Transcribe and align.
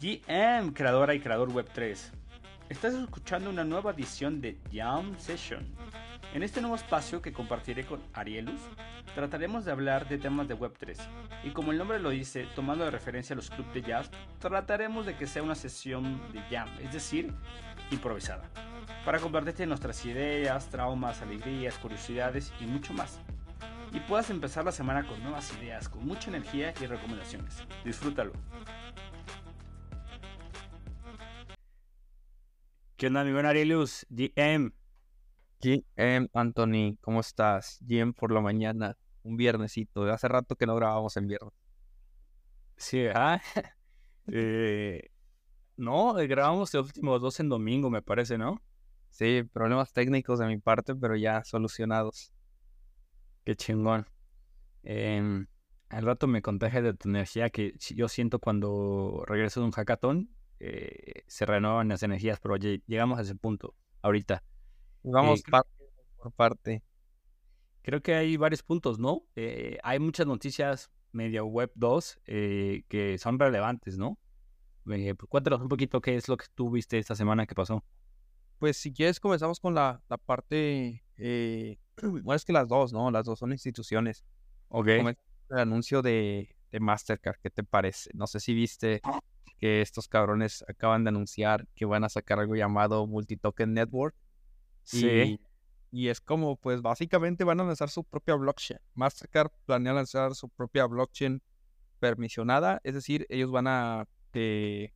GM, 0.00 0.72
creadora 0.72 1.12
y 1.12 1.20
creador 1.20 1.50
Web3. 1.50 1.98
Estás 2.70 2.94
escuchando 2.94 3.50
una 3.50 3.64
nueva 3.64 3.90
edición 3.90 4.40
de 4.40 4.58
Jam 4.72 5.14
Session. 5.18 5.66
En 6.32 6.42
este 6.42 6.62
nuevo 6.62 6.74
espacio 6.74 7.20
que 7.20 7.34
compartiré 7.34 7.84
con 7.84 8.00
Arielus, 8.14 8.62
trataremos 9.14 9.66
de 9.66 9.72
hablar 9.72 10.08
de 10.08 10.16
temas 10.16 10.48
de 10.48 10.56
Web3. 10.56 10.96
Y 11.44 11.50
como 11.50 11.72
el 11.72 11.76
nombre 11.76 11.98
lo 11.98 12.08
dice, 12.08 12.46
tomando 12.56 12.86
de 12.86 12.90
referencia 12.90 13.34
a 13.34 13.36
los 13.36 13.50
clubes 13.50 13.74
de 13.74 13.82
jazz, 13.82 14.10
trataremos 14.38 15.04
de 15.04 15.16
que 15.16 15.26
sea 15.26 15.42
una 15.42 15.54
sesión 15.54 16.18
de 16.32 16.40
jam, 16.44 16.70
es 16.80 16.94
decir, 16.94 17.34
improvisada, 17.90 18.48
para 19.04 19.18
compartirte 19.18 19.66
nuestras 19.66 20.02
ideas, 20.06 20.70
traumas, 20.70 21.20
alegrías, 21.20 21.76
curiosidades 21.76 22.54
y 22.58 22.64
mucho 22.64 22.94
más. 22.94 23.20
Y 23.92 24.00
puedas 24.00 24.30
empezar 24.30 24.64
la 24.64 24.72
semana 24.72 25.06
con 25.06 25.22
nuevas 25.22 25.52
ideas, 25.60 25.90
con 25.90 26.06
mucha 26.06 26.30
energía 26.30 26.72
y 26.80 26.86
recomendaciones. 26.86 27.62
Disfrútalo. 27.84 28.32
¿Qué 33.00 33.06
onda, 33.06 33.24
mi 33.24 33.32
buen 33.32 33.46
Arielus? 33.46 34.06
GM. 34.10 34.74
GM, 35.58 36.28
Anthony, 36.34 36.98
¿cómo 37.00 37.20
estás? 37.20 37.78
GM 37.80 38.12
por 38.12 38.30
la 38.30 38.42
mañana, 38.42 38.94
un 39.22 39.38
viernesito. 39.38 40.02
Hace 40.02 40.28
rato 40.28 40.54
que 40.54 40.66
no 40.66 40.76
grabamos 40.76 41.16
en 41.16 41.26
viernes. 41.26 41.54
Sí, 42.76 43.06
ah. 43.14 43.40
eh, 44.30 45.08
no, 45.78 46.12
grabamos 46.12 46.74
los 46.74 46.88
últimos 46.88 47.22
dos 47.22 47.40
en 47.40 47.48
domingo, 47.48 47.88
me 47.88 48.02
parece, 48.02 48.36
¿no? 48.36 48.60
Sí, 49.08 49.44
problemas 49.50 49.94
técnicos 49.94 50.38
de 50.38 50.46
mi 50.48 50.58
parte, 50.58 50.94
pero 50.94 51.16
ya 51.16 51.42
solucionados. 51.42 52.34
Qué 53.46 53.56
chingón. 53.56 54.04
Eh, 54.82 55.46
al 55.88 56.04
rato 56.04 56.26
me 56.26 56.42
contagias 56.42 56.82
de 56.82 56.92
tu 56.92 57.08
energía 57.08 57.48
que 57.48 57.72
yo 57.78 58.08
siento 58.08 58.40
cuando 58.40 59.24
regreso 59.26 59.60
de 59.60 59.64
un 59.64 59.72
hackathon 59.72 60.28
eh, 60.60 61.22
se 61.26 61.46
renuevan 61.46 61.88
las 61.88 62.02
energías, 62.02 62.38
pero 62.38 62.56
llegamos 62.56 63.18
a 63.18 63.22
ese 63.22 63.34
punto 63.34 63.74
ahorita. 64.02 64.44
Vamos 65.02 65.40
eh, 65.40 65.44
parte 65.50 65.70
por 66.18 66.32
parte. 66.32 66.82
Creo 67.80 68.02
que 68.02 68.14
hay 68.14 68.36
varios 68.36 68.62
puntos, 68.62 68.98
¿no? 68.98 69.22
Eh, 69.36 69.78
hay 69.82 69.98
muchas 69.98 70.26
noticias 70.26 70.90
medio 71.12 71.46
web 71.46 71.72
2 71.74 72.20
que 72.24 73.16
son 73.18 73.38
relevantes, 73.38 73.96
¿no? 73.96 74.18
Pues, 74.84 75.14
cuéntanos 75.28 75.62
un 75.62 75.68
poquito 75.68 76.00
qué 76.02 76.14
es 76.14 76.28
lo 76.28 76.36
que 76.36 76.46
tú 76.54 76.70
viste 76.70 76.98
esta 76.98 77.14
semana 77.14 77.46
que 77.46 77.54
pasó. 77.54 77.82
Pues 78.58 78.76
si 78.76 78.92
quieres 78.92 79.18
comenzamos 79.18 79.58
con 79.60 79.74
la, 79.74 80.02
la 80.10 80.18
parte, 80.18 81.02
bueno, 82.02 82.34
es 82.34 82.44
que 82.44 82.52
las 82.52 82.68
dos, 82.68 82.92
¿no? 82.92 83.10
Las 83.10 83.24
dos 83.24 83.38
son 83.38 83.52
instituciones. 83.52 84.26
Ok. 84.68 84.88
El 84.88 85.58
anuncio 85.58 86.02
de, 86.02 86.54
de 86.70 86.80
Mastercard, 86.80 87.36
¿qué 87.42 87.48
te 87.48 87.64
parece? 87.64 88.10
No 88.12 88.26
sé 88.26 88.40
si 88.40 88.52
viste 88.52 89.00
que 89.60 89.82
estos 89.82 90.08
cabrones 90.08 90.64
acaban 90.66 91.04
de 91.04 91.10
anunciar 91.10 91.68
que 91.74 91.84
van 91.84 92.02
a 92.02 92.08
sacar 92.08 92.40
algo 92.40 92.56
llamado 92.56 93.06
Multitoken 93.06 93.74
Network. 93.74 94.16
Sí. 94.82 95.38
Y, 95.92 96.08
es 96.08 96.20
como, 96.20 96.56
pues 96.56 96.80
básicamente 96.80 97.44
van 97.44 97.60
a 97.60 97.64
lanzar 97.64 97.90
su 97.90 98.02
propia 98.04 98.36
blockchain. 98.36 98.80
Mastercard 98.94 99.50
planea 99.66 99.92
lanzar 99.92 100.34
su 100.34 100.48
propia 100.48 100.86
blockchain 100.86 101.42
permisionada, 101.98 102.80
es 102.84 102.94
decir, 102.94 103.26
ellos 103.28 103.50
van 103.50 103.66
a 103.66 104.06
eh, 104.32 104.94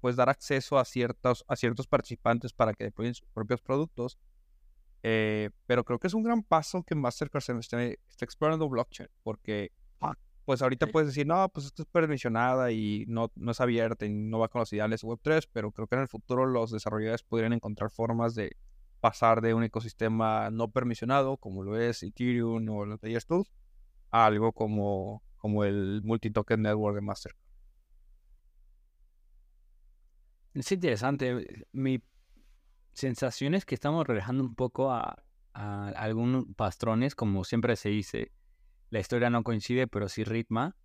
pues 0.00 0.16
dar 0.16 0.30
acceso 0.30 0.78
a 0.78 0.84
ciertos, 0.84 1.44
a 1.46 1.56
ciertos 1.56 1.86
participantes 1.86 2.52
para 2.52 2.72
que 2.72 2.84
deployen 2.84 3.14
sus 3.14 3.28
propios 3.28 3.60
productos. 3.60 4.18
Eh, 5.02 5.50
pero 5.66 5.84
creo 5.84 5.98
que 5.98 6.06
es 6.06 6.14
un 6.14 6.22
gran 6.22 6.42
paso 6.42 6.82
que 6.82 6.94
Mastercard 6.94 7.42
se 7.42 7.58
esté, 7.58 8.00
esté 8.08 8.24
explorando 8.24 8.68
blockchain, 8.68 9.10
porque 9.22 9.70
pues 10.48 10.62
ahorita 10.62 10.86
puedes 10.86 11.08
decir, 11.08 11.26
no, 11.26 11.46
pues 11.50 11.66
esto 11.66 11.82
es 11.82 11.88
permisionada 11.88 12.72
y 12.72 13.04
no, 13.06 13.30
no 13.34 13.50
es 13.50 13.60
abierta 13.60 14.06
y 14.06 14.08
no 14.08 14.38
va 14.38 14.48
con 14.48 14.60
los 14.60 14.72
ideales 14.72 15.04
Web3, 15.04 15.46
pero 15.52 15.72
creo 15.72 15.86
que 15.86 15.96
en 15.96 16.00
el 16.00 16.08
futuro 16.08 16.46
los 16.46 16.70
desarrolladores 16.70 17.22
podrían 17.22 17.52
encontrar 17.52 17.90
formas 17.90 18.34
de 18.34 18.56
pasar 18.98 19.42
de 19.42 19.52
un 19.52 19.64
ecosistema 19.64 20.48
no 20.50 20.70
permisionado, 20.70 21.36
como 21.36 21.62
lo 21.62 21.78
es 21.78 22.02
Ethereum 22.02 22.66
o 22.70 22.86
los 22.86 22.98
Layers 23.02 23.26
Tools, 23.26 23.52
a 24.10 24.24
algo 24.24 24.52
como, 24.52 25.22
como 25.36 25.64
el 25.64 26.00
Multi-Token 26.02 26.62
Network 26.62 26.94
de 26.94 27.02
Mastercard. 27.02 27.42
Es 30.54 30.72
interesante. 30.72 31.66
Mi 31.72 32.02
sensación 32.94 33.54
es 33.54 33.66
que 33.66 33.74
estamos 33.74 34.06
relajando 34.06 34.44
un 34.44 34.54
poco 34.54 34.92
a, 34.92 35.22
a 35.52 35.88
algunos 35.90 36.46
patrones, 36.56 37.14
como 37.14 37.44
siempre 37.44 37.76
se 37.76 37.90
dice, 37.90 38.32
la 38.90 39.00
historia 39.00 39.30
no 39.30 39.42
coincide, 39.42 39.86
pero 39.86 40.08
sí 40.08 40.24
ritma, 40.24 40.76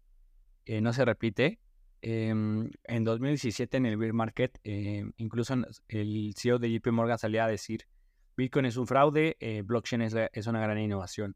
eh, 0.65 0.81
no 0.81 0.93
se 0.93 1.05
repite. 1.05 1.59
Em, 2.01 2.69
en 2.83 3.03
2017 3.05 3.77
en 3.77 3.85
el 3.85 3.97
bear 3.97 4.13
market, 4.13 4.59
em, 4.63 5.13
incluso 5.17 5.55
el 5.87 6.33
CEO 6.37 6.59
de 6.59 6.69
JP 6.69 6.91
Morgan 6.91 7.17
salía 7.17 7.45
a 7.45 7.47
decir, 7.47 7.87
Bitcoin 8.35 8.65
es 8.65 8.77
un 8.77 8.87
fraude, 8.87 9.37
eh, 9.39 9.61
blockchain 9.61 10.01
es, 10.01 10.47
una 10.47 10.59
gran 10.59 10.77
innovación. 10.79 11.35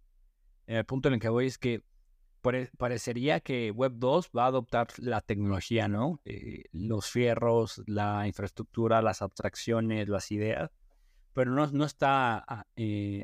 El 0.65 0.83
punto 0.85 1.07
en 1.07 1.15
el 1.15 1.19
que 1.21 1.29
voy 1.29 1.45
es 1.45 1.57
que 1.57 1.83
parecería 2.77 3.39
que 3.39 3.71
Web 3.71 3.93
2 3.95 4.31
va 4.35 4.45
a 4.45 4.47
adoptar 4.47 4.87
la 4.97 5.21
tecnología, 5.21 5.87
¿no? 5.87 6.21
Eh, 6.25 6.63
los 6.71 7.09
fierros, 7.09 7.81
la 7.87 8.25
infraestructura, 8.27 9.01
las 9.01 9.21
abstracciones, 9.21 10.07
las 10.09 10.31
ideas, 10.31 10.71
pero 11.33 11.51
no, 11.51 11.67
no 11.67 11.85
está 11.85 12.43
ah, 12.47 12.65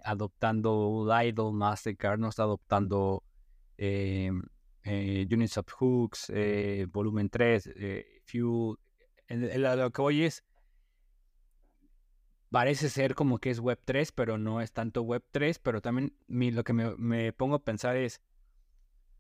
adoptando 0.04 1.06
Lidl, 1.08 1.54
Mastercard, 1.54 2.20
no 2.20 2.30
está 2.30 2.44
adoptando 2.44 3.24
eh, 3.78 4.32
eh, 4.84 5.26
Units 5.32 5.58
of 5.58 5.68
Hooks, 5.80 6.30
eh, 6.30 6.88
volumen 6.92 7.30
3, 7.30 7.70
eh, 7.76 8.22
Few. 8.26 8.78
lo 9.30 9.92
que 9.92 10.02
voy 10.02 10.24
es. 10.24 10.44
Parece 12.50 12.90
ser 12.90 13.16
como 13.16 13.40
que 13.40 13.50
es 13.50 13.60
Web 13.60 13.80
3, 13.84 14.12
pero 14.12 14.38
no 14.38 14.62
es 14.62 14.74
tanto 14.74 15.02
Web 15.02 15.24
3. 15.32 15.60
Pero 15.60 15.82
también 15.82 16.16
lo 16.28 16.64
que 16.64 16.74
me, 16.74 17.34
pongo 17.34 17.56
a 17.56 17.64
pensar 17.64 17.96
es. 17.96 18.22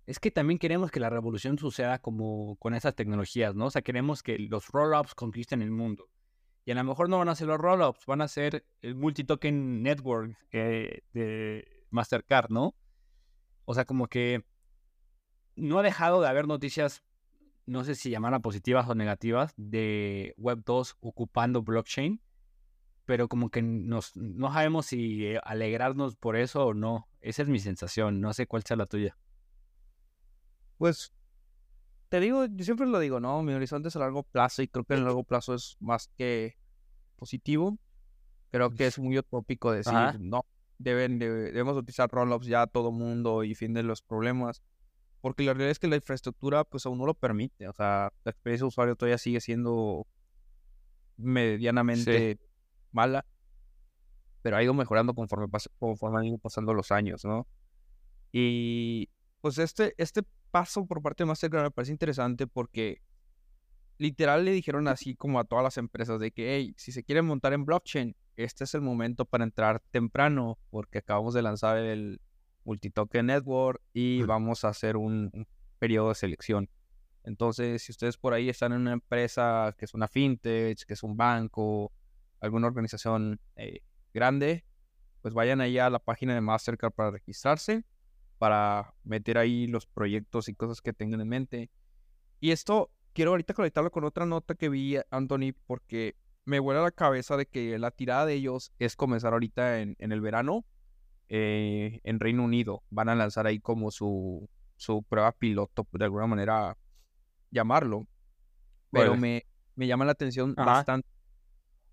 Es 0.06 0.20
que 0.20 0.32
también 0.32 0.60
queremos 0.60 0.92
que 0.92 1.00
la 1.00 1.10
revolución 1.10 1.58
suceda 1.58 2.00
como 2.00 2.58
con 2.58 2.76
esas 2.76 2.94
tecnologías, 2.94 3.56
¿no? 3.56 3.68
O 3.68 3.72
sea, 3.72 3.82
queremos 3.82 4.22
que 4.22 4.38
los 4.38 4.68
rollups 4.68 5.16
conquisten 5.16 5.62
el 5.62 5.72
mundo. 5.72 6.10
Y 6.66 6.72
a 6.72 6.76
lo 6.76 6.84
mejor 6.84 7.08
no 7.08 7.20
van 7.20 7.30
a 7.30 7.36
ser 7.36 7.48
los 7.48 7.58
rollups, 7.58 8.06
van 8.06 8.22
a 8.22 8.28
ser 8.28 8.66
el 8.82 8.96
multi-token 8.96 9.82
network 9.82 10.38
de 10.52 11.86
Mastercard, 11.90 12.50
¿no? 12.50 12.76
O 13.66 13.74
sea, 13.74 13.86
como 13.86 14.08
que 14.08 14.46
no 15.56 15.80
ha 15.80 15.84
dejado 15.84 16.22
de 16.22 16.28
haber 16.28 16.48
noticias, 16.48 17.04
no 17.66 17.84
sé 17.84 17.96
si 17.96 18.10
llamarlas 18.10 18.42
positivas 18.42 18.88
o 18.90 18.96
negativas, 18.96 19.54
de 19.58 20.34
Web 20.38 20.64
2 20.66 20.98
ocupando 21.00 21.62
blockchain, 21.62 22.22
pero 23.06 23.28
como 23.28 23.50
que 23.50 23.62
nos, 23.62 24.16
no 24.16 24.52
sabemos 24.52 24.88
si 24.88 25.26
eh, 25.26 25.40
alegrarnos 25.44 26.16
por 26.16 26.36
eso 26.36 26.68
o 26.68 26.74
no. 26.74 27.08
Esa 27.22 27.42
es 27.42 27.50
mi 27.50 27.60
sensación, 27.60 28.22
no 28.22 28.34
sé 28.34 28.48
cuál 28.48 28.64
sea 28.64 28.78
la 28.78 28.86
tuya. 28.86 29.18
Pues 30.78 31.14
te 32.10 32.20
digo, 32.20 32.46
yo 32.46 32.66
siempre 32.66 32.86
lo 32.88 33.00
digo, 33.00 33.20
¿no? 33.20 33.42
Mi 33.44 33.54
horizonte 33.54 33.88
es 33.88 33.96
a 33.96 34.00
largo 34.00 34.24
plazo 34.24 34.62
y 34.62 34.68
creo 34.68 34.86
que 34.86 34.94
en 34.94 35.04
largo 35.04 35.24
plazo 35.24 35.54
es 35.54 35.78
más 35.80 36.10
que 36.18 36.58
positivo. 37.16 37.78
Creo 38.52 38.70
que 38.70 38.86
es 38.86 39.00
muy 39.00 39.18
utópico 39.18 39.72
decir, 39.72 40.20
no, 40.20 40.46
deben, 40.84 41.20
debemos 41.20 41.78
utilizar 41.78 42.10
rollups 42.10 42.48
ya 42.48 42.68
todo 42.68 42.92
mundo 42.92 43.44
y 43.44 43.56
fin 43.56 43.74
de 43.74 43.84
los 43.84 44.02
problemas. 44.02 44.62
Porque 45.22 45.44
la 45.44 45.54
realidad 45.54 45.72
es 45.72 45.80
que 45.80 45.88
la 45.88 45.96
infraestructura 45.96 46.66
pues 46.66 46.86
aún 46.86 46.98
no 46.98 47.06
lo 47.06 47.14
permite. 47.14 47.68
O 47.68 47.74
sea, 47.74 48.12
la 48.24 48.32
experiencia 48.32 48.66
de 48.66 48.68
usuario 48.68 48.96
todavía 48.96 49.18
sigue 49.18 49.40
siendo 49.40 50.06
medianamente 51.18 52.38
mala. 52.92 53.26
Pero 54.42 54.58
ha 54.58 54.64
ido 54.64 54.74
mejorando 54.74 55.14
conforme, 55.14 55.48
conforme 55.80 56.20
han 56.20 56.26
ido 56.26 56.38
pasando 56.38 56.74
los 56.74 56.92
años, 56.92 57.24
¿no? 57.24 57.48
Y 58.34 59.10
pues 59.40 59.58
este, 59.58 59.94
este 59.98 60.24
paso 60.52 60.86
por 60.86 61.02
parte 61.02 61.24
de 61.24 61.28
Mastercard 61.28 61.64
me 61.64 61.72
parece 61.72 61.94
interesante 61.94 62.48
porque 62.48 63.02
literal 64.04 64.44
le 64.44 64.52
dijeron 64.52 64.90
así 64.90 65.16
como 65.16 65.40
a 65.40 65.46
todas 65.46 65.64
las 65.64 65.78
empresas 65.78 66.20
de 66.20 66.32
que, 66.32 66.58
hey, 66.58 66.74
si 66.78 66.92
se 66.92 67.06
quieren 67.06 67.26
montar 67.26 67.54
en 67.54 67.64
blockchain, 67.64 68.18
este 68.36 68.66
es 68.66 68.76
el 68.76 68.82
momento 68.82 69.24
para 69.24 69.46
entrar 69.46 69.80
temprano 69.92 70.60
porque 70.72 70.98
acabamos 70.98 71.34
de 71.34 71.42
lanzar 71.42 71.78
el 71.78 72.20
Multitoken 72.66 73.28
Network 73.28 73.82
y 73.94 74.22
vamos 74.24 74.66
a 74.66 74.70
hacer 74.70 74.98
un, 74.98 75.48
periodo 75.80 76.10
de 76.10 76.16
selección. 76.16 76.70
Entonces, 77.24 77.82
si 77.82 77.94
ustedes 77.94 78.18
por 78.18 78.34
ahí 78.34 78.50
están 78.50 78.74
en 78.74 78.82
una 78.82 78.92
empresa 78.92 79.74
que 79.78 79.86
es 79.86 79.94
una 79.94 80.10
fintech, 80.10 80.84
que 80.86 80.94
es 80.94 81.04
un 81.04 81.16
banco, 81.16 81.94
alguna 82.42 82.68
organización 82.68 83.40
eh, 83.56 83.80
grande, 84.14 84.66
pues 85.22 85.34
vayan 85.34 85.62
ahí 85.62 85.78
a 85.78 85.90
la 85.90 86.00
página 86.00 86.34
de 86.34 86.42
Mastercard 86.42 86.92
para 86.92 87.12
registrarse, 87.12 87.86
para 88.38 88.94
meter 89.06 89.38
ahí 89.38 89.68
los 89.68 89.86
proyectos 89.86 90.50
y 90.50 90.56
cosas 90.56 90.82
que 90.82 90.92
tengan 90.92 91.22
en 91.22 91.30
mente. 91.30 91.72
Y 92.42 92.52
esto 92.52 92.92
quiero 93.14 93.32
ahorita 93.32 93.54
conectarlo 93.54 93.92
con 93.92 94.04
otra 94.04 94.26
nota 94.26 94.56
que 94.56 94.70
vi, 94.70 94.98
Anthony, 95.10 95.54
porque 95.66 96.16
me 96.46 96.60
vuela 96.60 96.82
la 96.82 96.92
cabeza 96.92 97.38
de 97.38 97.46
que 97.46 97.78
la 97.80 97.92
tirada 97.92 98.26
de 98.26 98.34
ellos 98.34 98.74
es 98.80 98.96
comenzar 98.96 99.34
ahorita 99.34 99.80
en, 99.80 99.96
el 100.00 100.22
verano 100.22 100.66
eh, 101.30 102.02
en 102.04 102.20
Reino 102.20 102.44
Unido. 102.44 102.84
Van 102.90 103.10
a 103.10 103.16
lanzar 103.16 103.48
ahí 103.48 103.60
como 103.60 103.92
su, 103.92 104.50
su 104.76 105.04
prueba 105.04 105.32
piloto, 105.32 105.88
de 105.92 106.06
alguna 106.06 106.28
manera 106.28 106.78
llamarlo. 107.52 108.08
Pero 108.92 109.16
me, 109.16 109.46
me 109.76 109.88
llama 109.88 110.06
la 110.06 110.12
atención 110.12 110.54
bastante 110.54 111.08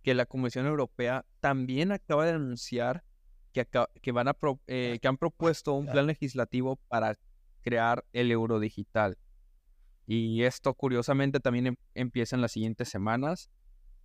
que 0.02 0.14
la 0.14 0.26
Comisión 0.26 0.66
Europea 0.66 1.24
también 1.40 1.92
acaba 1.92 2.24
de 2.24 2.32
anunciar 2.32 3.04
que, 3.52 3.66
que, 4.00 4.12
van 4.12 4.28
a 4.28 4.36
eh, 4.66 4.98
que 5.00 5.08
han 5.08 5.16
propuesto 5.16 5.74
un 5.74 5.86
plan 5.86 6.06
legislativo 6.06 6.76
para 6.88 7.18
crear 7.62 8.04
el 8.12 8.30
euro 8.30 8.60
digital. 8.60 9.18
Y 10.12 10.42
esto 10.42 10.74
curiosamente 10.74 11.38
también 11.38 11.68
em, 11.68 11.76
empieza 11.94 12.34
en 12.34 12.42
las 12.42 12.50
siguientes 12.50 12.88
semanas. 12.88 13.48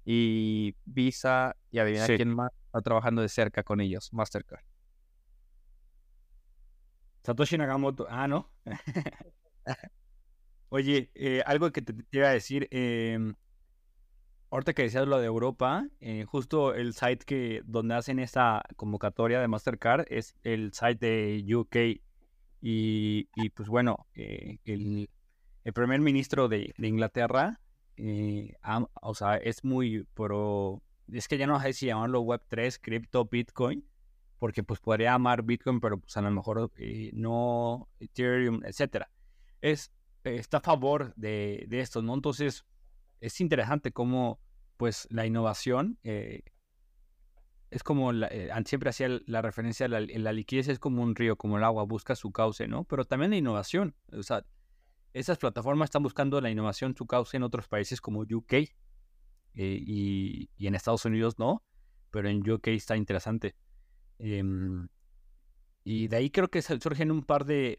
Y 0.05 0.75
Visa 0.85 1.55
y 1.71 1.79
adivina 1.79 2.05
quién 2.05 2.29
más 2.29 2.51
está 2.67 2.79
trabajando 2.81 3.23
de 3.23 3.27
cerca 3.27 3.63
con 3.63 3.81
ellos, 3.81 4.13
Mastercard. 4.13 4.63
Satoshi 7.23 7.57
Nakamoto. 7.57 8.05
Ah, 8.07 8.27
¿no? 8.27 8.51
Oye, 10.69 11.09
eh, 11.15 11.41
algo 11.43 11.71
que 11.71 11.81
te, 11.81 11.95
iba 12.11 12.27
a 12.27 12.33
decir. 12.33 12.67
Eh, 12.69 13.33
ahorita 14.51 14.73
que 14.73 14.83
decías 14.83 15.07
lo 15.07 15.17
de 15.17 15.25
Europa, 15.25 15.87
eh, 16.01 16.25
justo 16.25 16.75
el 16.75 16.93
site 16.93 17.25
que 17.25 17.63
donde 17.65 17.95
hacen 17.95 18.19
esa 18.19 18.61
convocatoria 18.75 19.39
de 19.39 19.47
Mastercard 19.47 20.05
es 20.11 20.35
el 20.43 20.71
site 20.71 21.03
de 21.03 21.55
UK. 21.55 21.75
Y, 22.61 23.27
y 23.35 23.49
pues 23.49 23.69
bueno, 23.69 24.05
eh, 24.13 24.59
el, 24.65 25.09
el, 25.65 25.73
primer 25.73 25.99
ministro 25.99 26.47
de, 26.47 26.73
de 26.77 26.87
Inglaterra, 26.87 27.59
o 29.01 29.13
sea, 29.13 29.35
es 29.35 29.63
muy 29.65 30.05
pro. 30.13 30.81
Es 31.11 31.27
que 31.27 31.37
ya 31.37 31.45
no 31.45 31.59
sé 31.59 31.73
si 31.73 31.87
llamarlo 31.87 32.23
Web3, 32.23 32.79
cripto, 32.81 33.25
Bitcoin 33.25 33.85
porque 34.39 34.63
pues 34.63 34.79
podría 34.79 35.13
amar 35.13 35.43
Bitcoin, 35.43 35.79
pero 35.79 35.99
pues 35.99 36.15
a 36.17 36.21
lo 36.21 36.31
mejor 36.31 36.71
eh, 36.77 37.09
no 37.13 37.89
Ethereum, 37.99 38.61
etcétera. 38.63 39.09
Es, 39.61 39.91
está 40.23 40.57
a 40.57 40.61
favor 40.61 41.13
de, 41.15 41.65
de, 41.67 41.79
esto, 41.79 42.01
¿no? 42.01 42.13
Entonces, 42.13 42.65
es 43.21 43.41
interesante 43.41 43.91
cómo 43.91 44.39
pues 44.77 45.07
la 45.09 45.25
innovación 45.25 45.97
eh, 46.03 46.41
es 47.71 47.81
como, 47.81 48.11
eh, 48.13 48.51
siempre 48.65 48.89
hacía 48.89 49.19
la 49.25 49.41
referencia, 49.41 49.87
la, 49.87 50.01
la 50.01 50.33
liquidez 50.33 50.67
es 50.67 50.79
como 50.79 51.01
un 51.01 51.15
río, 51.15 51.37
como 51.37 51.57
el 51.57 51.63
agua, 51.63 51.83
busca 51.83 52.15
su 52.15 52.31
cauce, 52.31 52.67
¿no? 52.67 52.83
Pero 52.83 53.05
también 53.05 53.31
la 53.31 53.37
innovación, 53.37 53.95
o 54.11 54.23
sea, 54.23 54.45
esas 55.19 55.37
plataformas 55.37 55.87
están 55.87 56.03
buscando 56.03 56.41
la 56.41 56.49
innovación, 56.49 56.95
su 56.95 57.05
cauce 57.07 57.37
en 57.37 57.43
otros 57.43 57.67
países 57.67 58.01
como 58.01 58.21
UK 58.21 58.53
y, 59.53 60.49
y 60.57 60.67
en 60.67 60.75
Estados 60.75 61.05
Unidos 61.05 61.39
no, 61.39 61.63
pero 62.11 62.29
en 62.29 62.49
UK 62.49 62.67
está 62.67 62.97
interesante. 62.97 63.55
Em, 64.19 64.87
y 65.83 66.07
de 66.07 66.17
ahí 66.17 66.29
creo 66.29 66.49
que 66.49 66.61
surgen 66.61 67.11
un 67.11 67.23
par 67.23 67.45
de, 67.45 67.77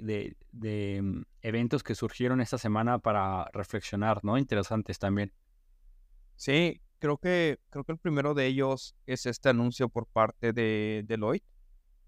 de, 0.53 1.03
mm, 1.03 1.23
eventos 1.43 1.83
que 1.83 1.95
surgieron 1.95 2.41
esta 2.41 2.57
semana 2.57 2.99
para 2.99 3.51
reflexionar, 3.53 4.25
¿no? 4.25 4.39
Interesantes 4.39 4.99
también. 4.99 5.33
Sí, 6.37 6.81
creo 6.99 7.19
que, 7.19 7.59
creo 7.71 7.85
que 7.85 7.93
el 7.93 7.99
primero 7.99 8.33
de 8.33 8.47
ellos 8.47 8.95
es 9.07 9.27
este 9.27 9.49
anuncio 9.49 9.89
por 9.89 10.07
parte 10.07 10.53
de 10.53 11.03
Deloitte, 11.07 11.45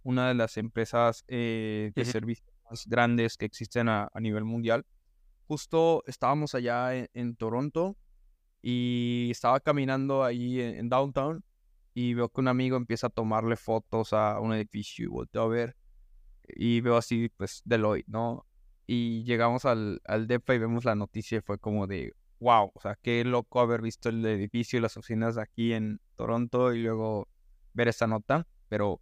una 0.04 0.28
de 0.28 0.34
las 0.34 0.56
empresas 0.56 1.24
eh, 1.28 1.90
de 1.94 2.04
servicios 2.04 2.48
más 2.70 2.86
grandes 2.86 3.36
que 3.36 3.46
existen 3.46 3.88
a, 3.88 4.10
nivel 4.20 4.44
mundial. 4.44 4.86
Justo 5.48 6.04
estábamos 6.06 6.54
allá 6.54 6.94
en, 6.94 7.34
Toronto 7.34 7.96
y 8.60 9.28
estaba 9.30 9.60
caminando 9.60 10.22
ahí 10.22 10.60
en 10.60 10.90
downtown 10.90 11.42
y 11.94 12.12
veo 12.12 12.28
que 12.28 12.42
un 12.42 12.48
amigo 12.48 12.76
empieza 12.76 13.06
a 13.06 13.10
tomarle 13.10 13.56
fotos 13.56 14.12
a 14.12 14.40
un 14.40 14.52
edificio 14.52 15.06
y 15.06 15.08
volteo 15.08 15.42
a 15.42 15.48
ver 15.48 15.76
y 16.46 16.82
veo 16.82 16.98
así, 16.98 17.30
pues, 17.34 17.62
Deloitte, 17.64 18.08
¿no? 18.08 18.44
Y 18.86 19.24
llegamos 19.24 19.64
al, 19.64 20.02
al 20.04 20.26
DEPA 20.26 20.54
y 20.54 20.58
vemos 20.58 20.84
la 20.84 20.94
noticia 20.94 21.40
fue 21.40 21.58
como 21.58 21.86
de, 21.86 22.12
wow, 22.40 22.70
o 22.74 22.80
sea, 22.80 22.98
qué 23.00 23.24
loco 23.24 23.60
haber 23.60 23.80
visto 23.80 24.10
el 24.10 24.24
edificio 24.26 24.78
y 24.78 24.82
las 24.82 24.98
oficinas 24.98 25.38
aquí 25.38 25.72
en 25.72 25.98
Toronto 26.14 26.74
y 26.74 26.82
luego 26.82 27.26
ver 27.72 27.88
esta 27.88 28.06
nota, 28.06 28.46
pero 28.68 29.00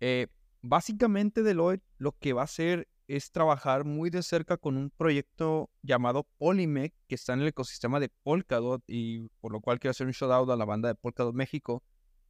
eh, 0.00 0.28
básicamente 0.62 1.42
Deloitte 1.42 1.84
lo 1.98 2.12
que 2.12 2.32
va 2.32 2.40
a 2.40 2.44
hacer 2.44 2.88
es 3.08 3.30
trabajar 3.30 3.84
muy 3.84 4.10
de 4.10 4.22
cerca 4.22 4.56
con 4.56 4.76
un 4.76 4.90
proyecto 4.90 5.70
llamado 5.82 6.26
Polymec, 6.38 6.94
que 7.08 7.14
está 7.14 7.34
en 7.34 7.40
el 7.40 7.48
ecosistema 7.48 8.00
de 8.00 8.10
Polkadot, 8.22 8.82
y 8.86 9.28
por 9.40 9.52
lo 9.52 9.60
cual 9.60 9.78
quiero 9.78 9.92
hacer 9.92 10.06
un 10.06 10.12
shout 10.12 10.30
out 10.30 10.50
a 10.50 10.56
la 10.56 10.64
banda 10.64 10.88
de 10.88 10.94
Polkadot 10.94 11.34
México, 11.34 11.82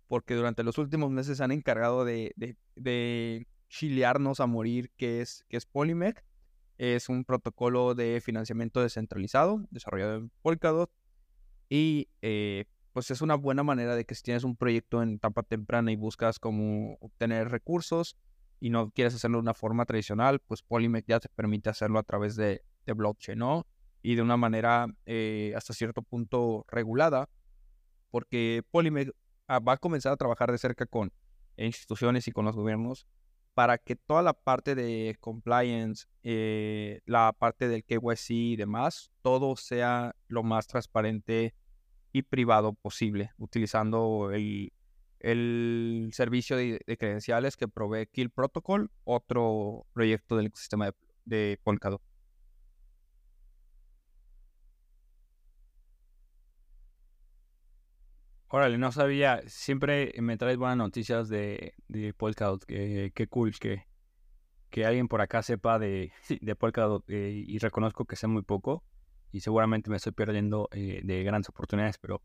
porque 0.08 0.34
durante 0.34 0.62
los 0.62 0.78
últimos 0.78 1.10
meses 1.10 1.38
se 1.38 1.44
han 1.44 1.52
encargado 1.52 2.04
de, 2.04 2.34
de, 2.36 3.46
chilearnos 3.69 4.40
a 4.40 4.46
morir, 4.46 4.90
que 4.96 5.20
es, 5.20 5.44
que 5.48 5.56
es 5.56 5.66
Polymec. 5.66 6.24
Es 6.78 7.08
un 7.08 7.25
protocolo 7.25 7.94
de 7.94 8.20
financiamiento 8.20 8.82
descentralizado 8.82 9.66
desarrollado 9.70 10.16
en 10.16 10.30
Polkadot 10.42 10.90
y 11.68 12.08
eh, 12.22 12.66
pues 12.92 13.10
es 13.10 13.22
una 13.22 13.34
buena 13.34 13.62
manera 13.62 13.94
de 13.96 14.04
que 14.04 14.14
si 14.14 14.22
tienes 14.22 14.44
un 14.44 14.56
proyecto 14.56 15.02
en 15.02 15.14
etapa 15.14 15.42
temprana 15.42 15.92
y 15.92 15.96
buscas 15.96 16.38
cómo 16.38 16.98
obtener 17.00 17.50
recursos 17.50 18.16
y 18.62 18.70
no 18.70 18.93
quieres 18.93 19.12
hacerlo 19.12 19.38
de 19.38 19.43
una 19.43 19.55
forma 19.55 19.85
tradicional, 19.85 20.38
pues 20.38 20.62
Polymec 20.62 21.05
ya 21.09 21.19
te 21.19 21.29
permite 21.29 21.69
hacerlo 21.69 21.99
a 21.99 22.05
través 22.05 22.37
de, 22.37 22.62
de 22.87 22.93
blockchain, 22.93 23.37
¿no? 23.37 23.67
Y 24.03 24.14
de 24.14 24.23
una 24.23 24.37
manera 24.37 24.87
eh, 25.05 25.53
hasta 25.56 25.73
cierto 25.73 26.00
punto 26.00 26.64
regulada, 26.69 27.29
porque 28.12 28.62
Polymec 28.70 29.11
va 29.50 29.73
a 29.73 29.76
comenzar 29.79 30.12
a 30.12 30.17
trabajar 30.17 30.53
de 30.53 30.59
cerca 30.59 30.87
con 30.87 31.12
instituciones 31.56 32.29
y 32.29 32.31
con 32.31 32.44
los 32.44 32.55
gobiernos 32.55 33.05
para 33.53 33.79
que 33.79 33.97
toda 33.97 34.23
la 34.23 34.32
parte 34.32 34.76
de 34.76 35.17
compliance, 35.19 36.06
eh, 36.23 37.00
la 37.05 37.32
parte 37.37 37.67
del 37.67 37.82
KYC 37.82 38.31
y 38.31 38.56
demás, 38.56 39.11
todo 39.23 39.56
sea 39.56 40.14
lo 40.29 40.44
más 40.44 40.69
transparente 40.69 41.53
y 42.12 42.23
privado 42.23 42.75
posible, 42.75 43.32
utilizando 43.38 44.31
el, 44.31 44.73
el 45.22 46.10
servicio 46.12 46.56
de, 46.56 46.80
credenciales 46.98 47.56
que 47.56 47.69
provee 47.69 48.06
Kill 48.06 48.30
Protocol, 48.30 48.90
otro 49.04 49.86
proyecto 49.92 50.36
del 50.36 50.46
ecosistema 50.46 50.86
de, 50.86 50.94
de 51.24 51.60
Polkadot. 51.62 52.02
Órale, 58.54 58.76
no 58.76 58.92
sabía. 58.92 59.40
Siempre 59.46 60.12
me 60.20 60.36
traes 60.36 60.58
buenas 60.58 60.76
noticias 60.76 61.30
de, 61.30 61.72
Polkadot. 62.18 62.62
qué 62.66 63.26
cool 63.30 63.52
que, 63.58 63.86
que 64.68 64.84
alguien 64.84 65.08
por 65.08 65.20
acá 65.20 65.42
sepa 65.42 65.78
de, 65.78 66.12
de 66.40 66.56
Polkadot 66.56 67.04
eh, 67.08 67.44
y 67.46 67.58
reconozco 67.58 68.04
que 68.04 68.16
sé 68.16 68.26
muy 68.26 68.42
poco 68.42 68.84
y 69.30 69.40
seguramente 69.40 69.90
me 69.90 69.96
estoy 69.96 70.12
perdiendo 70.12 70.68
eh, 70.72 71.00
de 71.02 71.25
grandes 71.25 71.48
oportunidades, 71.48 71.98
pero 71.98 72.20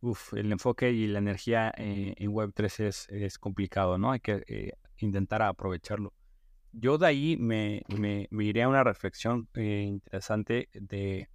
uf, 0.00 0.34
el 0.34 0.52
enfoque 0.52 0.90
y 0.90 1.06
la 1.06 1.18
energía 1.18 1.72
eh, 1.76 2.14
en 2.16 2.32
Web3 2.32 2.84
es, 2.84 3.08
es, 3.08 3.38
complicado, 3.38 3.98
¿no? 3.98 4.12
Hay 4.12 4.20
que 4.20 4.74
intentar 4.98 5.42
aprovecharlo. 5.42 6.12
Yo 6.72 6.98
de 6.98 7.06
ahí 7.06 7.36
me, 7.38 7.82
me, 7.88 8.28
me 8.30 8.44
iré 8.44 8.62
a 8.62 8.68
una 8.68 8.84
reflexión 8.84 9.48
interesante 9.54 10.68
de 10.72 11.28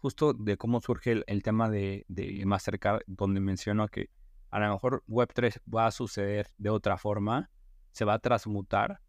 justo 0.00 0.32
de 0.32 0.56
cómo 0.56 0.80
surge 0.80 1.22
el, 1.26 1.42
tema 1.42 1.68
de, 1.68 2.04
de, 2.08 2.44
Mastercard, 2.46 3.02
donde 3.06 3.40
menciono 3.40 3.88
que 3.88 4.10
a 4.50 4.58
lo 4.58 4.72
mejor 4.72 5.04
Web3 5.08 5.60
va 5.72 5.86
a 5.86 5.90
suceder 5.90 6.48
de 6.56 6.70
otra 6.70 6.96
forma, 6.96 7.50
se 7.92 8.04
va 8.04 8.14
a 8.14 8.18
transmutar. 8.18 9.00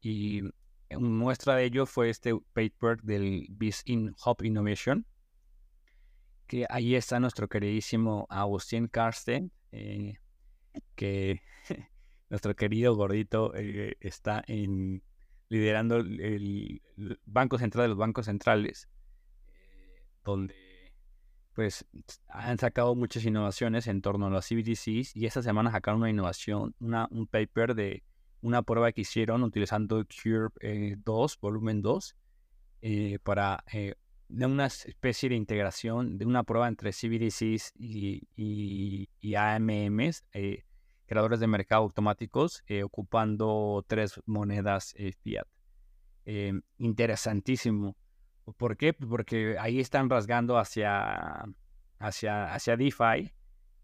Y 0.00 0.42
muestra 0.98 1.56
de 1.56 1.64
ello 1.64 1.86
fue 1.86 2.08
este 2.08 2.34
paper 2.54 3.02
del 3.02 3.46
Biz 3.50 3.82
in 3.84 4.14
Hub 4.24 4.42
Innovation, 4.42 5.06
que 6.50 6.66
ahí 6.68 6.96
está 6.96 7.20
nuestro 7.20 7.48
queridísimo 7.48 8.26
Agustín 8.28 8.88
Karsten, 8.88 9.52
eh, 9.70 10.14
que 10.96 11.42
nuestro 12.28 12.56
querido 12.56 12.96
gordito 12.96 13.52
eh, 13.54 13.96
está 14.00 14.42
liderando 15.48 15.98
el 15.98 16.82
Banco 17.24 17.56
Central 17.56 17.84
de 17.84 17.88
los 17.90 17.98
bancos 17.98 18.26
centrales 18.26 18.88
donde 20.24 20.56
pues 21.54 21.86
han 22.26 22.58
sacado 22.58 22.96
muchas 22.96 23.24
innovaciones 23.24 23.86
en 23.86 24.02
torno 24.02 24.26
a 24.26 24.30
los 24.30 24.44
CBDCs 24.48 25.14
y 25.14 25.26
esta 25.26 25.42
semana 25.42 25.70
sacaron 25.70 26.00
una 26.00 26.10
innovación, 26.10 26.74
un 26.80 27.28
paper 27.28 27.76
de 27.76 28.02
una 28.40 28.62
prueba 28.62 28.90
que 28.90 29.02
hicieron 29.02 29.44
utilizando 29.44 30.04
Cure 30.04 30.48
2, 30.96 31.32
eh, 31.32 31.38
volumen 31.40 31.80
2, 31.80 32.16
eh, 32.82 33.18
para 33.22 33.62
eh, 34.38 34.46
una 34.46 34.66
especie 34.66 35.28
de 35.28 35.34
integración 35.34 36.18
de 36.18 36.26
una 36.26 36.42
prueba 36.44 36.68
entre 36.68 36.92
CBDCs 36.92 37.72
y, 37.78 38.28
y, 38.36 39.34
AMMs, 39.34 40.24
creadores 41.06 41.40
de 41.40 41.46
mercado 41.46 41.82
automáticos, 41.82 42.62
ocupando 42.84 43.84
tres 43.88 44.20
monedas 44.26 44.94
fiat. 45.22 45.46
interesantísimo. 46.78 47.96
¿Por 48.56 48.76
qué? 48.76 48.92
Pues 48.92 49.08
porque 49.08 49.56
ahí 49.58 49.80
están 49.80 50.08
rasgando 50.10 50.58
hacia, 50.58 51.44
hacia, 51.98 52.54
hacia 52.54 52.76
DeFi 52.76 53.32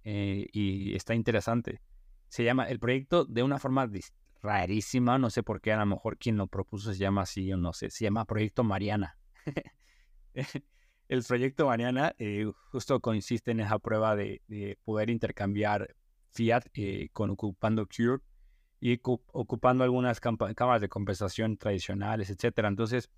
eh, 0.08 0.46
y 0.52 0.94
está 0.94 1.14
interesante. 1.14 1.80
Se 2.28 2.44
llama 2.44 2.68
el 2.68 2.78
proyecto 2.78 3.24
de 3.24 3.42
una 3.42 3.58
forma 3.58 3.88
rarísima, 4.42 5.18
no 5.18 5.30
sé 5.30 5.42
por 5.42 5.60
qué, 5.60 5.72
a 5.72 5.78
lo 5.78 5.86
mejor 5.86 6.16
quien 6.18 6.36
lo 6.36 6.46
propuso 6.46 6.92
se 6.92 6.98
llama 6.98 7.22
así 7.22 7.52
o 7.52 7.56
no 7.56 7.72
sé, 7.72 7.90
se 7.90 8.04
llama 8.04 8.24
Proyecto 8.24 8.64
Mariana. 8.64 9.18
el 11.08 11.22
proyecto 11.22 11.66
Mariana 11.66 12.14
eh, 12.18 12.50
justo 12.70 13.00
consiste 13.00 13.52
en 13.52 13.60
esa 13.60 13.78
prueba 13.78 14.16
de, 14.16 14.78
poder 14.84 15.10
intercambiar 15.10 15.94
fiat 16.32 16.64
eh, 16.74 17.08
con 17.12 17.30
ocupando 17.30 17.86
Cure 17.86 18.22
y 18.80 19.00
ocupando 19.02 19.84
algunas 19.84 20.20
cámaras 20.20 20.80
de 20.80 20.88
compensación 20.88 21.56
tradicionales, 21.56 22.28
etcétera. 22.28 22.68
Entonces, 22.68 23.10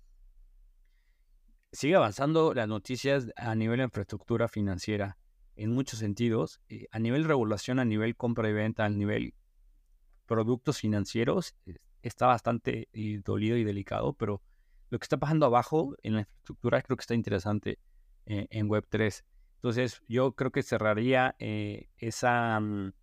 sigue 1.73 1.95
avanzando 1.95 2.53
las 2.53 2.67
noticias 2.67 3.27
a 3.35 3.53
nivel 3.55 3.79
de 3.79 3.83
infraestructura 3.85 4.47
financiera 4.47 5.17
en 5.57 5.71
muchos 5.71 5.99
sentidos, 5.99 6.61
eh, 6.69 6.87
a 6.91 6.99
nivel 6.99 7.25
regulación, 7.25 7.79
a 7.79 7.85
nivel 7.85 8.15
compra 8.15 8.49
y 8.49 8.53
venta, 8.53 8.85
a 8.85 8.89
nivel 8.89 9.33
productos 10.25 10.79
financieros, 10.79 11.55
está 12.01 12.27
bastante 12.27 12.87
dolido 13.25 13.57
y 13.57 13.63
delicado, 13.65 14.13
pero 14.13 14.41
lo 14.89 14.99
que 14.99 15.03
está 15.03 15.17
pasando 15.17 15.45
abajo 15.45 15.95
en 16.03 16.13
la 16.13 16.19
infraestructura 16.21 16.81
creo 16.81 16.97
que 16.97 17.01
está 17.01 17.15
interesante 17.15 17.79
eh, 18.25 18.47
en 18.49 18.67
Web3. 18.67 19.23
Entonces, 19.55 20.01
yo 20.07 20.33
creo 20.33 20.51
que 20.51 20.63
cerraría 20.63 21.35
eh, 21.39 21.89
esa, 21.97 22.59
mm, 22.59 22.93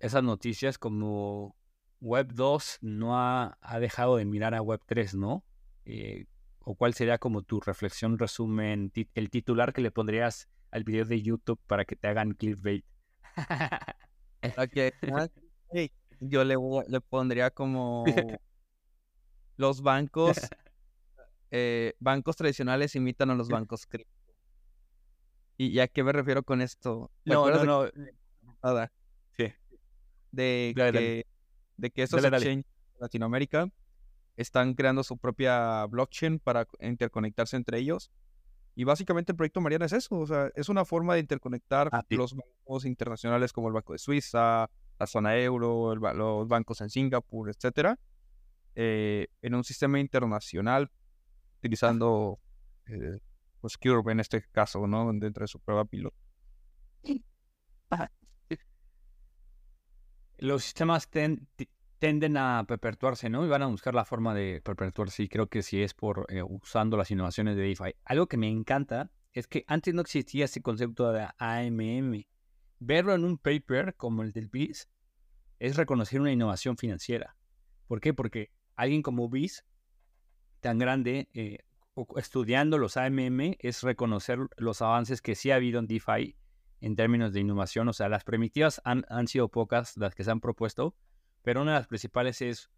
esas 0.00 0.22
noticias 0.22 0.78
como 0.78 1.56
Web 2.00 2.32
2 2.34 2.78
no 2.82 3.18
ha, 3.18 3.56
dejado 3.80 4.16
de 4.16 4.24
mirar 4.24 4.54
a 4.54 4.62
Web 4.62 4.80
3, 4.86 5.14
¿no? 5.14 5.44
Eh, 5.84 6.26
¿O 6.60 6.74
cuál 6.74 6.94
sería 6.94 7.18
como 7.18 7.42
tu 7.42 7.60
reflexión, 7.60 8.18
resumen, 8.18 8.92
el 9.14 9.30
titular 9.30 9.72
que 9.72 9.82
le 9.82 9.90
pondrías 9.90 10.48
al 10.70 10.84
video 10.84 11.04
de 11.04 11.22
YouTube 11.22 11.60
para 11.66 11.84
que 11.84 11.96
te 11.96 12.08
hagan 12.08 12.32
clickbait? 12.32 12.84
okay. 14.58 14.92
Yo 16.20 16.44
le, 16.44 16.56
le 16.88 17.00
pondría 17.00 17.50
como 17.50 18.04
los 19.56 19.82
bancos, 19.82 20.38
eh, 21.56 21.94
bancos 22.00 22.34
tradicionales 22.34 22.96
imitan 22.96 23.30
a 23.30 23.36
los 23.36 23.48
bancos 23.48 23.86
cripto. 23.86 24.34
¿Y 25.56 25.78
a 25.78 25.86
qué 25.86 26.02
me 26.02 26.10
refiero 26.10 26.42
con 26.42 26.60
esto? 26.60 27.12
No, 27.24 27.48
no, 27.48 27.64
no. 27.64 27.90
Nada. 28.60 28.90
Sí. 29.36 29.52
De 30.32 30.74
que 30.74 31.26
de 31.76 31.90
que 31.92 32.02
esos 32.02 32.24
exchanges 32.24 32.64
de 32.64 33.00
Latinoamérica 33.00 33.70
están 34.36 34.74
creando 34.74 35.04
su 35.04 35.16
propia 35.16 35.86
blockchain 35.86 36.40
para 36.40 36.66
interconectarse 36.80 37.54
entre 37.54 37.78
ellos. 37.78 38.10
Y 38.74 38.82
básicamente 38.82 39.30
el 39.30 39.36
proyecto 39.36 39.60
Mariana 39.60 39.86
es 39.86 39.92
eso, 39.92 40.18
o 40.18 40.26
sea, 40.26 40.50
es 40.56 40.68
una 40.68 40.84
forma 40.84 41.14
de 41.14 41.20
interconectar 41.20 41.88
ah, 41.92 42.02
los 42.10 42.34
bancos 42.34 42.84
internacionales 42.84 43.52
como 43.52 43.68
el 43.68 43.74
Banco 43.74 43.92
de 43.92 44.00
Suiza, 44.00 44.68
la 44.98 45.06
zona 45.06 45.38
euro, 45.38 45.94
los 45.94 46.48
bancos 46.48 46.80
en 46.80 46.90
Singapur, 46.90 47.48
etcétera, 47.48 47.96
eh, 48.74 49.28
en 49.40 49.54
un 49.54 49.62
sistema 49.62 50.00
internacional 50.00 50.90
utilizando 51.64 52.38
eh, 52.86 53.18
pues 53.58 53.78
Curve 53.78 54.12
en 54.12 54.20
este 54.20 54.42
caso, 54.52 54.86
¿no? 54.86 55.10
Dentro 55.14 55.44
de 55.44 55.48
su 55.48 55.58
prueba 55.60 55.86
piloto. 55.86 56.16
los 60.38 60.62
sistemas 60.62 61.08
tenden 61.08 62.36
a 62.36 62.64
perpetuarse, 62.68 63.30
¿no? 63.30 63.46
Y 63.46 63.48
van 63.48 63.62
a 63.62 63.66
buscar 63.68 63.94
la 63.94 64.04
forma 64.04 64.34
de 64.34 64.60
perpetuarse. 64.62 65.22
Y 65.22 65.28
creo 65.28 65.46
que 65.46 65.62
sí 65.62 65.82
es 65.82 65.94
por 65.94 66.26
eh, 66.28 66.42
usando 66.42 66.98
las 66.98 67.10
innovaciones 67.10 67.56
de 67.56 67.62
DeFi. 67.62 67.94
Algo 68.04 68.26
que 68.26 68.36
me 68.36 68.50
encanta 68.50 69.10
es 69.32 69.46
que 69.46 69.64
antes 69.66 69.94
no 69.94 70.02
existía 70.02 70.44
ese 70.44 70.60
concepto 70.60 71.10
de 71.12 71.26
AMM. 71.38 72.26
Verlo 72.80 73.14
en 73.14 73.24
un 73.24 73.38
paper 73.38 73.94
como 73.94 74.22
el 74.22 74.32
del 74.32 74.48
BIS 74.48 74.90
es 75.58 75.76
reconocer 75.76 76.20
una 76.20 76.32
innovación 76.32 76.76
financiera. 76.76 77.34
¿Por 77.86 78.02
qué? 78.02 78.12
Porque 78.12 78.50
alguien 78.76 79.00
como 79.00 79.30
BIS, 79.30 79.64
tan 80.64 80.78
grande, 80.78 81.28
eh, 81.34 81.58
estudiando 82.16 82.78
los 82.78 82.96
AMM, 82.96 83.56
es 83.58 83.82
reconocer 83.82 84.38
los 84.56 84.80
avances 84.80 85.20
que 85.20 85.34
sí 85.34 85.50
ha 85.50 85.56
habido 85.56 85.78
en 85.78 85.86
DeFi 85.86 86.34
en 86.80 86.96
términos 86.96 87.34
de 87.34 87.40
innovación. 87.40 87.86
O 87.88 87.92
sea, 87.92 88.08
las 88.08 88.24
primitivas 88.24 88.80
han, 88.82 89.28
sido 89.28 89.48
pocas 89.48 89.94
las 89.98 90.14
que 90.14 90.24
se 90.24 90.30
han 90.30 90.40
propuesto, 90.40 90.96
pero 91.42 91.60
una 91.60 91.72
de 91.72 91.78
las 91.80 91.86
principales 91.86 92.40
es 92.40 92.70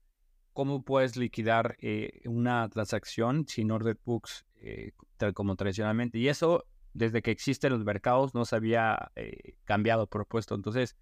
cómo 0.53 0.83
puedes 0.83 1.17
liquidar 1.17 1.77
eh, 1.79 2.23
una 2.25 2.69
transacción 2.69 3.47
sin 3.47 3.71
order 3.71 3.97
books 4.05 4.45
eh, 4.57 4.91
tal 5.17 5.33
como 5.33 5.55
tradicionalmente. 5.55 6.19
Y 6.19 6.27
eso, 6.27 6.65
desde 6.93 7.23
que 7.23 7.31
existen 7.31 7.73
los 7.73 7.85
mercados, 7.85 8.35
no 8.35 8.45
se 8.45 8.57
había 8.57 9.13
eh, 9.15 9.55
cambiado 9.63 10.09
propuesto. 10.09 10.57
Entonces, 10.57 10.97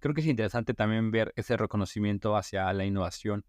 creo 0.00 0.12
que 0.12 0.22
es 0.22 0.26
interesante 0.26 0.74
también 0.74 1.12
ver 1.12 1.32
ese 1.36 1.56
reconocimiento 1.56 2.36
hacia 2.36 2.72
la 2.72 2.84
innovación 2.84 3.44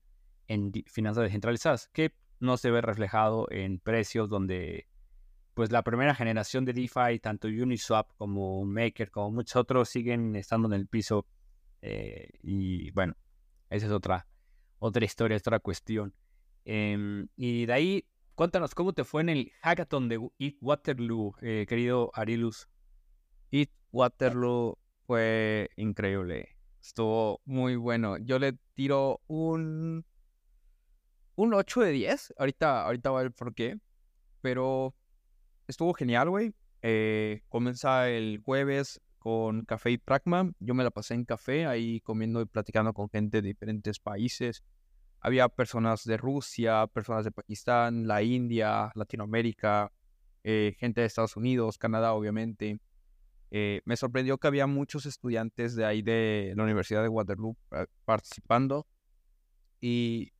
en 0.47 0.71
finanzas 0.85 1.23
descentralizadas, 1.23 1.87
que 1.87 2.13
no 2.39 2.57
se 2.57 2.71
ve 2.71 2.81
reflejado 2.81 3.47
en 3.51 3.79
precios 3.79 4.29
donde 4.29 4.87
pues 5.57 5.71
la 5.71 5.83
primera 5.83 6.13
generación 6.13 6.65
de 6.65 6.73
DeFi, 6.73 7.19
tanto 7.19 7.47
Uniswap 7.47 8.11
como 8.15 8.63
Maker, 8.63 9.09
como 9.09 9.31
muchos 9.31 9.55
otros, 9.55 9.89
siguen 9.89 10.35
estando 10.35 10.67
en 10.67 10.73
el 10.75 10.87
piso. 10.87 11.25
Eh, 11.81 12.29
y 12.43 12.91
bueno, 12.91 13.15
esa 13.71 13.87
es 13.87 13.91
otra, 13.91 14.27
otra 14.77 15.03
historia, 15.03 15.35
otra 15.35 15.59
cuestión. 15.59 16.13
Em, 16.63 17.27
y 17.35 17.65
de 17.65 17.73
ahí, 17.73 18.05
cuéntanos 18.35 18.75
cómo 18.75 18.93
te 18.93 19.03
fue 19.03 19.21
en 19.21 19.29
el 19.29 19.51
hackathon 19.63 20.09
de 20.09 20.29
Eat 20.37 20.57
Waterloo, 20.61 21.33
eh, 21.41 21.65
querido 21.67 22.11
Arilus. 22.13 22.67
Eat 23.49 23.71
Waterloo 23.91 24.77
fue 25.07 25.71
increíble. 25.75 26.49
Estuvo 26.79 27.41
muy 27.45 27.77
bueno. 27.77 28.17
Yo 28.17 28.37
le 28.37 28.53
tiro 28.75 29.21
un, 29.25 30.05
un 31.37 31.53
8 31.53 31.81
de 31.81 31.91
10. 31.91 32.33
Ahorita, 32.37 32.83
ahorita 32.83 33.11
va 33.11 33.21
ver 33.21 33.31
por 33.31 33.53
qué. 33.53 33.79
Pero 34.41 34.93
estuvo 35.67 35.93
genial, 35.93 36.29
güey. 36.29 36.53
Eh, 36.81 37.41
comienza 37.47 38.09
el 38.09 38.41
jueves 38.43 38.99
con 39.19 39.63
Café 39.63 39.91
y 39.91 39.97
Pragma. 39.97 40.51
Yo 40.59 40.73
me 40.73 40.83
la 40.83 40.91
pasé 40.91 41.13
en 41.13 41.25
café, 41.25 41.65
ahí 41.65 42.01
comiendo 42.01 42.41
y 42.41 42.45
platicando 42.45 42.93
con 42.93 43.09
gente 43.09 43.41
de 43.41 43.47
diferentes 43.47 43.99
países. 43.99 44.63
Había 45.19 45.47
personas 45.47 46.03
de 46.03 46.17
Rusia, 46.17 46.87
personas 46.87 47.23
de 47.23 47.31
Pakistán, 47.31 48.07
la 48.07 48.21
India, 48.23 48.91
Latinoamérica, 48.95 49.91
eh, 50.43 50.75
gente 50.79 51.01
de 51.01 51.07
Estados 51.07 51.35
Unidos, 51.35 51.77
Canadá, 51.77 52.13
obviamente. 52.13 52.79
Eh, 53.51 53.81
me 53.85 53.95
sorprendió 53.95 54.37
que 54.39 54.47
había 54.47 54.67
muchos 54.67 55.05
estudiantes 55.05 55.75
de 55.75 55.85
ahí 55.85 56.01
de 56.01 56.53
la 56.55 56.63
Universidad 56.63 57.01
de 57.01 57.09
Waterloo 57.09 57.55
participando 58.05 58.87
y 59.79 60.31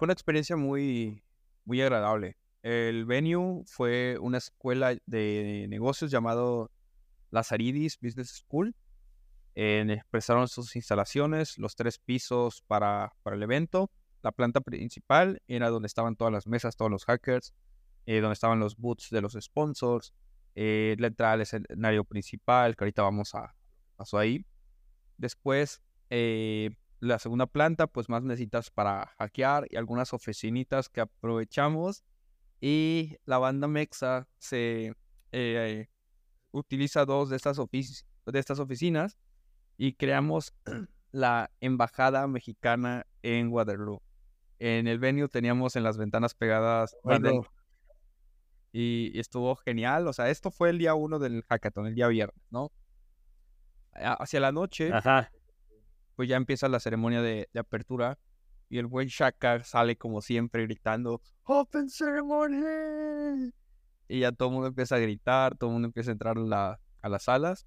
fue 0.00 0.06
una 0.06 0.14
experiencia 0.14 0.56
muy, 0.56 1.22
muy 1.66 1.82
agradable. 1.82 2.38
El 2.62 3.04
venue 3.04 3.64
fue 3.66 4.16
una 4.18 4.38
escuela 4.38 4.96
de 5.04 5.66
negocios 5.68 6.10
llamado 6.10 6.70
Lazaridis 7.30 7.98
Business 8.00 8.30
School. 8.30 8.74
expresaron 9.54 10.48
sus 10.48 10.74
instalaciones, 10.74 11.58
los 11.58 11.76
tres 11.76 11.98
pisos 11.98 12.62
para, 12.66 13.12
para, 13.22 13.36
el 13.36 13.42
evento. 13.42 13.90
La 14.22 14.32
planta 14.32 14.62
principal 14.62 15.42
era 15.46 15.68
donde 15.68 15.88
estaban 15.88 16.16
todas 16.16 16.32
las 16.32 16.46
mesas, 16.46 16.76
todos 16.78 16.90
los 16.90 17.04
hackers, 17.04 17.52
eh, 18.06 18.20
donde 18.20 18.32
estaban 18.32 18.58
los 18.58 18.78
booths 18.78 19.10
de 19.10 19.20
los 19.20 19.36
sponsors. 19.38 20.14
Eh, 20.54 20.96
la 20.98 21.08
entrada 21.08 21.34
al 21.34 21.42
escenario 21.42 22.04
principal, 22.04 22.74
que 22.74 22.84
ahorita 22.84 23.02
vamos 23.02 23.34
a 23.34 23.54
pasó 23.96 24.16
ahí. 24.16 24.46
Después, 25.18 25.82
eh, 26.08 26.70
la 27.00 27.18
segunda 27.18 27.46
planta, 27.46 27.86
pues 27.86 28.08
más 28.08 28.22
necesitas 28.22 28.70
para 28.70 29.06
hackear 29.18 29.66
y 29.70 29.76
algunas 29.76 30.12
oficinitas 30.12 30.88
que 30.88 31.00
aprovechamos 31.00 32.04
y 32.60 33.16
la 33.24 33.38
banda 33.38 33.66
Mexa 33.68 34.28
se 34.38 34.94
eh, 35.32 35.88
utiliza 36.52 37.06
dos 37.06 37.30
de 37.30 37.36
estas, 37.36 37.56
de 37.56 38.38
estas 38.38 38.58
oficinas 38.58 39.18
y 39.78 39.94
creamos 39.94 40.54
la 41.10 41.50
embajada 41.60 42.26
mexicana 42.26 43.06
en 43.22 43.48
Waterloo. 43.48 44.02
En 44.58 44.86
el 44.86 44.98
venue 44.98 45.26
teníamos 45.28 45.74
en 45.76 45.84
las 45.84 45.96
ventanas 45.96 46.34
pegadas 46.34 46.94
y, 48.72 49.18
estuvo 49.18 49.56
genial. 49.56 50.06
O 50.06 50.12
sea, 50.12 50.28
esto 50.28 50.50
fue 50.50 50.68
el 50.68 50.76
día 50.78 50.92
uno 50.92 51.18
del 51.18 51.42
hackathon, 51.44 51.86
el 51.86 51.94
día 51.94 52.08
viernes, 52.08 52.44
¿no? 52.50 52.70
Hacia 53.94 54.38
la 54.38 54.52
noche, 54.52 54.90
pues 56.20 56.28
ya 56.28 56.36
empieza 56.36 56.68
la 56.68 56.80
ceremonia 56.80 57.22
de 57.22 57.48
apertura 57.58 58.18
y 58.68 58.76
el 58.76 58.84
buen 58.84 59.08
Shaka 59.08 59.64
sale 59.64 59.96
como 59.96 60.20
siempre 60.20 60.64
gritando, 60.64 61.22
Open 61.44 61.88
Ceremony. 61.88 63.50
Y 64.06 64.20
ya 64.20 64.30
todo 64.30 64.48
el 64.50 64.52
mundo 64.52 64.68
empieza 64.68 64.96
a 64.96 64.98
gritar, 64.98 65.56
todo 65.56 65.70
el 65.70 65.72
mundo 65.72 65.86
empieza 65.86 66.10
a 66.10 66.12
entrar 66.12 66.36
a, 66.36 67.08
las 67.08 67.22
salas. 67.22 67.66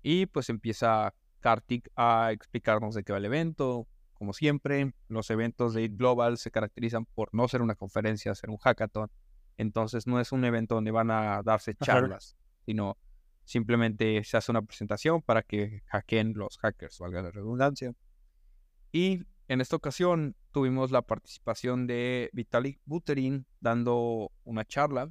Y 0.00 0.26
pues 0.26 0.48
empieza 0.48 1.12
Kartik 1.40 1.88
a 1.96 2.30
explicarnos 2.30 2.94
de 2.94 3.02
qué 3.02 3.10
va 3.10 3.18
el 3.18 3.24
evento. 3.24 3.88
Como 4.12 4.32
siempre, 4.32 4.94
los 5.08 5.28
eventos 5.30 5.74
de 5.74 5.82
IT 5.82 5.96
Global 5.96 6.38
se 6.38 6.52
caracterizan 6.52 7.04
por 7.04 7.34
no 7.34 7.48
ser 7.48 7.62
una 7.62 7.74
conferencia, 7.74 8.32
ser 8.36 8.50
un 8.50 8.58
hackathon. 8.58 9.10
Entonces 9.56 10.06
no 10.06 10.20
es 10.20 10.30
un 10.30 10.44
evento 10.44 10.76
donde 10.76 10.92
van 10.92 11.10
a 11.10 11.42
darse 11.42 11.74
charlas, 11.74 12.36
sino 12.64 12.96
simplemente 13.44 14.22
se 14.24 14.36
hace 14.36 14.50
una 14.50 14.62
presentación 14.62 15.22
para 15.22 15.42
que 15.42 15.82
hackeen 15.86 16.34
los 16.34 16.58
hackers, 16.58 16.98
valga 16.98 17.22
la 17.22 17.30
redundancia. 17.30 17.92
Y 18.92 19.22
en 19.48 19.60
esta 19.60 19.76
ocasión 19.76 20.36
tuvimos 20.52 20.90
la 20.90 21.02
participación 21.02 21.86
de 21.86 22.30
Vitalik 22.32 22.80
Buterin 22.84 23.46
dando 23.60 24.30
una 24.44 24.64
charla. 24.64 25.10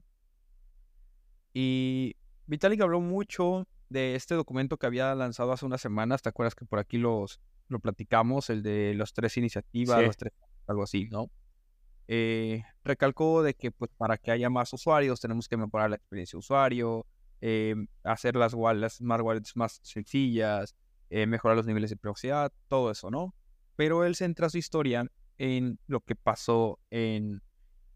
Y 1.53 2.15
Vitalik 2.47 2.81
habló 2.81 3.01
mucho 3.01 3.67
de 3.89 4.15
este 4.15 4.35
documento 4.35 4.77
que 4.77 4.85
había 4.85 5.13
lanzado 5.15 5.51
hace 5.51 5.65
unas 5.65 5.81
semanas. 5.81 6.21
¿Te 6.21 6.29
acuerdas 6.29 6.55
que 6.55 6.65
por 6.65 6.79
aquí 6.79 6.97
los, 6.97 7.41
lo 7.67 7.79
platicamos? 7.79 8.49
El 8.49 8.63
de 8.63 8.93
las 8.95 9.13
tres 9.13 9.37
iniciativas, 9.37 10.01
los 10.01 10.17
tres, 10.17 10.33
algo 10.67 10.83
así, 10.83 11.09
¿no? 11.09 11.29
Eh, 12.07 12.63
recalcó 12.83 13.43
de 13.43 13.53
que 13.53 13.71
pues 13.71 13.91
para 13.97 14.17
que 14.17 14.31
haya 14.31 14.49
más 14.49 14.73
usuarios 14.73 15.21
tenemos 15.21 15.47
que 15.47 15.55
mejorar 15.55 15.91
la 15.91 15.95
experiencia 15.97 16.35
de 16.35 16.39
usuario, 16.39 17.05
eh, 17.41 17.75
hacer 18.03 18.35
las, 18.35 18.53
wallets, 18.53 18.95
smart 18.95 19.23
wallets 19.23 19.55
más 19.55 19.79
sencillas, 19.83 20.75
eh, 21.09 21.25
mejorar 21.25 21.57
los 21.57 21.65
niveles 21.65 21.89
de 21.89 21.97
privacidad, 21.97 22.51
todo 22.67 22.91
eso, 22.91 23.11
¿no? 23.11 23.35
Pero 23.75 24.05
él 24.05 24.15
centra 24.15 24.49
su 24.49 24.57
historia 24.57 25.05
en 25.37 25.79
lo 25.87 26.01
que 26.01 26.15
pasó 26.15 26.79
en 26.89 27.41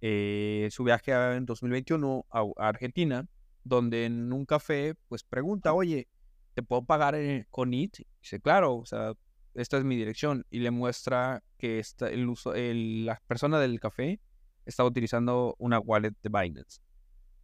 su 0.02 0.84
viaje 0.84 1.12
en 1.14 1.46
2021 1.48 2.25
a, 2.30 2.44
Argentina, 2.58 3.28
donde 3.64 4.06
en 4.06 4.32
un 4.32 4.46
café 4.46 4.94
pues 5.08 5.24
pregunta, 5.24 5.74
oye, 5.74 6.08
¿te 6.54 6.62
puedo 6.62 6.86
pagar 6.86 7.16
con 7.50 7.74
IT? 7.74 7.98
dice, 8.22 8.40
claro, 8.40 8.75
o 8.75 8.86
sea, 8.86 9.14
esta 9.56 9.78
es 9.78 9.84
mi 9.84 9.96
dirección 9.96 10.46
y 10.50 10.60
le 10.60 10.70
muestra 10.70 11.44
que 11.58 11.80
está 11.80 12.10
el 12.10 12.28
uso, 12.28 12.54
la 12.54 13.22
persona 13.28 13.60
del 13.60 13.80
café 13.80 14.20
estaba 14.66 14.90
utilizando 14.90 15.56
una 15.60 15.80
wallet 15.80 16.14
de 16.22 16.30
Binance. 16.30 16.82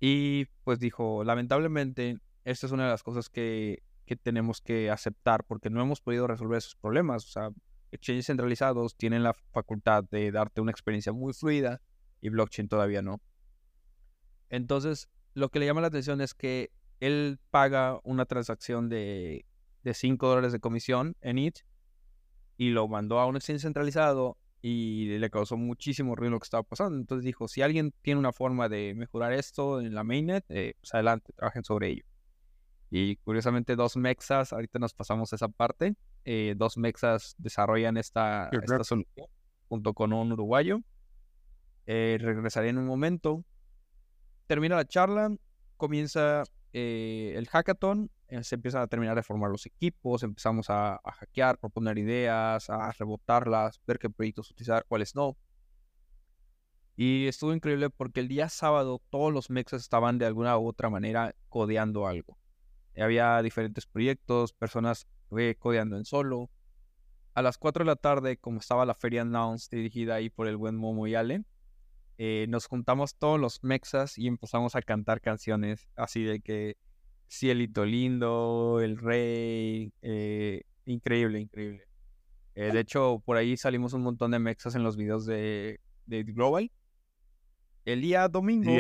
Y 0.04 0.46
pues 0.64 0.80
dijo, 0.80 1.24
lamentablemente, 1.24 2.18
esta 2.44 2.66
es 2.66 2.72
una 2.72 2.86
de 2.86 2.90
las 2.90 3.04
cosas 3.04 3.30
que, 3.30 3.84
que 4.08 4.16
tenemos 4.16 4.60
que 4.60 4.90
aceptar 4.90 5.44
porque 5.46 5.70
no 5.70 5.80
hemos 5.80 6.02
podido 6.02 6.26
resolver 6.26 6.58
esos 6.58 6.76
problemas. 6.76 7.24
O 7.26 7.28
sea, 7.28 7.50
exchanges 7.92 8.26
centralizados 8.26 8.98
tienen 8.98 9.22
la 9.22 9.36
facultad 9.52 10.04
de 10.04 10.32
darte 10.32 10.60
una 10.60 10.72
experiencia 10.72 11.14
muy 11.14 11.34
fluida 11.34 11.82
y 12.20 12.30
blockchain 12.30 12.68
todavía 12.68 13.04
no. 13.04 13.22
Entonces, 14.50 15.08
lo 15.36 15.50
que 15.50 15.60
le 15.60 15.68
llama 15.68 15.82
la 15.82 15.88
atención 15.88 16.20
es 16.20 16.34
que 16.34 16.72
él 17.00 17.40
paga 17.52 18.00
una 18.04 18.26
transacción 18.26 18.90
de, 18.90 19.46
de 19.84 19.94
5 19.94 20.28
dólares 20.28 20.52
de 20.52 20.60
comisión 20.60 21.16
en 21.22 21.38
IT 21.38 21.60
y 22.58 22.72
lo 22.72 22.88
mandó 22.88 23.20
a 23.20 23.28
un 23.28 23.36
exchange 23.36 23.62
centralizado 23.62 24.38
y 24.62 25.18
le 25.18 25.30
causó 25.30 25.58
muchísimo 25.58 26.16
ruido 26.16 26.32
lo 26.32 26.40
que 26.40 26.46
estaba 26.46 26.64
pasando. 26.64 26.98
Entonces 26.98 27.26
dijo, 27.26 27.48
si 27.48 27.62
alguien 27.62 27.94
tiene 28.02 28.20
una 28.20 28.32
forma 28.32 28.70
de 28.70 28.94
mejorar 28.96 29.34
esto 29.34 29.82
en 29.82 29.96
la 29.96 30.04
mainnet, 30.04 30.46
eh, 30.50 30.76
pues 30.80 30.94
adelante, 30.94 31.34
trabajen 31.34 31.64
sobre 31.64 31.90
ello. 31.90 32.04
Y 32.92 33.16
curiosamente 33.18 33.76
dos 33.76 33.98
mexas, 33.98 34.54
ahorita 34.54 34.78
nos 34.78 34.94
pasamos 34.94 35.34
esa 35.34 35.48
parte, 35.48 35.96
eh, 36.26 36.54
dos 36.58 36.78
mexas 36.78 37.36
desarrollan 37.38 37.98
esta, 37.98 38.50
esta 38.52 38.84
solución 38.84 39.28
junto 39.70 39.94
con 39.94 40.14
un 40.14 40.34
uruguayo. 40.34 40.82
Eh, 41.88 42.18
regresaré 42.20 42.70
en 42.70 42.78
un 42.78 42.86
momento. 42.86 43.44
Termina 44.46 44.76
la 44.76 44.86
charla, 44.86 45.34
comienza 45.82 46.44
el 46.74 47.48
hackathon 47.48 48.12
eh, 48.28 48.44
se 48.44 48.54
empiezan 48.54 48.84
a 48.84 48.88
terminar 48.88 49.16
de 49.16 49.24
formar 49.24 49.50
los 49.50 49.66
equipos, 49.66 50.22
empezamos 50.22 50.70
a, 50.70 51.02
hackear, 51.04 51.58
proponer 51.58 51.98
ideas, 51.98 52.70
a 52.70 52.92
rebotarlas, 52.92 53.82
ver 53.88 53.98
qué 53.98 54.12
proyectos 54.12 54.52
utilizar, 54.52 54.86
cuáles 54.88 55.16
no. 55.16 55.36
Y 56.96 57.26
estuvo 57.26 57.52
increíble 57.52 57.90
porque 57.90 58.20
el 58.20 58.28
día 58.28 58.48
sábado 58.48 59.02
todos 59.10 59.34
los 59.34 59.50
mexas 59.50 59.82
estaban 59.82 60.20
de 60.20 60.28
alguna 60.28 60.56
u 60.60 60.68
otra 60.68 60.92
manera 60.92 61.34
codeando 61.50 62.06
algo. 62.06 62.38
Había 62.96 63.42
diferentes 63.42 63.88
proyectos, 63.88 64.54
personas 64.54 65.08
codeando 65.58 65.98
en 65.98 66.06
solo. 66.06 66.52
A 67.34 67.42
las 67.42 67.58
4 67.58 67.84
de 67.84 67.88
la 67.88 67.96
tarde, 67.96 68.38
como 68.38 68.60
estaba 68.60 68.86
la 68.86 68.94
feria 68.94 69.24
Announce 69.24 69.76
dirigida 69.76 70.14
ahí 70.14 70.30
por 70.30 70.48
el 70.48 70.58
buen 70.58 70.76
Momo 70.76 71.08
y 71.08 71.16
Ale, 71.16 71.44
eh, 72.24 72.46
nos 72.48 72.68
juntamos 72.68 73.16
todos 73.16 73.40
los 73.40 73.64
mexas 73.64 74.16
y 74.16 74.28
empezamos 74.28 74.76
a 74.76 74.84
cantar 74.84 75.22
canciones 75.22 75.88
así 75.96 76.24
de 76.24 76.40
que 76.40 76.78
Cielito 77.28 77.84
Lindo, 77.84 78.80
El 78.80 79.00
Rey, 79.00 79.92
eh, 80.04 80.62
increíble, 80.86 81.40
increíble. 81.40 81.88
Eh, 82.54 82.72
de 82.72 82.80
hecho, 82.80 83.24
por 83.26 83.38
ahí 83.38 83.58
salimos 83.58 83.94
un 83.94 84.04
montón 84.04 84.30
de 84.30 84.38
mexas 84.38 84.76
en 84.76 84.84
los 84.84 84.98
videos 84.98 85.26
de, 85.26 85.80
de 86.06 86.22
Global. 86.22 86.72
El 87.86 88.02
día 88.02 88.28
domingo, 88.28 88.72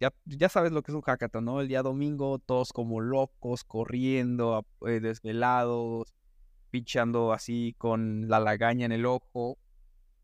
ya, 0.00 0.12
ya 0.24 0.48
sabes 0.48 0.72
lo 0.72 0.82
que 0.82 0.90
es 0.90 0.96
un 0.96 1.02
hackathon, 1.02 1.44
¿no? 1.44 1.60
El 1.60 1.68
día 1.68 1.82
domingo, 1.82 2.40
todos 2.40 2.72
como 2.72 3.00
locos, 3.00 3.62
corriendo, 3.62 4.66
desvelados, 4.80 6.12
pichando 6.70 7.32
así 7.32 7.76
con 7.78 8.28
la 8.28 8.40
lagaña 8.40 8.84
en 8.84 8.90
el 8.90 9.06
ojo. 9.06 9.58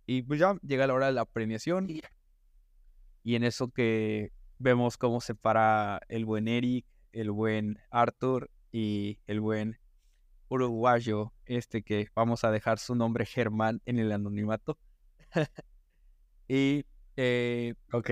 Y 0.05 0.23
pues 0.23 0.41
ya 0.41 0.59
llega 0.63 0.89
la 0.89 0.95
hora 0.95 1.07
de 1.07 1.13
la 1.13 1.27
premiación. 1.27 1.87
Y 3.25 3.37
en 3.37 3.43
eso 3.43 3.69
que 3.69 4.33
vemos 4.59 4.99
cómo 4.99 5.21
se 5.21 5.35
para 5.35 6.01
el 6.09 6.27
buen 6.27 6.47
Eric, 6.47 6.87
el 7.13 7.31
buen 7.31 7.79
Arthur 7.91 8.51
y 8.71 9.19
el 9.27 9.41
buen 9.41 9.79
uruguayo, 10.49 11.33
este 11.47 11.83
que 11.83 12.09
vamos 12.15 12.45
a 12.45 12.51
dejar 12.51 12.79
su 12.79 12.95
nombre 12.95 13.25
Germán 13.25 13.81
en 13.87 13.99
el 13.99 14.13
anonimato. 14.13 14.79
y, 16.49 16.85
eh, 17.17 17.75
ok. 17.93 18.11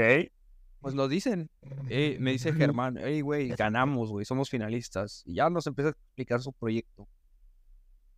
Pues 0.80 0.94
lo 0.94 1.06
dicen, 1.08 1.50
eh, 1.90 2.16
me 2.18 2.32
dice 2.32 2.52
Germán, 2.54 2.96
hey, 2.98 3.20
güey, 3.20 3.50
ganamos, 3.50 4.10
güey, 4.10 4.24
somos 4.24 4.48
finalistas. 4.48 5.22
Y 5.26 5.34
ya 5.34 5.50
nos 5.50 5.66
empieza 5.66 5.90
a 5.90 5.92
explicar 5.92 6.40
su 6.40 6.54
proyecto. 6.54 7.06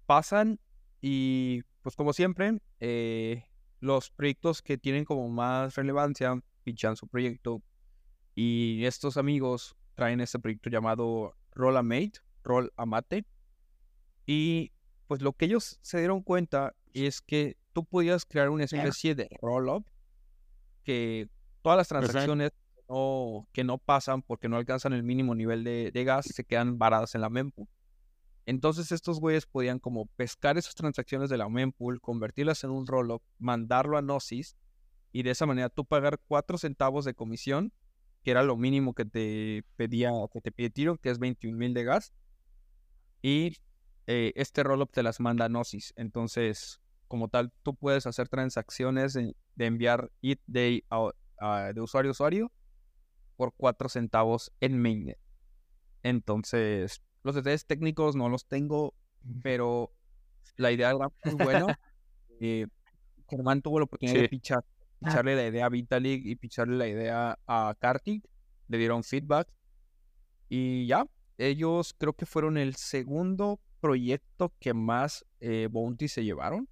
Pasan 0.07 0.61
y, 1.01 1.63
pues 1.83 1.97
como 1.97 2.13
siempre, 2.13 2.59
eh, 2.79 3.45
los 3.81 4.11
proyectos 4.11 4.63
que 4.63 4.79
tienen 4.79 5.05
como 5.05 5.29
más 5.29 5.75
relevancia 5.75 6.41
pichan 6.65 6.97
su 6.97 7.07
proyecto. 7.07 7.63
Y 8.35 8.85
estos 8.85 9.17
amigos 9.17 9.77
traen 9.95 10.21
este 10.21 10.39
proyecto 10.39 10.71
llamado 10.71 11.35
Roll 11.53 11.83
Mate, 11.85 12.15
Roll 12.43 12.73
Amate. 12.77 13.25
Y 14.27 14.73
pues 15.07 15.23
lo 15.23 15.33
que 15.33 15.45
ellos 15.45 15.79
se 15.83 15.99
dieron 15.99 16.23
cuenta 16.23 16.75
es 16.93 17.21
que 17.21 17.57
tú 17.73 17.85
podías 17.85 18.25
crear 18.25 18.51
una 18.51 18.65
especie 18.65 19.15
de 19.15 19.29
roll-up 19.43 19.85
que 20.83 21.29
todas 21.63 21.77
las 21.77 21.89
transacciones 21.89 22.53
que 23.53 23.65
no 23.65 23.79
pasan 23.79 24.23
porque 24.23 24.49
no 24.49 24.57
alcanzan 24.57 24.93
el 24.93 25.03
mínimo 25.03 25.35
nivel 25.35 25.65
de, 25.65 26.05
gas 26.05 26.27
se 26.27 26.45
quedan 26.45 26.79
varadas 26.79 27.15
en 27.15 27.21
la 27.21 27.31
mempool. 27.31 27.69
Entonces 28.47 28.93
estos 28.93 29.21
güeyes 29.21 29.47
podían 29.47 29.79
como 29.79 30.07
pescar 30.17 30.59
esas 30.59 30.75
transacciones 30.75 31.31
de 31.31 31.39
la 31.39 31.49
mempool, 31.49 32.01
convertirlas 32.01 32.63
en 32.65 32.71
un 32.71 32.87
roll-up, 32.87 33.23
mandarlo 33.39 33.97
a 33.97 34.03
Gnosis 34.03 34.57
y 35.15 35.23
de 35.23 35.31
esa 35.31 35.47
manera 35.47 35.69
tú 35.71 35.85
pagar 35.85 36.21
4 36.27 36.59
centavos 36.59 37.05
de 37.05 37.15
comisión 37.15 37.73
que 38.25 38.31
era 38.33 38.43
lo 38.43 38.57
mínimo 38.57 38.95
que 38.95 39.05
te 39.05 39.65
pedía, 39.77 40.11
que 40.33 40.41
te 40.41 40.51
pide 40.51 40.71
Tiro, 40.71 40.97
que 40.97 41.11
es 41.11 41.19
21 41.19 41.57
mil 41.57 41.75
de 41.75 41.85
gas. 41.85 42.13
Y 43.21 43.59
eh, 44.07 44.33
este 44.35 44.63
rollup 44.63 44.91
te 44.91 45.03
las 45.03 45.21
manda 45.21 45.47
Gnosis. 45.47 45.93
Entonces, 45.97 46.81
como 47.07 47.29
tal, 47.29 47.53
tú 47.63 47.75
puedes 47.75 48.07
hacer 48.07 48.29
transacciones 48.29 49.13
de, 49.13 49.35
enviar 49.59 50.11
it 50.23 50.41
de, 50.47 50.85
de 51.75 51.81
usuario 51.81 52.11
a 52.11 52.13
usuario 52.13 52.53
por 53.37 53.53
4 53.55 53.91
centavos 53.91 54.51
en 54.61 54.81
mainnet. 54.81 55.19
Entonces, 56.03 57.03
los 57.23 57.35
detalles 57.35 57.67
técnicos 57.67 58.17
no 58.17 58.31
los 58.31 58.47
tengo, 58.47 58.95
pero 59.43 59.93
la 60.57 60.73
idea 60.73 60.91
era 60.91 61.09
muy 61.25 61.45
buena. 61.45 61.79
Eh, 62.41 62.67
Germán 63.29 63.63
tuvo 63.63 63.79
la 63.79 63.85
oportunidad 63.85 64.21
de 64.21 64.29
pichar 64.29 64.65
picharle 65.05 65.37
la 65.37 65.47
idea 65.47 65.67
a 65.67 65.69
Vitalik 65.69 66.25
y 66.25 66.37
picharle 66.37 66.77
la 66.77 66.89
idea 66.89 67.39
a 67.47 67.75
Kartik. 67.79 68.25
Le 68.69 68.79
dieron 68.79 69.05
feedback. 69.05 69.49
Y 70.49 70.87
ya, 70.87 71.07
ellos 71.39 71.95
creo 71.99 72.13
que 72.13 72.27
fueron 72.27 72.57
el 72.57 72.75
segundo 72.77 73.61
proyecto 73.81 74.53
que 74.61 74.73
más 74.73 75.25
eh, 75.41 75.69
Bounty 75.71 76.09
se 76.09 76.25
llevaron. 76.25 76.69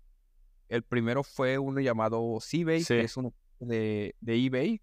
El 0.68 0.82
primero 0.82 1.22
fue 1.22 1.58
uno 1.58 1.80
llamado 1.80 2.38
Seabase, 2.40 2.86
que 2.86 3.00
es 3.00 3.16
uno 3.16 3.34
de, 3.60 4.14
eBay, 4.24 4.80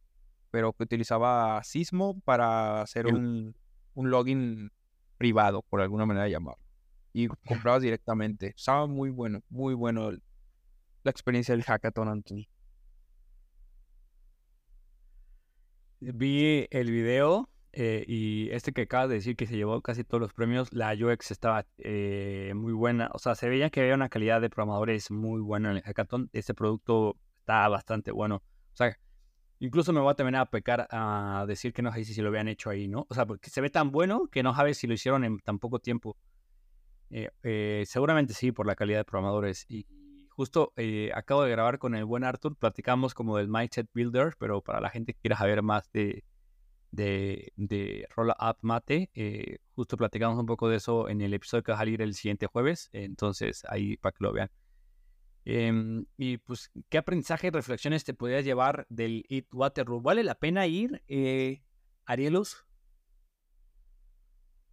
pero 0.51 0.73
que 0.73 0.83
utilizaba 0.83 1.63
Sismo 1.63 2.19
para 2.21 2.81
hacer 2.81 3.07
un, 3.07 3.55
un, 3.95 4.09
login 4.11 4.71
privado, 5.17 5.63
por 5.63 5.81
alguna 5.81 6.05
manera 6.05 6.25
de 6.25 6.31
llamarlo. 6.31 6.63
Y 7.11 7.27
comprabas 7.27 7.81
directamente. 7.81 8.53
Estaba 8.55 8.85
muy 8.85 9.09
bueno, 9.09 9.41
muy 9.49 9.73
bueno 9.73 10.11
la 10.11 11.11
experiencia 11.11 11.55
del 11.55 11.63
hackathon, 11.63 12.07
Anthony. 12.07 12.47
Vi 15.99 16.67
el 16.71 16.91
video 16.91 17.49
eh, 17.73 18.03
y 18.07 18.49
este 18.51 18.71
que 18.71 18.83
acabas 18.83 19.09
de 19.09 19.15
decir 19.15 19.35
que 19.35 19.45
se 19.45 19.55
llevó 19.55 19.81
casi 19.81 20.03
todos 20.03 20.21
los 20.21 20.33
premios, 20.33 20.73
la 20.73 20.93
UX 20.93 21.31
estaba 21.31 21.65
eh, 21.77 22.53
muy 22.55 22.73
buena. 22.73 23.09
O 23.13 23.19
sea, 23.19 23.35
se 23.35 23.49
veía 23.49 23.69
que 23.69 23.81
había 23.81 23.95
una 23.95 24.09
calidad 24.09 24.41
de 24.41 24.49
programadores 24.49 25.11
muy 25.11 25.41
buena 25.41 25.71
en 25.71 25.77
el 25.77 25.83
hackathon. 25.83 26.29
Este 26.33 26.53
producto 26.53 27.17
está 27.39 27.67
bastante 27.67 28.11
bueno. 28.11 28.37
O 28.37 28.75
sea, 28.75 28.97
incluso 29.59 29.93
me 29.93 29.99
voy 29.99 30.11
a 30.11 30.15
terminar 30.15 30.41
a 30.41 30.49
pecar 30.49 30.87
a 30.89 31.45
decir 31.47 31.73
que 31.73 31.81
no 31.81 31.91
sé 31.91 32.05
si 32.05 32.21
lo 32.21 32.29
habían 32.29 32.47
hecho 32.47 32.69
ahí, 32.69 32.87
¿no? 32.87 33.05
O 33.09 33.13
sea, 33.13 33.25
porque 33.25 33.49
se 33.49 33.61
ve 33.61 33.69
tan 33.69 33.91
bueno 33.91 34.27
que 34.31 34.41
no 34.41 34.55
sabes 34.55 34.77
si 34.77 34.87
lo 34.87 34.93
hicieron 34.93 35.23
en 35.23 35.39
tan 35.39 35.59
poco 35.59 35.79
tiempo. 35.79 36.17
Eh, 37.11 37.83
seguramente 37.87 38.33
sí, 38.33 38.51
por 38.51 38.65
la 38.65 38.75
calidad 38.75 38.99
de 38.99 39.05
programadores. 39.05 39.65
Y, 39.69 39.85
Justo 40.39 40.71
eh, 40.77 41.11
acabo 41.13 41.43
de 41.43 41.51
grabar 41.51 41.79
con 41.79 41.95
el 41.95 42.05
buen 42.05 42.23
Arthur, 42.23 42.55
platicamos 42.55 43.13
como 43.13 43.35
del 43.35 43.49
Mindset 43.49 43.89
Builder, 43.93 44.35
pero 44.39 44.61
para 44.61 44.79
la 44.79 44.89
gente 44.89 45.11
que 45.11 45.19
quiera 45.19 45.35
saber 45.35 45.61
más 45.61 45.91
de, 45.91 46.23
de, 46.91 47.51
de 47.57 48.07
Roll 48.15 48.29
Up 48.29 48.55
Mate. 48.61 49.09
Eh, 49.15 49.57
justo 49.75 49.97
platicamos 49.97 50.39
un 50.39 50.45
poco 50.45 50.69
de 50.69 50.77
eso 50.77 51.09
en 51.09 51.19
el 51.19 51.33
episodio 51.33 51.63
que 51.63 51.73
va 51.73 51.75
a 51.75 51.81
salir 51.81 52.01
el 52.01 52.13
siguiente 52.13 52.47
jueves. 52.47 52.87
Entonces, 52.93 53.65
ahí 53.67 53.97
para 53.97 54.13
que 54.13 54.23
lo 54.23 54.31
vean. 54.31 54.49
Em, 55.43 56.05
y 56.15 56.37
pues, 56.37 56.71
¿qué 56.87 56.99
aprendizaje 56.99 57.47
y 57.47 57.49
reflexiones 57.49 58.05
te 58.05 58.13
podrías 58.13 58.45
llevar 58.45 58.87
del 58.87 59.25
It 59.27 59.53
Waterloo? 59.53 59.99
¿Vale 59.99 60.23
la 60.23 60.35
pena 60.35 60.67
ir, 60.67 61.03
eh, 61.09 61.61
Arielus? 62.05 62.65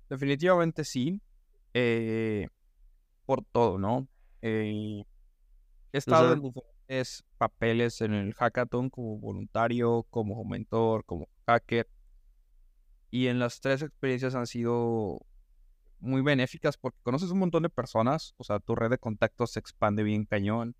Definitivamente 0.09 0.85
sí. 0.85 1.20
Por 3.26 3.44
todo, 3.46 3.79
¿no? 3.79 4.07
He 5.92 5.99
estado 5.99 6.33
en 6.33 6.42
diferentes 6.42 7.25
papeles 7.38 8.01
en 8.01 8.14
el 8.14 8.35
hackathon 8.35 8.90
como 8.90 9.18
voluntario, 9.18 10.05
como 10.11 10.44
mentor, 10.44 11.05
como 11.05 11.29
hacker. 11.46 11.88
Y 13.11 13.29
en 13.29 13.38
las 13.38 13.61
tres 13.61 13.83
experiencias 13.83 14.35
han 14.35 14.46
sido 14.46 15.20
muy 16.01 16.22
benéficas 16.22 16.77
porque 16.77 16.99
conoces 17.03 17.31
un 17.31 17.38
montón 17.38 17.62
de 17.62 17.70
personas, 17.70 18.35
o 18.37 18.44
sea, 18.44 18.59
tu 18.59 18.75
red 18.75 18.90
de 18.90 18.99
contactos 18.99 19.53
se 19.53 19.61
expande 19.61 20.03
bien 20.03 20.25
cañón. 20.25 20.77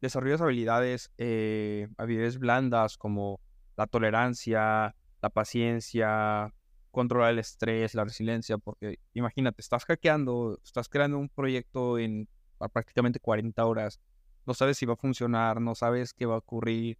Desarrollas 0.00 0.40
habilidades, 0.40 1.12
eh, 1.18 1.88
habilidades 1.96 2.38
blandas 2.38 2.98
como 2.98 3.40
la 3.76 3.86
tolerancia, 3.86 4.94
la 5.22 5.30
paciencia, 5.30 6.52
controlar 6.90 7.30
el 7.32 7.38
estrés, 7.38 7.94
la 7.94 8.04
resiliencia, 8.04 8.58
porque 8.58 8.98
imagínate, 9.14 9.62
estás 9.62 9.84
hackeando, 9.84 10.58
estás 10.62 10.88
creando 10.88 11.18
un 11.18 11.28
proyecto 11.28 11.98
en 11.98 12.28
prácticamente 12.72 13.18
40 13.18 13.64
horas, 13.64 14.00
no 14.46 14.54
sabes 14.54 14.78
si 14.78 14.86
va 14.86 14.94
a 14.94 14.96
funcionar, 14.96 15.60
no 15.60 15.74
sabes 15.74 16.14
qué 16.14 16.26
va 16.26 16.34
a 16.34 16.38
ocurrir, 16.38 16.98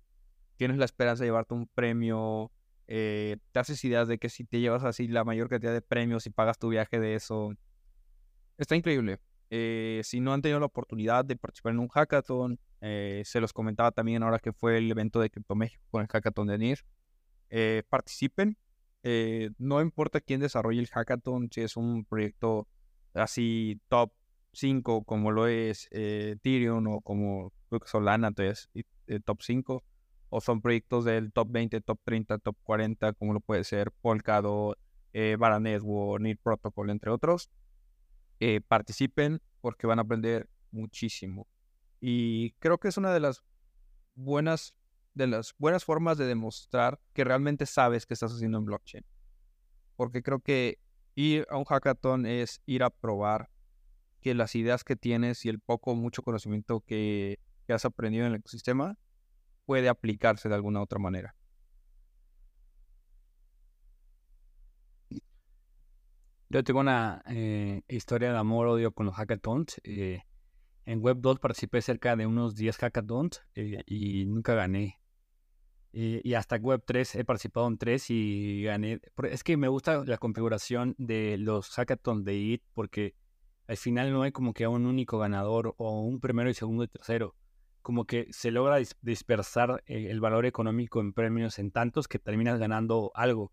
tienes 0.57 0.79
la 0.79 0.85
esperanza 0.85 1.25
de 1.25 1.29
llevarte 1.29 1.55
un 1.55 1.67
premio, 1.67 2.53
eh, 2.87 3.39
te 3.53 3.59
haces 3.59 3.85
ideas 3.85 4.09
de 4.09 4.19
que 4.19 4.29
si 4.29 4.45
te 4.45 4.61
llevas 4.61 4.85
así 4.85 5.09
la 5.09 5.25
mayor 5.25 5.49
cantidad 5.49 5.73
de 5.73 5.83
premios 5.83 6.27
y 6.27 6.31
pagas 6.31 6.59
tu 6.59 6.69
viaje 6.69 7.01
de 7.01 7.15
eso, 7.15 7.53
está 8.59 8.77
increíble. 8.77 9.19
Eh, 9.51 10.01
si 10.05 10.21
no 10.21 10.33
han 10.33 10.41
tenido 10.41 10.61
la 10.61 10.67
oportunidad 10.67 11.25
de 11.25 11.37
participar 11.37 11.73
en 11.73 11.81
un 11.81 11.89
hackathon, 11.89 12.59
eh, 12.81 13.23
se 13.25 13.41
los 13.41 13.53
comentaba 13.53 13.93
también 13.93 14.23
ahora 14.23 14.39
que 14.39 14.53
fue 14.53 14.79
el 14.79 14.91
evento 14.91 15.21
de 15.21 15.31
Crypto 15.31 15.55
México 15.55 15.83
con 15.91 16.03
el 16.03 16.09
hackathon 16.09 16.47
de 16.49 16.59
NIR, 16.59 16.85
participen, 17.89 18.57
no 19.59 19.81
importa 19.83 20.21
quién 20.21 20.41
desarrolle 20.41 20.81
el 20.81 20.89
hackathon, 20.89 21.51
si 21.53 21.61
es 21.61 21.77
un 21.77 22.05
proyecto 22.05 22.67
así 23.15 23.81
top 23.89 24.13
5 24.53 25.05
como 25.05 25.31
lo 25.31 25.47
es 25.47 25.89
eh, 25.91 26.35
Ethereum 26.37 26.87
o 26.89 27.01
como 27.01 27.53
Solana, 27.87 28.29
entonces 28.29 28.69
eh, 29.07 29.21
top 29.21 29.43
5, 29.43 29.83
o 30.29 30.41
son 30.41 30.61
proyectos 30.61 31.05
del 31.05 31.33
top 31.33 31.49
20, 31.51 31.81
top 31.81 32.01
30, 32.05 32.39
top 32.39 32.57
40, 32.63 33.13
como 33.15 33.33
lo 33.35 33.41
puede 33.41 33.65
ser 33.65 33.91
Polkadot, 34.01 34.79
eh, 35.13 35.37
Vara 35.39 35.61
Network, 35.61 36.23
NIR 36.23 36.39
Protocol, 36.39 36.91
entre 36.91 37.11
otros. 37.11 37.51
participen 38.69 39.41
porque 39.61 39.87
van 39.87 39.99
a 39.99 40.03
aprender 40.03 40.49
muchísimo. 40.71 41.47
Y 42.01 42.53
creo 42.59 42.79
que 42.79 42.89
es 42.89 42.97
una 42.97 43.13
de 43.13 43.21
las 43.21 43.43
buenas 44.15 44.75
de 45.15 45.27
las 45.27 45.55
buenas 45.59 45.85
formas 45.85 46.17
de 46.17 46.27
demostrar 46.27 46.99
que 47.13 47.25
realmente 47.25 47.67
sabes 47.67 48.07
qué 48.07 48.15
estás 48.15 48.33
haciendo 48.33 48.59
en 48.59 48.65
blockchain. 48.65 49.05
Porque 49.97 50.23
creo 50.23 50.41
que 50.41 50.79
ir 51.15 51.47
a 51.51 51.59
un 51.59 51.65
hackathon 51.65 52.27
es 52.27 52.63
ir 52.67 52.83
a 52.83 52.91
probar 52.91 53.52
que 54.23 54.35
las 54.35 54.55
ideas 54.55 54.85
que 54.85 54.97
tienes 54.97 55.45
y 55.45 55.49
el 55.49 55.59
poco 55.59 55.91
o 55.91 55.95
mucho 55.95 56.23
conocimiento 56.23 56.81
que, 56.81 57.39
has 57.69 57.85
aprendido 57.87 58.27
en 58.27 58.33
el 58.33 58.39
ecosistema 58.39 58.99
puede 59.65 59.89
aplicarse 59.89 60.49
de 60.49 60.55
alguna 60.55 60.83
otra 60.83 60.99
manera. 60.99 61.35
Yo 66.51 66.63
tengo 66.63 66.81
una 66.81 67.23
eh, 67.27 67.81
historia 67.89 68.31
de 68.31 68.39
amor-odio 68.39 68.93
con 68.93 69.07
los 69.07 69.15
hackathons. 69.15 69.81
Eh, 69.85 70.21
en 70.85 71.01
Web2 71.01 71.41
participé 71.41 71.81
cerca 71.81 72.15
de 72.15 72.27
unos 72.27 72.55
10 72.57 72.77
hackathons 72.77 73.43
eh, 73.55 73.83
y 73.87 74.27
nunca 74.27 74.55
gané. 74.55 75.01
Y, 75.95 76.35
hasta 76.35 76.59
Web3 76.59 77.21
he 77.21 77.25
participado 77.25 77.69
en 77.69 77.79
3 77.79 78.11
y 78.11 78.63
gané. 78.65 79.01
Es 79.31 79.45
que 79.45 79.57
me 79.57 79.69
gusta 79.69 80.05
la 80.05 80.19
configuración 80.19 80.95
de 80.99 81.39
los 81.39 81.71
hackathons 81.71 82.25
de 82.25 82.35
IT 82.35 82.63
porque 82.75 83.15
al 83.67 83.77
final 83.77 84.13
no 84.13 84.23
hay 84.23 84.33
como 84.33 84.55
que 84.55 84.67
un 84.67 84.87
único 84.87 85.19
ganador 85.19 85.75
o 85.79 86.01
un 86.03 86.21
primero 86.21 86.51
y 86.51 86.55
segundo 86.55 86.85
y 86.85 86.89
tercero. 86.89 87.35
Como 87.81 88.05
que 88.07 88.29
se 88.31 88.51
logra 88.51 88.79
dispersar 89.01 89.83
eh, 89.87 90.09
el 90.11 90.21
valor 90.21 90.47
económico 90.47 91.01
en 91.01 91.13
premios 91.13 91.59
en 91.59 91.71
tantos 91.71 92.09
que 92.09 92.19
terminas 92.19 92.59
ganando 92.59 93.11
algo. 93.15 93.53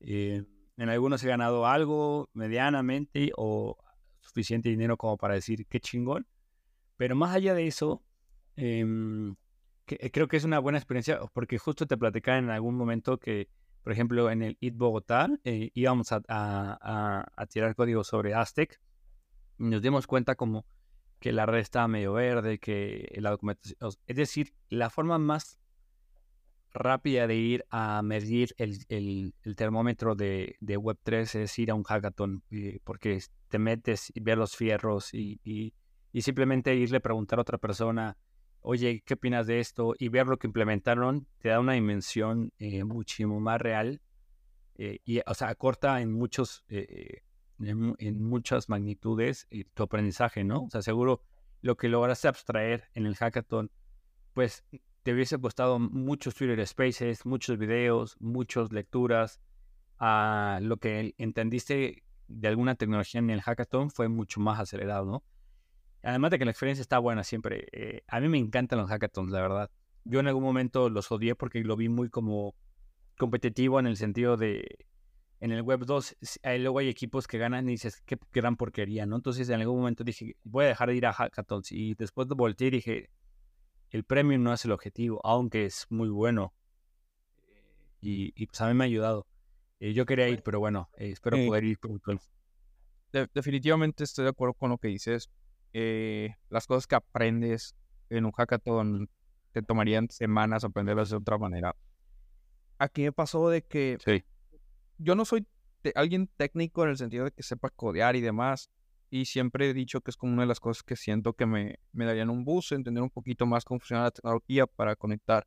Eh, 0.00 0.44
en 0.76 0.88
algunos 0.88 1.24
he 1.24 1.28
ganado 1.28 1.66
algo 1.66 2.28
medianamente 2.34 3.32
o 3.36 3.78
suficiente 4.20 4.68
dinero 4.68 4.96
como 4.96 5.16
para 5.16 5.34
decir 5.34 5.66
qué 5.66 5.80
chingón. 5.80 6.26
Pero 6.96 7.16
más 7.16 7.34
allá 7.34 7.54
de 7.54 7.66
eso, 7.66 8.02
em, 8.56 9.36
eh, 9.88 10.10
creo 10.10 10.28
que 10.28 10.36
es 10.36 10.44
una 10.44 10.58
buena 10.58 10.78
experiencia 10.78 11.20
porque 11.32 11.58
justo 11.58 11.86
te 11.86 11.96
platicaba 11.96 12.38
en 12.38 12.50
algún 12.50 12.74
momento 12.74 13.18
que, 13.18 13.48
por 13.82 13.92
ejemplo, 13.92 14.30
en 14.30 14.42
el 14.42 14.56
IT 14.60 14.76
Bogotá 14.76 15.28
eh, 15.44 15.70
íbamos 15.74 16.08
a, 16.10 17.26
tirar 17.50 17.74
código 17.74 18.04
sobre 18.04 18.34
Aztec 18.34 18.80
nos 19.58 19.82
dimos 19.82 20.06
cuenta 20.06 20.34
como 20.34 20.66
que 21.20 21.32
la 21.32 21.46
red 21.46 21.60
estaba 21.60 21.88
medio 21.88 22.12
verde, 22.12 22.58
que 22.58 23.14
la 23.20 23.30
documentación... 23.30 23.76
Es 24.06 24.16
decir, 24.16 24.52
la 24.68 24.90
forma 24.90 25.18
más 25.18 25.58
rápida 26.72 27.26
de 27.26 27.36
ir 27.36 27.64
a 27.70 28.02
medir 28.02 28.54
el, 28.58 29.34
termómetro 29.56 30.14
de, 30.14 30.56
Web3 30.60 31.40
es 31.40 31.58
ir 31.58 31.70
a 31.70 31.74
un 31.74 31.84
hackathon, 31.84 32.42
eh, 32.50 32.80
porque 32.84 33.18
te 33.48 33.58
metes 33.58 34.12
y 34.14 34.20
ver 34.20 34.36
los 34.36 34.56
fierros 34.56 35.14
y, 35.14 35.40
y, 35.42 35.72
y 36.12 36.22
simplemente 36.22 36.74
irle 36.74 36.98
a 36.98 37.00
preguntar 37.00 37.38
a 37.38 37.42
otra 37.42 37.58
persona 37.58 38.16
oye, 38.66 39.00
¿qué 39.06 39.14
opinas 39.14 39.46
de 39.46 39.60
esto? 39.60 39.94
Y 39.96 40.08
ver 40.08 40.26
lo 40.26 40.38
que 40.38 40.48
implementaron 40.48 41.26
te 41.38 41.50
da 41.50 41.60
una 41.60 41.74
dimensión 41.74 42.52
eh, 42.58 42.82
muchísimo 42.82 43.38
más 43.38 43.60
real 43.60 44.00
eh, 44.74 44.98
y, 45.04 45.20
o 45.24 45.34
sea, 45.34 45.54
corta 45.54 46.00
en 46.00 46.12
muchos, 46.12 46.64
eh, 46.68 47.22
en, 47.60 48.22
muchas 48.22 48.68
magnitudes 48.68 49.48
tu 49.74 49.82
aprendizaje, 49.82 50.44
¿no? 50.44 50.64
O 50.64 50.70
sea, 50.70 50.82
seguro 50.82 51.22
lo 51.62 51.76
que 51.76 51.88
lograste 51.88 52.28
abstraer 52.28 52.88
en 52.94 53.06
el 53.06 53.16
hackathon, 53.16 53.70
pues 54.34 54.64
te 55.02 55.12
hubiese 55.12 55.38
costado 55.38 55.78
muchos 55.78 56.34
Twitter 56.34 56.66
Spaces, 56.66 57.24
muchos 57.26 57.58
videos, 57.58 58.16
muchas 58.20 58.72
lecturas. 58.72 59.40
A 59.98 60.58
lo 60.62 60.76
que 60.76 61.14
entendiste 61.16 62.02
de 62.28 62.48
alguna 62.48 62.74
tecnología 62.74 63.18
en 63.18 63.30
el 63.30 63.40
hackathon 63.40 63.90
fue 63.90 64.08
mucho 64.08 64.40
más 64.40 64.60
acelerado, 64.60 65.06
¿no? 65.06 65.24
Además 66.02 66.30
de 66.30 66.38
que 66.38 66.44
la 66.44 66.50
experiencia 66.50 66.82
está 66.82 66.98
buena 66.98 67.24
siempre. 67.24 67.66
Eh, 67.72 68.02
a 68.08 68.20
mí 68.20 68.28
me 68.28 68.38
encantan 68.38 68.78
los 68.78 68.88
hackathons, 68.88 69.32
la 69.32 69.40
verdad. 69.40 69.70
Yo 70.04 70.20
en 70.20 70.28
algún 70.28 70.42
momento 70.42 70.90
los 70.90 71.10
odié 71.10 71.34
porque 71.34 71.60
lo 71.60 71.76
vi 71.76 71.88
muy 71.88 72.10
como 72.10 72.54
competitivo 73.18 73.80
en 73.80 73.86
el 73.86 73.96
sentido 73.96 74.36
de... 74.36 74.86
En 75.46 75.52
el 75.52 75.62
Web 75.62 75.86
2 75.86 76.16
luego 76.58 76.80
hay 76.80 76.88
equipos 76.88 77.28
que 77.28 77.38
ganan 77.38 77.68
y 77.68 77.72
dices, 77.72 78.02
qué 78.04 78.18
gran 78.32 78.56
porquería, 78.56 79.06
¿no? 79.06 79.14
Entonces 79.14 79.48
en 79.48 79.60
algún 79.60 79.78
momento 79.78 80.02
dije, 80.02 80.36
voy 80.42 80.64
a 80.64 80.68
dejar 80.68 80.88
de 80.88 80.96
ir 80.96 81.06
a 81.06 81.12
hackathons. 81.12 81.70
Y 81.70 81.94
después 81.94 82.26
de 82.26 82.34
voltear 82.34 82.72
dije, 82.72 83.10
el 83.90 84.02
premio 84.02 84.36
no 84.40 84.52
es 84.52 84.64
el 84.64 84.72
objetivo, 84.72 85.20
aunque 85.22 85.66
es 85.66 85.86
muy 85.88 86.08
bueno. 86.08 86.52
Y, 88.00 88.44
pues 88.46 88.60
a 88.60 88.66
mí 88.66 88.74
me 88.74 88.82
ha 88.82 88.86
ayudado. 88.86 89.28
Eh, 89.78 89.92
yo 89.92 90.04
quería 90.04 90.28
ir, 90.28 90.42
pero 90.42 90.58
bueno, 90.58 90.90
eh, 90.96 91.10
espero 91.10 91.36
poder 91.46 91.62
ir 91.62 91.78
pronto. 91.78 92.18
definitivamente 93.32 94.02
estoy 94.02 94.24
de 94.24 94.30
acuerdo 94.30 94.54
con 94.54 94.70
lo 94.70 94.78
que 94.78 94.88
dices. 94.88 95.30
Eh, 95.72 96.34
las 96.50 96.66
cosas 96.66 96.88
que 96.88 96.96
aprendes 96.96 97.76
en 98.10 98.24
un 98.24 98.32
hackathon 98.32 99.08
te 99.52 99.62
tomarían 99.62 100.10
semanas 100.10 100.64
aprenderlas 100.64 101.10
de 101.10 101.16
otra 101.18 101.38
manera. 101.38 101.76
Aquí 102.78 103.02
me 103.04 103.12
pasó 103.12 103.48
de 103.48 103.62
que 103.62 103.96
yo 104.98 105.14
no 105.14 105.24
soy 105.24 105.46
alguien 105.94 106.28
técnico 106.36 106.84
en 106.84 106.90
el 106.90 106.96
sentido 106.96 107.24
de 107.24 107.30
que 107.30 107.42
sepa 107.42 107.70
codear 107.70 108.16
y 108.16 108.20
demás. 108.20 108.70
Y 109.08 109.26
siempre 109.26 109.70
he 109.70 109.74
dicho 109.74 110.00
que 110.00 110.10
es 110.10 110.16
como 110.16 110.32
una 110.32 110.42
de 110.42 110.48
las 110.48 110.58
cosas 110.58 110.82
que 110.82 110.96
siento 110.96 111.34
que 111.34 111.46
me, 111.46 111.78
me 111.92 112.04
darían 112.04 112.28
un 112.28 112.44
bus, 112.44 112.72
entender 112.72 113.02
un 113.02 113.10
poquito 113.10 113.46
más 113.46 113.64
cómo 113.64 113.78
funciona 113.78 114.02
la 114.02 114.10
tecnología 114.10 114.66
para 114.66 114.96
conectar. 114.96 115.46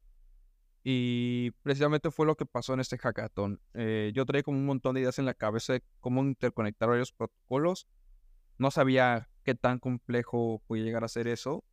Y 0.84 1.52
precisamente 1.62 2.10
fue 2.10 2.26
lo 2.26 2.36
que 2.36 2.46
pasó 2.46 2.74
en 2.74 2.80
este 2.80 2.98
hackathon. 2.98 3.60
Eh, 3.74 4.12
yo 4.16 4.26
traía 4.26 4.44
como 4.44 4.58
un 4.58 4.66
montón 4.66 4.96
de 4.96 5.02
ideas 5.02 5.20
en 5.20 5.26
la 5.26 5.34
cabeza 5.34 5.74
de 5.74 5.84
cómo 6.00 6.24
interconectar 6.24 6.88
varios 6.88 7.12
protocolos. 7.12 7.88
No 8.58 8.72
sabía 8.72 9.30
qué 9.44 9.56
tan 9.56 9.80
complejo 9.80 10.62
puede 10.68 10.84
llegar 10.84 11.04
a 11.04 11.10
ser 11.10 11.28
eso. 11.28 11.66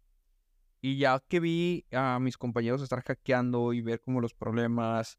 Y 0.81 0.99
ya 0.99 1.23
que 1.29 1.41
vi 1.41 1.87
a 1.93 2.19
mis 2.21 2.37
compañeros 2.37 2.83
estar 2.83 3.03
hackeando 3.03 3.73
y 3.73 3.81
ver 3.81 4.01
como 4.01 4.21
los 4.21 4.35
problemas 4.35 5.19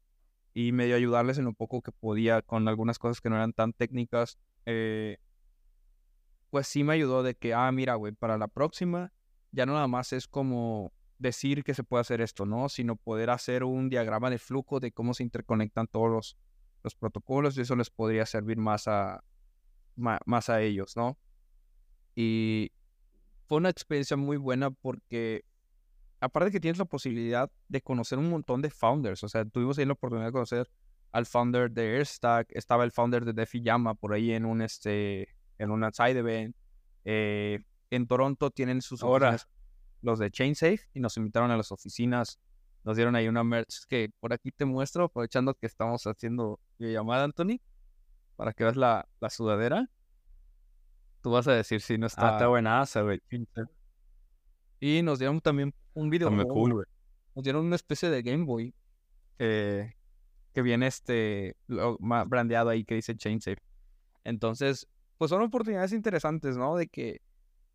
y 0.60 0.72
medio 0.72 0.96
ayudarles 0.96 1.38
en 1.38 1.44
lo 1.44 1.52
poco 1.52 1.82
que 1.82 1.92
podía 1.92 2.42
con 2.42 2.66
algunas 2.66 2.98
cosas 2.98 3.20
que 3.20 3.30
no 3.30 3.36
eran 3.36 3.52
tan 3.52 3.72
técnicas, 3.72 4.38
eh, 4.66 5.18
pues 6.50 6.66
sí 6.66 6.82
me 6.82 6.94
ayudó 6.94 7.22
de 7.22 7.36
que, 7.36 7.54
ah, 7.54 7.70
mira, 7.70 7.94
güey, 7.94 8.12
para 8.12 8.36
la 8.38 8.48
próxima 8.48 9.12
ya 9.52 9.66
no 9.66 9.74
nada 9.74 9.86
más 9.86 10.12
es 10.12 10.26
como 10.26 10.92
decir 11.20 11.62
que 11.62 11.74
se 11.74 11.84
puede 11.84 12.00
hacer 12.00 12.20
esto, 12.20 12.44
¿no? 12.44 12.68
Sino 12.68 12.96
poder 12.96 13.30
hacer 13.30 13.62
un 13.62 13.88
diagrama 13.88 14.30
de 14.30 14.38
flujo 14.38 14.80
de 14.80 14.90
cómo 14.90 15.14
se 15.14 15.22
interconectan 15.22 15.86
todos 15.86 16.10
los, 16.10 16.36
los 16.82 16.96
protocolos 16.96 17.56
y 17.56 17.60
eso 17.60 17.76
les 17.76 17.90
podría 17.90 18.26
servir 18.26 18.56
más 18.56 18.88
a, 18.88 19.22
más 19.94 20.48
a 20.48 20.60
ellos, 20.60 20.96
¿no? 20.96 21.16
Y 22.16 22.72
fue 23.46 23.58
una 23.58 23.70
experiencia 23.70 24.16
muy 24.16 24.36
buena 24.36 24.72
porque 24.72 25.44
aparte 26.20 26.50
que 26.50 26.60
tienes 26.60 26.78
la 26.78 26.84
posibilidad 26.84 27.50
de 27.68 27.80
conocer 27.80 28.18
un 28.18 28.30
montón 28.30 28.62
de 28.62 28.70
founders, 28.70 29.22
o 29.24 29.28
sea, 29.28 29.44
tuvimos 29.44 29.78
ahí 29.78 29.84
la 29.84 29.92
oportunidad 29.92 30.28
de 30.28 30.32
conocer 30.32 30.70
al 31.12 31.26
founder 31.26 31.70
de 31.70 31.96
Airstack, 31.96 32.48
estaba 32.50 32.84
el 32.84 32.92
founder 32.92 33.24
de 33.24 33.32
DeFi 33.32 33.62
Llama 33.62 33.94
por 33.94 34.12
ahí 34.12 34.32
en 34.32 34.44
un 34.44 34.62
este 34.62 35.28
en 35.58 35.70
una 35.70 35.90
side 35.90 36.18
event. 36.18 36.56
Eh, 37.04 37.60
en 37.90 38.06
Toronto 38.06 38.50
tienen 38.50 38.82
sus 38.82 39.02
oficinas, 39.02 39.48
los 40.02 40.18
de 40.18 40.30
ChainSafe, 40.30 40.80
y 40.94 41.00
nos 41.00 41.16
invitaron 41.16 41.50
a 41.50 41.56
las 41.56 41.72
oficinas. 41.72 42.38
Nos 42.84 42.96
dieron 42.96 43.16
ahí 43.16 43.28
una 43.28 43.42
merch 43.42 43.86
que 43.88 44.10
por 44.20 44.32
aquí 44.32 44.52
te 44.52 44.64
muestro, 44.64 45.04
aprovechando 45.04 45.54
que 45.54 45.66
estamos 45.66 46.06
haciendo 46.06 46.60
llamada, 46.78 47.24
Anthony, 47.24 47.60
para 48.36 48.52
que 48.52 48.64
veas 48.64 48.76
la, 48.76 49.08
la 49.20 49.30
sudadera. 49.30 49.90
Tú 51.22 51.30
vas 51.30 51.48
a 51.48 51.52
decir 51.52 51.80
si 51.80 51.98
no 51.98 52.06
ah, 52.06 52.08
está. 52.08 52.28
Ah, 52.28 52.32
está 52.34 52.46
buenaza, 52.48 53.02
güey. 53.02 53.20
Y 54.80 55.02
nos 55.02 55.18
dieron 55.18 55.40
también 55.40 55.74
un 55.94 56.10
video. 56.10 56.30
Cool, 56.48 56.72
güey. 56.72 56.86
Nos 57.34 57.44
dieron 57.44 57.66
una 57.66 57.76
especie 57.76 58.10
de 58.10 58.22
Game 58.22 58.44
Boy 58.44 58.74
que 59.38 60.62
viene 60.62 60.88
este 60.88 61.56
brandeado 61.68 62.70
ahí 62.70 62.84
que 62.84 62.96
dice 62.96 63.16
ChainSafe. 63.16 63.62
Entonces, 64.24 64.88
pues 65.16 65.30
son 65.30 65.42
oportunidades 65.42 65.92
interesantes, 65.92 66.56
¿no? 66.56 66.76
De 66.76 66.88
que 66.88 67.20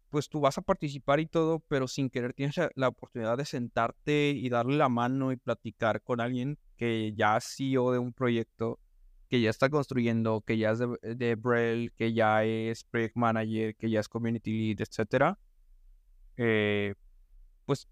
pues 0.10 0.30
tú 0.30 0.40
vas 0.40 0.58
a 0.60 0.62
participar 0.62 1.20
y 1.20 1.26
todo, 1.26 1.60
pero 1.68 1.88
sin 1.88 2.10
querer 2.10 2.34
tienes 2.34 2.56
la, 2.76 2.88
oportunidad 2.88 3.36
de 3.36 3.46
sentarte 3.46 4.30
y 4.30 4.48
darle 4.50 4.78
la 4.78 4.88
mano 4.88 5.32
y 5.32 5.38
platicar 5.38 6.04
con 6.04 6.22
alguien 6.22 6.60
que 6.78 7.14
ya 7.16 7.38
es 7.38 7.46
CEO 7.58 7.92
de 7.92 7.98
un 7.98 8.14
proyecto, 8.14 8.80
que 9.28 9.42
ya 9.42 9.50
está 9.50 9.70
construyendo, 9.70 10.42
que 10.42 10.60
ya 10.60 10.72
es 10.72 10.80
de, 10.80 11.16
de 11.16 11.36
Braille, 11.36 11.90
que 11.96 12.14
ya 12.14 12.44
es 12.44 12.84
Project 12.84 13.16
Manager, 13.16 13.76
que 13.76 13.90
ya 13.90 14.02
es 14.02 14.08
Community 14.08 14.52
Lead, 14.52 14.88
etcétera. 14.88 15.40
Eh, 16.38 16.96
pues 17.66 17.88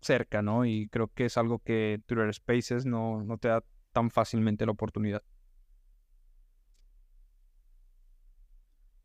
cerca, 0.00 0.42
¿no? 0.42 0.64
Y 0.64 0.88
creo 0.88 1.08
que 1.08 1.26
es 1.26 1.36
algo 1.36 1.58
que 1.60 2.00
Twitter 2.06 2.32
Spaces 2.32 2.86
no, 2.86 3.22
no 3.22 3.38
te 3.38 3.48
da 3.48 3.64
tan 3.92 4.10
fácilmente 4.10 4.66
la 4.66 4.72
oportunidad. 4.72 5.22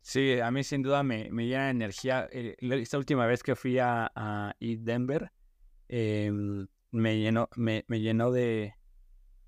Sí, 0.02 0.40
a 0.40 0.50
mí 0.50 0.64
sin 0.64 0.82
duda 0.82 1.02
me, 1.04 1.30
me 1.30 1.46
llena 1.46 1.64
de 1.66 1.70
energía. 1.70 2.28
Eh, 2.32 2.56
esta 2.60 2.98
última 2.98 3.24
vez 3.26 3.42
que 3.42 3.54
fui 3.54 3.78
a, 3.78 4.10
a 4.14 4.54
Denver, 4.60 5.32
em, 5.88 6.66
me 6.90 7.18
llenó, 7.18 7.48
me, 7.56 7.84
me 7.86 8.00
llenó 8.00 8.32
de, 8.32 8.74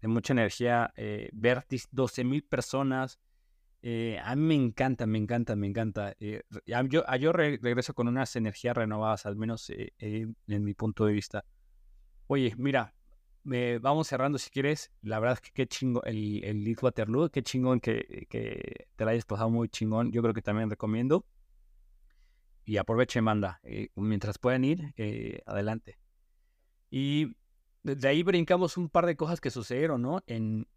de, 0.01 0.09
mucha 0.09 0.33
energía 0.33 0.93
eh, 0.97 1.29
ver 1.33 1.67
12 1.91 2.25
mil 2.25 2.45
personas. 2.45 3.19
Eh, 3.87 4.19
a 4.25 4.35
mí 4.35 4.43
me 4.43 4.55
encanta, 4.55 5.07
me 5.07 5.19
encanta, 5.19 5.57
me 5.57 5.67
encanta. 5.67 6.17
yo, 6.89 7.05
yo 7.21 7.33
regreso 7.35 7.93
con 7.93 8.09
unas 8.09 8.35
energías 8.35 8.75
renovadas, 8.75 9.27
al 9.27 9.37
menos 9.37 9.71
en 9.71 10.35
mi 10.65 10.73
punto 10.73 11.05
de 11.05 11.13
vista. 11.13 11.45
Oye, 12.27 12.55
mira, 12.57 12.95
vamos 13.83 14.09
cerrando 14.09 14.39
si 14.39 14.49
quieres. 14.49 14.91
La 15.03 15.19
verdad 15.19 15.35
es 15.35 15.41
que 15.43 15.51
qué 15.53 15.67
chingo 15.67 16.03
el, 16.05 16.43
el 16.45 16.65
Lead 16.65 16.79
Waterloo, 16.81 17.29
qué 17.29 17.43
chingón 17.43 17.79
que, 17.79 18.27
que, 18.31 18.87
te 18.97 19.05
la 19.05 19.11
hayas 19.11 19.27
pasado 19.27 19.51
muy 19.51 19.69
chingón. 19.69 20.13
Yo 20.13 20.23
creo 20.23 20.33
que 20.33 20.41
también 20.41 20.71
recomiendo. 20.71 21.27
Y 22.65 22.79
aproveche, 22.79 23.21
manda. 23.21 23.61
Eh, 23.65 23.91
mientras 23.97 24.39
puedan 24.39 24.65
ir, 24.65 24.95
eh, 24.97 25.43
adelante. 25.45 25.99
Y 26.91 27.37
de 27.83 28.09
ahí 28.09 28.23
brincamos 28.23 28.79
un 28.79 28.89
par 28.89 29.05
de 29.05 29.15
cosas 29.15 29.43
que 29.43 29.51
sucedieron, 29.51 30.01
¿no? 30.01 30.23
En, 30.27 30.63
eh, 30.63 30.74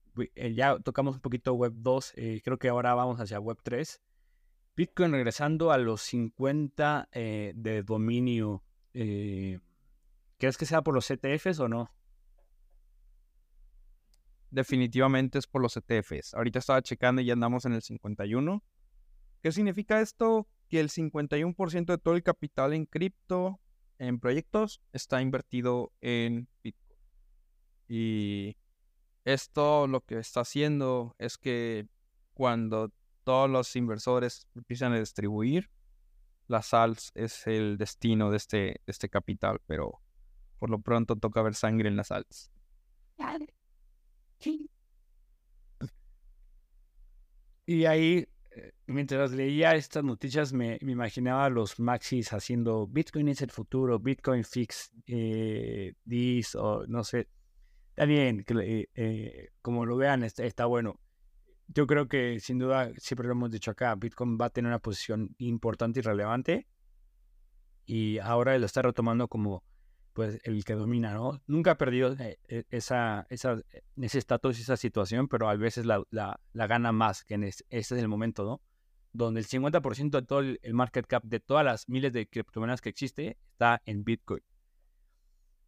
ya 0.53 0.79
tocamos 0.79 1.15
un 1.15 1.21
poquito 1.21 1.53
Web 1.53 1.73
2, 1.77 2.13
creo 2.43 2.57
que 2.57 2.69
ahora 2.69 2.93
vamos 2.93 3.19
hacia 3.19 3.39
Web 3.39 3.59
3. 3.63 4.01
Bitcoin 4.75 5.11
regresando 5.11 5.71
a 5.71 5.77
los 5.77 6.01
50 6.01 7.09
de 7.11 7.83
dominio. 7.85 8.63
¿Crees 8.93 10.57
que 10.57 10.65
sea 10.65 10.81
por 10.81 10.93
los 10.93 11.09
ETFs 11.09 11.59
o 11.59 11.67
no? 11.67 11.91
definitivamente 14.51 15.39
es 15.39 15.47
por 15.47 15.61
los 15.61 15.77
ETFs. 15.77 16.33
Ahorita 16.33 16.59
estaba 16.59 16.81
checando 16.81 17.21
y 17.21 17.25
ya 17.25 17.33
andamos 17.33 17.65
en 17.65 17.73
el 17.73 17.81
51. 17.81 18.63
¿Qué 19.41 19.51
significa 19.51 20.01
esto? 20.01 20.47
Que 20.69 20.79
el 20.79 20.89
51% 20.89 21.85
de 21.85 21.97
todo 21.97 22.15
el 22.15 22.23
capital 22.23 22.73
en 22.73 22.85
cripto, 22.85 23.59
en 23.99 24.19
proyectos, 24.19 24.81
está 24.93 25.21
invertido 25.21 25.91
en 26.01 26.47
Bitcoin. 26.63 26.99
Y 27.87 28.57
esto 29.27 29.87
lo 29.87 30.01
que 30.05 30.19
está 30.19 30.41
haciendo 30.41 31.15
es 31.19 31.37
que 31.37 31.87
cuando 32.33 32.93
todos 33.25 33.49
los 33.49 33.75
inversores 33.75 34.47
empiezan 34.55 34.93
a 34.93 34.99
distribuir, 34.99 35.69
la 36.47 36.61
SALS 36.61 37.11
es 37.13 37.45
el 37.45 37.77
destino 37.77 38.31
de 38.31 38.37
este, 38.37 38.57
de 38.57 38.81
este 38.85 39.09
capital, 39.09 39.59
pero 39.67 39.99
por 40.59 40.69
lo 40.69 40.79
pronto 40.79 41.17
toca 41.17 41.41
ver 41.41 41.55
sangre 41.55 41.89
en 41.89 41.97
las 41.97 42.07
SALS. 42.07 42.51
Y 47.65 47.83
ahí, 47.83 48.25
eh, 48.51 48.71
mientras 48.85 49.31
leía 49.33 49.75
estas 49.75 50.05
noticias, 50.05 50.53
me, 50.53 50.77
imaginaba 50.79 51.45
a 51.45 51.49
los 51.49 51.81
maxis 51.81 52.31
haciendo 52.31 52.87
Bitcoin 52.87 53.27
es 53.27 53.41
el 53.41 53.51
futuro, 53.51 53.99
Bitcoin 53.99 54.45
fix 54.45 54.89
eh, 55.05 55.95
this, 56.07 56.55
o 56.55 56.87
no 56.87 57.03
sé. 57.03 57.27
Está 57.97 58.05
bien, 58.05 58.43
que, 58.43 58.87
eh, 58.93 59.49
como 59.63 59.83
lo 59.87 59.97
vean, 59.97 60.23
está, 60.23 60.67
bueno. 60.67 60.99
Yo 61.65 61.87
creo 61.87 62.07
que 62.07 62.39
sin 62.39 62.59
duda, 62.59 62.91
siempre 62.97 63.25
lo 63.25 63.33
hemos 63.33 63.49
dicho 63.49 63.71
acá, 63.71 63.95
Bitcoin 63.95 64.37
va 64.39 64.45
a 64.45 64.49
tener 64.51 64.69
una 64.69 64.77
posición 64.77 65.33
importante 65.39 66.01
y 66.01 66.03
relevante. 66.03 66.67
Y 67.87 68.19
ahora 68.19 68.55
lo 68.59 68.67
está 68.67 68.83
retomando 68.83 69.27
como 69.27 69.63
pues 70.13 70.39
el 70.43 70.63
que 70.63 70.75
domina, 70.75 71.11
¿no? 71.15 71.41
Nunca 71.47 71.71
ha 71.71 71.77
perdido 71.79 72.13
eh, 72.19 72.37
eh, 72.47 72.65
esa, 72.69 73.25
esa, 73.31 73.53
eh, 73.71 73.81
ese 73.95 74.19
estatus, 74.19 74.59
esa 74.59 74.77
situación, 74.77 75.27
pero 75.27 75.49
a 75.49 75.55
veces 75.55 75.87
la, 75.87 76.03
la, 76.11 76.37
gana 76.53 76.91
más, 76.91 77.23
que 77.23 77.33
en 77.33 77.45
ese 77.45 77.63
es 77.69 77.91
el 77.91 78.07
momento, 78.07 78.43
¿no? 78.43 78.61
Donde 79.11 79.39
el 79.39 79.47
50% 79.47 80.11
de 80.11 80.21
todo 80.21 80.41
el, 80.41 80.59
market 80.71 81.07
cap 81.07 81.23
de 81.23 81.39
todas 81.39 81.65
las 81.65 81.89
miles 81.89 82.13
de 82.13 82.27
criptomonedas 82.27 82.79
que 82.79 82.89
existe 82.89 83.39
está 83.53 83.81
en 83.85 84.03
Bitcoin. 84.03 84.43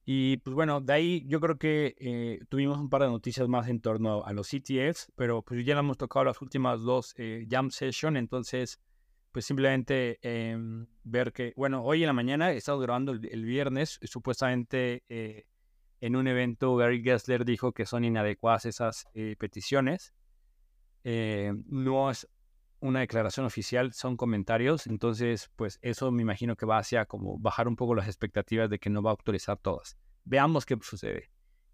Y 0.05 0.37
pues 0.37 0.55
bueno, 0.55 0.81
de 0.81 0.93
ahí 0.93 1.25
yo 1.27 1.39
creo 1.39 1.57
que 1.57 2.39
tuvimos 2.49 2.79
un 2.79 2.89
par 2.89 3.03
de 3.03 3.09
noticias 3.09 3.47
más 3.47 3.67
en 3.67 3.79
torno 3.79 4.23
a 4.23 4.33
los 4.33 4.51
ETFs, 4.53 5.11
pero 5.15 5.43
pues 5.43 5.63
ya 5.65 5.75
lo 5.75 5.81
hemos 5.81 5.97
tocado 5.97 6.25
las 6.25 6.41
últimas 6.41 6.81
dos 6.81 7.13
jam 7.47 7.69
session, 7.69 8.17
entonces 8.17 8.79
pues 9.31 9.45
simplemente 9.45 10.19
em, 10.21 10.87
ver 11.03 11.31
que, 11.31 11.53
bueno, 11.55 11.83
hoy 11.83 12.01
en 12.01 12.07
la 12.07 12.13
mañana 12.13 12.51
he 12.51 12.57
estado 12.57 12.79
grabando 12.79 13.11
el, 13.11 13.45
viernes, 13.45 13.99
supuestamente 14.03 15.03
eh, 15.09 15.45
en 16.01 16.15
un 16.15 16.27
evento 16.27 16.75
Gary 16.75 17.03
Gessler 17.03 17.45
dijo 17.45 17.71
que 17.71 17.85
son 17.85 18.05
inadecuadas 18.05 18.65
esas 18.65 19.05
eh, 19.13 19.35
peticiones. 19.37 20.13
Eh, 21.03 21.53
no 21.67 22.09
es 22.09 22.27
una 22.79 23.01
declaración 23.01 23.45
oficial, 23.45 23.93
son 23.93 24.17
comentarios, 24.17 24.87
entonces 24.87 25.49
pues 25.55 25.79
eso 25.81 26.11
me 26.11 26.21
imagino 26.21 26.55
que 26.55 26.65
va 26.65 26.77
hacia 26.77 27.05
como 27.05 27.37
bajar 27.37 27.67
un 27.67 27.75
poco 27.75 27.95
las 27.95 28.07
expectativas 28.07 28.69
de 28.69 28.79
que 28.79 28.89
no 28.89 29.01
va 29.01 29.11
a 29.11 29.13
autorizar 29.13 29.57
todas. 29.57 29.97
Veamos 30.25 30.65
qué 30.65 30.77
sucede 30.81 31.29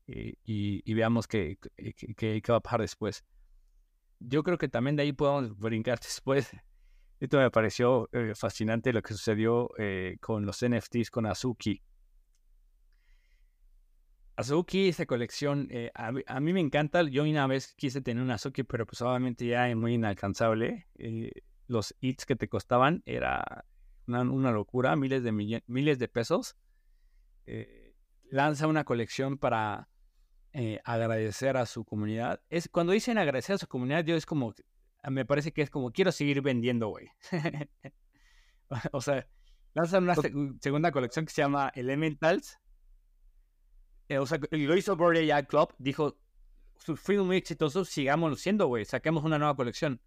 y, 0.07 0.93
veamos 0.93 1.27
qué, 1.27 1.57
qué, 1.77 2.41
qué 2.41 2.51
va 2.51 2.57
a 2.57 2.61
pasar 2.61 2.81
después. 2.81 3.23
Yo 4.19 4.43
creo 4.43 4.57
que 4.57 4.67
también 4.67 4.95
de 4.95 5.03
ahí 5.03 5.13
podemos 5.13 5.57
brincar 5.57 5.99
después 6.01 6.51
esto 7.19 7.37
me 7.37 7.49
pareció 7.49 8.09
eh, 8.11 8.33
fascinante 8.35 8.91
lo 8.91 9.01
que 9.01 9.13
sucedió 9.13 9.71
eh, 9.77 10.17
con 10.19 10.45
los 10.45 10.63
NFTs 10.65 11.09
con 11.09 11.25
Azuki. 11.25 11.81
Azuki, 14.37 14.89
esta 14.89 15.05
colección, 15.05 15.67
eh, 15.71 15.91
a, 15.93 16.39
mí 16.39 16.53
me 16.53 16.59
encanta. 16.59 17.03
Yo 17.03 17.23
una 17.23 17.47
vez 17.47 17.73
quise 17.75 18.01
tener 18.01 18.23
un 18.23 18.31
Azuki, 18.31 18.63
pero 18.63 18.85
pues 18.85 19.01
obviamente 19.01 19.45
ya 19.45 19.69
es 19.69 19.75
muy 19.75 19.93
inalcanzable. 19.93 20.87
los 21.67 21.95
hits 21.99 22.25
que 22.25 22.35
te 22.35 22.47
costaban 22.47 23.01
era 23.05 23.65
una, 24.07 24.51
locura, 24.51 24.95
miles 24.95 25.23
de, 25.23 25.61
miles 25.67 25.99
de 25.99 26.07
pesos. 26.07 26.55
lanza 28.29 28.67
una 28.67 28.83
colección 28.83 29.37
para 29.37 29.89
agradecer 30.83 31.57
a 31.57 31.65
su 31.65 31.85
comunidad. 31.85 32.41
Es, 32.49 32.67
cuando 32.69 32.93
dicen 32.93 33.17
agradecer 33.17 33.55
a 33.55 33.57
su 33.57 33.67
comunidad, 33.67 34.03
yo 34.03 34.15
es 34.15 34.25
como 34.25 34.53
me 35.09 35.25
parece 35.25 35.51
que 35.51 35.61
es 35.61 35.69
como 35.69 35.91
quiero 35.91 36.11
seguir 36.11 36.41
vendiendo, 36.41 36.89
güey. 36.89 37.07
o 38.91 39.01
sea, 39.01 39.27
lanzan 39.73 40.03
una 40.03 40.15
segunda 40.61 40.91
colección 40.91 41.25
que 41.25 41.33
se 41.33 41.41
llama 41.41 41.71
Elementals. 41.75 42.59
Eh, 44.09 44.17
o 44.17 44.25
sea, 44.25 44.39
lo 44.51 44.77
hizo 44.77 44.95
Bored 44.95 45.47
Club, 45.47 45.73
dijo, 45.77 46.17
fuimos 46.75 47.25
muy 47.25 47.37
exitosos, 47.37 47.89
sigamos 47.89 48.39
siendo, 48.39 48.67
güey, 48.67 48.85
saquemos 48.85 49.23
una 49.23 49.37
nueva 49.37 49.55
colección. 49.55 49.99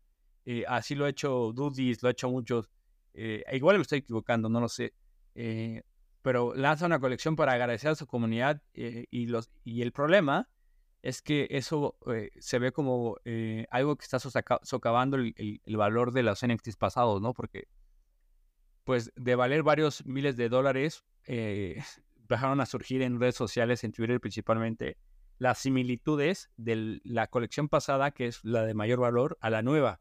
Eh, 0.44 0.64
así 0.66 0.94
lo 0.94 1.04
ha 1.04 1.11
hecho 1.11 1.52
Dudis, 1.52 2.02
lo 2.02 2.08
ha 2.08 2.12
hecho 2.12 2.30
muchos. 2.30 2.70
Eh, 3.14 3.44
igual 3.52 3.76
me 3.76 3.82
estoy 3.82 3.98
equivocando, 3.98 4.48
no 4.48 4.61
lo 4.61 4.68
sé. 4.68 4.94
pero 6.22 6.54
lanza 6.54 6.87
una 6.87 7.00
colección 7.00 7.37
para 7.37 7.52
agradecer 7.52 7.90
a 7.90 7.94
su 7.94 8.06
comunidad 8.06 8.62
y, 8.74 9.26
los, 9.26 9.50
y 9.64 9.82
el 9.82 9.92
problema 9.92 10.48
es 11.02 11.22
que 11.22 11.46
eso 11.50 11.96
eh, 12.06 12.30
se 12.38 12.58
ve 12.58 12.72
como 12.72 13.16
eh, 13.24 13.66
algo 13.70 13.96
que 13.96 14.04
está 14.04 14.18
socavando 14.18 15.16
el, 15.16 15.61
valor 15.76 16.12
de 16.12 16.22
los 16.22 16.44
NFTs 16.44 16.76
pasados, 16.76 17.22
¿no? 17.22 17.34
Porque, 17.34 17.68
pues, 18.84 19.12
de 19.14 19.34
valer 19.34 19.62
varios 19.62 20.04
miles 20.06 20.37
de 20.37 20.48
dólares, 20.48 21.04
eh, 21.26 21.82
dejaron 22.28 22.60
a 22.60 22.66
surgir 22.66 23.02
en 23.02 23.20
redes 23.20 23.34
sociales, 23.34 23.84
en 23.84 23.92
Twitter 23.92 24.20
principalmente, 24.20 24.98
las 25.38 25.58
similitudes 25.58 26.50
de 26.56 27.00
la 27.04 27.28
colección 27.28 27.68
pasada, 27.68 28.10
que 28.10 28.26
es 28.26 28.44
la 28.44 28.64
de 28.64 28.74
mayor 28.74 29.00
valor, 29.00 29.38
a 29.40 29.50
la 29.50 29.62
nueva. 29.62 30.00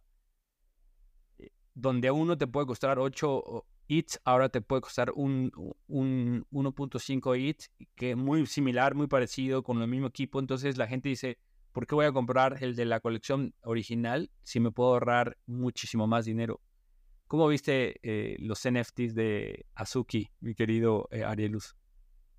Donde 1.73 2.07
a 2.07 2.13
uno 2.13 2.37
te 2.37 2.47
puede 2.47 2.65
costar 2.65 2.97
8 2.97 3.65
ETH, 3.87 4.19
ahora 4.25 4.49
te 4.49 4.61
puede 4.61 4.81
costar 4.81 5.11
un, 5.15 5.51
un 5.87 6.45
1.5 6.51 7.37
ETH, 7.37 7.87
que 7.95 8.11
es 8.11 8.17
muy 8.17 8.45
similar, 8.47 8.95
muy 8.95 9.07
parecido, 9.07 9.63
con 9.63 9.81
el 9.81 9.87
mismo 9.87 10.07
equipo. 10.07 10.39
Entonces 10.39 10.77
la 10.77 10.87
gente 10.87 11.09
dice, 11.09 11.37
¿por 11.71 11.85
qué 11.85 11.95
voy 11.95 12.05
a 12.05 12.11
comprar 12.11 12.57
el 12.63 12.75
de 12.75 12.85
la 12.85 12.99
colección 12.99 13.53
original 13.61 14.31
si 14.41 14.59
me 14.59 14.71
puedo 14.71 14.89
ahorrar 14.89 15.37
muchísimo 15.45 16.07
más 16.07 16.25
dinero? 16.25 16.61
¿Cómo 17.27 17.47
viste 17.47 17.99
eh, 18.03 18.37
los 18.39 18.67
NFTs 18.67 19.13
de 19.13 19.65
Azuki, 19.75 20.29
mi 20.39 20.55
querido 20.55 21.07
eh, 21.11 21.23
Arielus? 21.23 21.75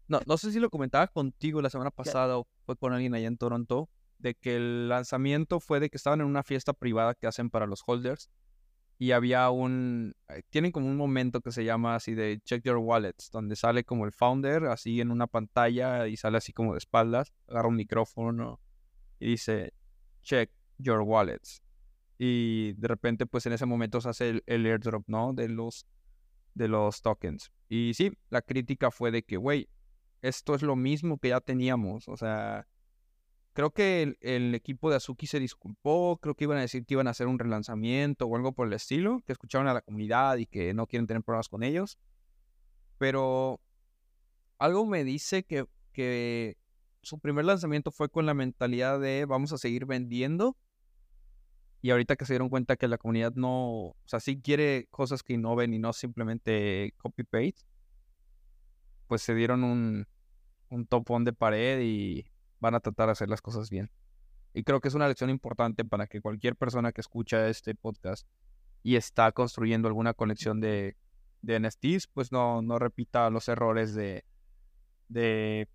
No, 0.09 0.21
no 0.27 0.39
sé 0.39 0.53
si 0.53 0.59
lo 0.59 0.71
comentaba 0.71 1.07
contigo 1.07 1.63
la 1.63 1.71
semana 1.71 1.91
pasada 1.91 2.39
o 2.39 2.49
fue 2.65 2.77
con 2.77 2.93
alguien 2.93 3.15
allá 3.15 3.29
en 3.29 3.37
Toronto, 3.37 3.91
de 4.19 4.35
que 4.35 4.57
el 4.57 4.89
lanzamiento 4.89 5.61
fue 5.61 5.81
de 5.81 5.91
que 5.91 5.97
estaban 5.97 6.21
en 6.21 6.27
una 6.27 6.43
fiesta 6.43 6.73
privada 6.73 7.15
que 7.15 7.27
hacen 7.27 7.51
para 7.51 7.67
los 7.67 7.83
holders 7.87 8.31
y 8.99 9.13
había 9.13 9.49
un, 9.51 10.17
eh, 10.29 10.43
tienen 10.51 10.73
como 10.73 10.89
un 10.89 10.97
momento 10.97 11.41
que 11.41 11.53
se 11.53 11.65
llama 11.65 11.95
así 11.95 12.15
de 12.15 12.41
check 12.45 12.65
your 12.65 12.79
wallets, 12.79 13.31
donde 13.31 13.55
sale 13.55 13.85
como 13.85 14.05
el 14.05 14.13
founder 14.13 14.65
así 14.67 15.01
en 15.01 15.13
una 15.13 15.29
pantalla 15.29 16.09
y 16.09 16.17
sale 16.17 16.39
así 16.39 16.53
como 16.53 16.73
de 16.73 16.79
espaldas, 16.79 17.33
agarra 17.47 17.69
un 17.69 17.77
micrófono 17.77 18.61
y 19.21 19.31
dice 19.31 19.73
check 20.23 20.51
your 20.79 21.03
wallets. 21.03 21.63
Y 22.19 22.73
de 22.73 22.89
repente 22.89 23.27
pues 23.27 23.47
en 23.47 23.53
ese 23.53 23.67
momento 23.67 24.01
se 24.01 24.09
hace 24.09 24.31
el, 24.31 24.43
el 24.47 24.67
airdrop, 24.67 25.05
¿no? 25.07 25.33
De 25.33 25.49
los, 25.49 25.87
de 26.55 26.67
los 26.67 27.01
tokens. 27.01 27.53
Y 27.69 27.95
sí, 27.95 28.13
la 28.31 28.43
crítica 28.43 28.91
fue 28.91 29.13
de 29.13 29.23
que, 29.23 29.37
güey, 29.37 29.69
esto 30.23 30.55
es 30.55 30.63
lo 30.63 30.77
mismo 30.77 31.19
que 31.19 31.29
ya 31.29 31.41
teníamos. 31.41 32.09
O 32.09 32.17
sea, 32.17 32.67
creo 33.53 33.71
que 33.71 34.17
el, 34.21 34.55
equipo 34.55 34.91
de 34.91 34.97
Azuki 34.97 35.27
se 35.27 35.41
disculpó, 35.41 36.19
creo 36.21 36.35
que 36.35 36.45
iban 36.45 36.59
a 36.59 36.63
decir 36.63 36.85
que 36.85 36.95
iban 36.95 37.09
a 37.09 37.11
hacer 37.11 37.27
un 37.27 37.39
relanzamiento 37.39 38.27
o 38.27 38.37
algo 38.37 38.53
por 38.53 38.67
el 38.67 38.73
estilo, 38.73 39.21
que 39.27 39.33
escucharon 39.33 39.69
a 39.69 39.75
la 39.75 39.83
comunidad 39.83 40.37
y 40.37 40.47
que 40.47 40.75
no 40.75 40.87
quieren 40.87 41.07
tener 41.07 41.23
problemas 41.23 41.49
con 41.49 41.63
ellos. 41.63 41.99
Pero 42.99 43.61
algo 44.59 44.87
me 44.87 45.05
dice 45.05 45.45
que, 45.45 45.67
que 45.93 46.57
su 47.03 47.19
primer 47.19 47.45
lanzamiento 47.45 47.91
fue 47.91 48.09
con 48.09 48.27
la 48.27 48.35
mentalidad 48.35 49.01
de 49.01 49.25
vamos 49.25 49.53
a 49.53 49.59
seguir 49.59 49.87
vendiendo. 49.87 50.57
Y 51.81 51.91
ahorita 51.91 52.17
que 52.17 52.25
se 52.25 52.33
dieron 52.33 52.49
cuenta 52.49 52.77
que 52.77 52.89
la 52.89 52.99
comunidad 52.99 53.35
no, 53.35 53.87
o 53.87 53.97
sea, 54.05 54.19
sí 54.19 54.41
quiere 54.41 54.89
cosas 54.91 55.23
que 55.23 55.35
innoven 55.35 55.73
y 55.75 55.79
no 55.79 55.93
simplemente 55.93 56.93
copy-paste, 56.97 57.63
pues 59.09 59.23
se 59.23 59.35
dieron 59.35 59.65
un, 59.65 60.07
topón 60.89 61.25
de 61.25 61.33
pared 61.33 61.81
y 61.81 62.31
van 62.61 62.75
a 62.75 62.81
tratar 62.81 63.07
de 63.07 63.13
hacer 63.13 63.29
las 63.29 63.43
cosas 63.43 63.71
bien. 63.71 63.91
Y 64.55 64.63
creo 64.63 64.81
que 64.81 64.89
es 64.89 64.95
una 64.95 65.09
lección 65.09 65.31
importante 65.31 65.85
para 65.85 66.07
que 66.07 66.21
cualquier 66.21 66.57
persona 66.57 66.93
que 66.93 67.01
escucha 67.01 67.49
este 67.49 67.75
podcast 67.75 68.27
y 68.83 68.97
está 68.97 69.33
construyendo 69.33 69.89
alguna 69.89 70.15
conexión 70.15 70.61
de, 70.61 70.97
de 71.43 71.61
NFTs, 71.61 72.09
pues 72.09 72.33
no, 72.33 72.63
no 72.63 72.79
repita 72.79 73.31
los 73.31 73.49
errores 73.49 73.95
de, 73.95 74.25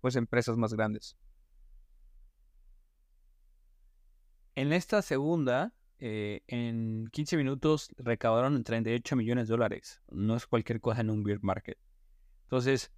pues, 0.00 0.16
empresas 0.16 0.56
más 0.56 0.74
grandes. 0.74 1.16
En 4.54 4.72
esta 4.72 5.02
segunda, 5.02 5.74
eh, 5.98 6.42
en 6.46 7.08
15 7.10 7.36
minutos 7.36 7.90
recaudaron 7.96 8.62
38 8.62 9.16
millones 9.16 9.48
de 9.48 9.52
dólares. 9.52 10.00
No 10.10 10.36
es 10.36 10.46
cualquier 10.46 10.80
cosa 10.80 11.00
en 11.00 11.10
un 11.10 11.24
beer 11.24 11.42
market. 11.42 11.78
Entonces, 12.44 12.92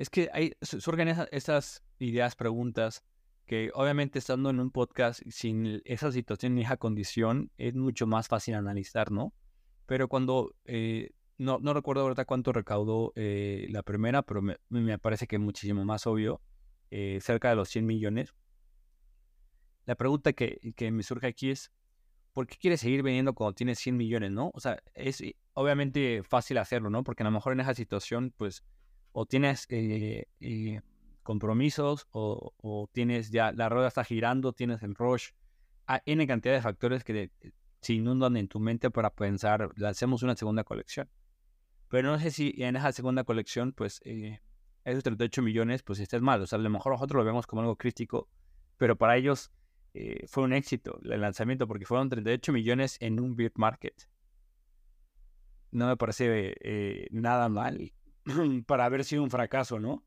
es 0.00 0.08
que 0.08 0.30
hay, 0.32 0.54
surgen 0.62 1.08
esas, 1.08 1.82
ideas, 1.98 2.34
preguntas, 2.34 3.04
que 3.44 3.70
obviamente 3.74 4.18
estando 4.18 4.48
en 4.48 4.58
un 4.58 4.70
podcast 4.70 5.20
sin 5.28 5.82
esa 5.84 6.10
situación 6.10 6.54
ni 6.54 6.62
esa 6.62 6.78
condición 6.78 7.50
es 7.58 7.74
mucho 7.74 8.06
más 8.06 8.26
fácil 8.26 8.54
analizar, 8.54 9.10
¿no? 9.12 9.34
Pero 9.84 10.08
cuando, 10.08 10.54
eh, 10.64 11.10
no, 11.36 11.58
no 11.58 11.74
recuerdo 11.74 12.04
ahorita 12.04 12.24
cuánto 12.24 12.50
recaudó 12.50 13.12
eh, 13.14 13.66
la 13.68 13.82
primera, 13.82 14.22
pero 14.22 14.40
me, 14.40 14.56
me, 14.70 14.98
parece 14.98 15.26
que 15.26 15.36
es 15.36 15.42
muchísimo 15.42 15.84
más 15.84 16.06
obvio, 16.06 16.40
eh, 16.90 17.18
cerca 17.20 17.50
de 17.50 17.56
los 17.56 17.68
100 17.68 17.84
millones. 17.84 18.34
La 19.84 19.96
pregunta 19.96 20.32
que, 20.32 20.72
que 20.76 20.90
me 20.90 21.02
surge 21.02 21.26
aquí 21.26 21.50
es, 21.50 21.72
¿por 22.32 22.46
qué 22.46 22.56
quieres 22.56 22.80
seguir 22.80 23.02
vendiendo 23.02 23.34
cuando 23.34 23.52
tienes 23.52 23.78
100 23.78 23.98
millones, 23.98 24.30
no? 24.30 24.50
O 24.54 24.60
sea, 24.60 24.82
es 24.94 25.22
obviamente 25.52 26.22
fácil 26.22 26.56
hacerlo, 26.56 26.88
¿no? 26.88 27.04
Porque 27.04 27.22
a 27.22 27.26
lo 27.26 27.32
mejor 27.32 27.52
en 27.52 27.60
esa 27.60 27.74
situación, 27.74 28.32
pues, 28.38 28.64
o 29.12 29.26
tienes 29.26 29.66
eh, 29.70 30.26
eh, 30.40 30.80
compromisos 31.22 32.06
o, 32.12 32.88
tienes 32.92 33.30
ya, 33.30 33.52
la 33.52 33.68
rueda 33.68 33.88
está 33.88 34.04
girando, 34.04 34.52
tienes 34.52 34.82
el 34.82 34.94
rush. 34.94 35.30
Hay 35.86 36.00
N 36.06 36.26
cantidad 36.26 36.54
de 36.54 36.62
factores 36.62 37.04
que 37.04 37.30
se 37.80 37.92
inundan 37.94 38.36
en 38.36 38.48
tu 38.48 38.60
mente 38.60 38.90
para 38.90 39.10
pensar, 39.10 39.70
hacemos 39.84 40.22
una 40.22 40.36
segunda 40.36 40.64
colección. 40.64 41.08
Pero 41.88 42.10
no 42.10 42.18
sé 42.20 42.30
si 42.30 42.54
en 42.58 42.76
esa 42.76 42.92
segunda 42.92 43.24
colección, 43.24 43.72
pues, 43.72 44.00
eh, 44.04 44.40
esos 44.84 45.02
38 45.02 45.42
millones, 45.42 45.82
pues 45.82 45.98
estés 45.98 46.22
mal. 46.22 46.40
O 46.40 46.46
sea, 46.46 46.58
a 46.58 46.62
lo 46.62 46.70
mejor 46.70 46.92
nosotros 46.92 47.18
lo 47.18 47.24
vemos 47.24 47.46
como 47.46 47.62
algo 47.62 47.76
crítico, 47.76 48.28
pero 48.76 48.96
para 48.96 49.16
ellos 49.16 49.50
fue 50.28 50.44
un 50.44 50.52
éxito 50.52 51.00
el 51.02 51.20
lanzamiento 51.20 51.66
porque 51.66 51.84
fueron 51.84 52.08
38 52.08 52.52
millones 52.52 52.96
en 53.00 53.18
un 53.18 53.34
beer 53.34 53.52
market. 53.56 54.08
No 55.72 55.88
me 55.88 55.96
parece 55.96 57.08
nada 57.10 57.48
mal 57.48 57.92
para 58.66 58.84
haber 58.84 59.04
sido 59.04 59.22
un 59.22 59.30
fracaso, 59.30 59.78
¿no? 59.78 60.04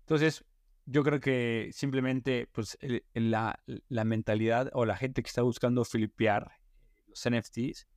Entonces, 0.00 0.44
yo 0.86 1.02
creo 1.02 1.20
que 1.20 1.70
simplemente 1.72 2.48
pues, 2.52 2.78
la, 3.12 3.60
la, 3.88 4.04
mentalidad 4.04 4.70
o 4.72 4.84
la 4.84 4.96
gente 4.96 5.22
que 5.22 5.28
está 5.28 5.42
buscando 5.42 5.84
flipear 5.84 6.52
los 7.08 7.28
NFTs, 7.28 7.88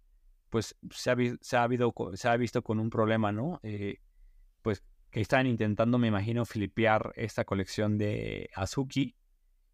pues 0.49 0.75
se 0.91 1.11
ha, 1.11 1.15
se 1.41 1.57
ha, 1.57 1.63
habido, 1.63 1.93
se 2.15 2.27
ha 2.27 2.35
visto 2.35 2.63
con 2.63 2.79
un 2.79 2.89
problema, 2.89 3.31
¿no? 3.31 3.59
Eh, 3.61 3.99
pues 4.63 4.83
que 5.11 5.21
están 5.21 5.45
intentando, 5.45 5.97
me 5.99 6.07
imagino, 6.07 6.45
flipear 6.45 7.13
esta 7.15 7.45
colección 7.45 7.97
de 7.97 8.49
Azuki 8.55 9.15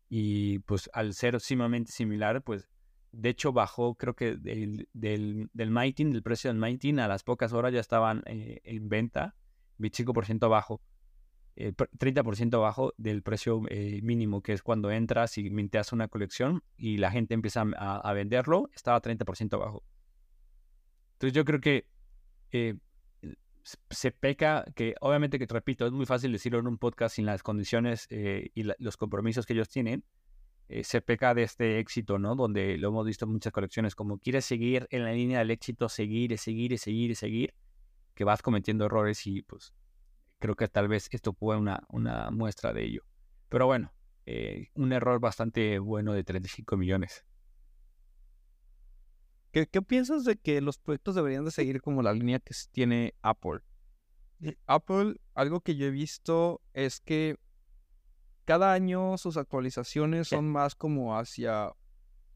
y 0.09 0.59
pues 0.59 0.89
al 0.93 1.13
ser 1.13 1.39
sumamente 1.39 1.91
similar, 1.91 2.41
pues 2.41 2.69
de 3.11 3.29
hecho 3.29 3.53
bajó 3.53 3.95
creo 3.95 4.13
que 4.13 4.35
del, 4.35 4.89
del, 4.93 5.49
del 5.53 5.71
Mighty, 5.71 6.03
del 6.03 6.21
precio 6.23 6.49
del 6.49 6.59
Mighty, 6.59 6.91
a 6.99 7.07
las 7.07 7.23
pocas 7.23 7.53
horas 7.53 7.73
ya 7.73 7.79
estaban 7.79 8.23
eh, 8.25 8.59
en 8.65 8.89
venta 8.89 9.35
25% 9.79 10.43
abajo, 10.45 10.81
30% 11.55 12.53
eh, 12.53 12.55
abajo 12.57 12.93
del 12.97 13.23
precio 13.23 13.61
eh, 13.69 14.01
mínimo, 14.03 14.41
que 14.41 14.53
es 14.53 14.61
cuando 14.61 14.91
entras 14.91 15.37
y 15.37 15.49
minteas 15.49 15.93
una 15.93 16.07
colección 16.07 16.63
y 16.77 16.97
la 16.97 17.11
gente 17.11 17.33
empieza 17.33 17.63
a, 17.77 18.13
venderlo, 18.13 18.69
estaba 18.73 19.01
30% 19.01 19.53
abajo. 19.53 19.83
Entonces 21.13 21.33
yo 21.33 21.45
creo 21.45 21.61
que 21.61 21.87
eh, 22.51 22.75
se 23.89 24.11
peca, 24.11 24.65
que 24.75 24.95
obviamente 24.99 25.39
que 25.39 25.47
te 25.47 25.53
repito, 25.53 25.85
es 25.85 25.91
muy 25.91 26.05
fácil 26.05 26.31
decirlo 26.31 26.59
en 26.59 26.67
un 26.67 26.77
podcast 26.77 27.15
sin 27.15 27.25
las 27.25 27.41
condiciones 27.41 28.07
y 28.11 28.63
los 28.63 28.95
compromisos 28.97 29.45
que 29.45 29.53
ellos 29.53 29.69
tienen, 29.69 30.03
se 30.83 31.01
peca 31.01 31.33
de 31.33 31.43
este 31.43 31.79
éxito, 31.79 32.19
¿no? 32.19 32.35
Donde 32.35 32.77
lo 32.77 32.89
hemos 32.89 33.05
visto 33.05 33.25
en 33.25 33.31
muchas 33.31 33.53
colecciones, 33.53 33.95
como 33.95 34.19
quieres 34.19 34.45
seguir 34.45 34.87
en 34.91 35.03
la 35.03 35.13
línea 35.13 35.39
del 35.39 35.49
éxito, 35.51 35.89
seguir 35.89 36.31
y 36.31 36.37
seguir 36.37 36.73
y 36.73 36.77
seguir 36.77 37.11
y 37.11 37.15
seguir 37.15 37.53
que 38.15 38.23
vas 38.23 38.41
cometiendo 38.41 38.85
errores 38.85 39.27
y 39.27 39.43
pues 39.43 39.73
creo 40.39 40.55
que 40.55 40.67
tal 40.67 40.87
vez 40.87 41.07
esto 41.11 41.33
fue 41.33 41.57
una, 41.57 41.83
una 41.89 42.31
muestra 42.31 42.73
de 42.73 42.85
ello. 42.85 43.03
Pero 43.49 43.67
bueno, 43.67 43.93
eh, 44.25 44.69
un 44.73 44.91
error 44.93 45.19
bastante 45.19 45.77
bueno 45.79 46.13
de 46.13 46.23
35 46.23 46.77
millones. 46.77 47.25
¿Qué, 49.51 49.67
¿Qué, 49.67 49.81
piensas 49.81 50.25
de 50.25 50.35
que 50.37 50.59
los 50.61 50.77
proyectos 50.79 51.15
deberían 51.15 51.45
de 51.45 51.51
seguir 51.51 51.81
como 51.81 52.01
la 52.01 52.13
línea 52.13 52.39
que 52.39 52.53
tiene 52.71 53.13
Apple? 53.21 53.61
Apple, 54.65 55.15
algo 55.33 55.61
que 55.61 55.75
yo 55.75 55.85
he 55.85 55.91
visto 55.91 56.61
es 56.73 56.99
que 56.99 57.37
cada 58.43 58.73
año 58.73 59.17
sus 59.17 59.37
actualizaciones 59.37 60.27
son 60.27 60.49
más 60.51 60.75
como 60.75 61.17
hacia 61.17 61.71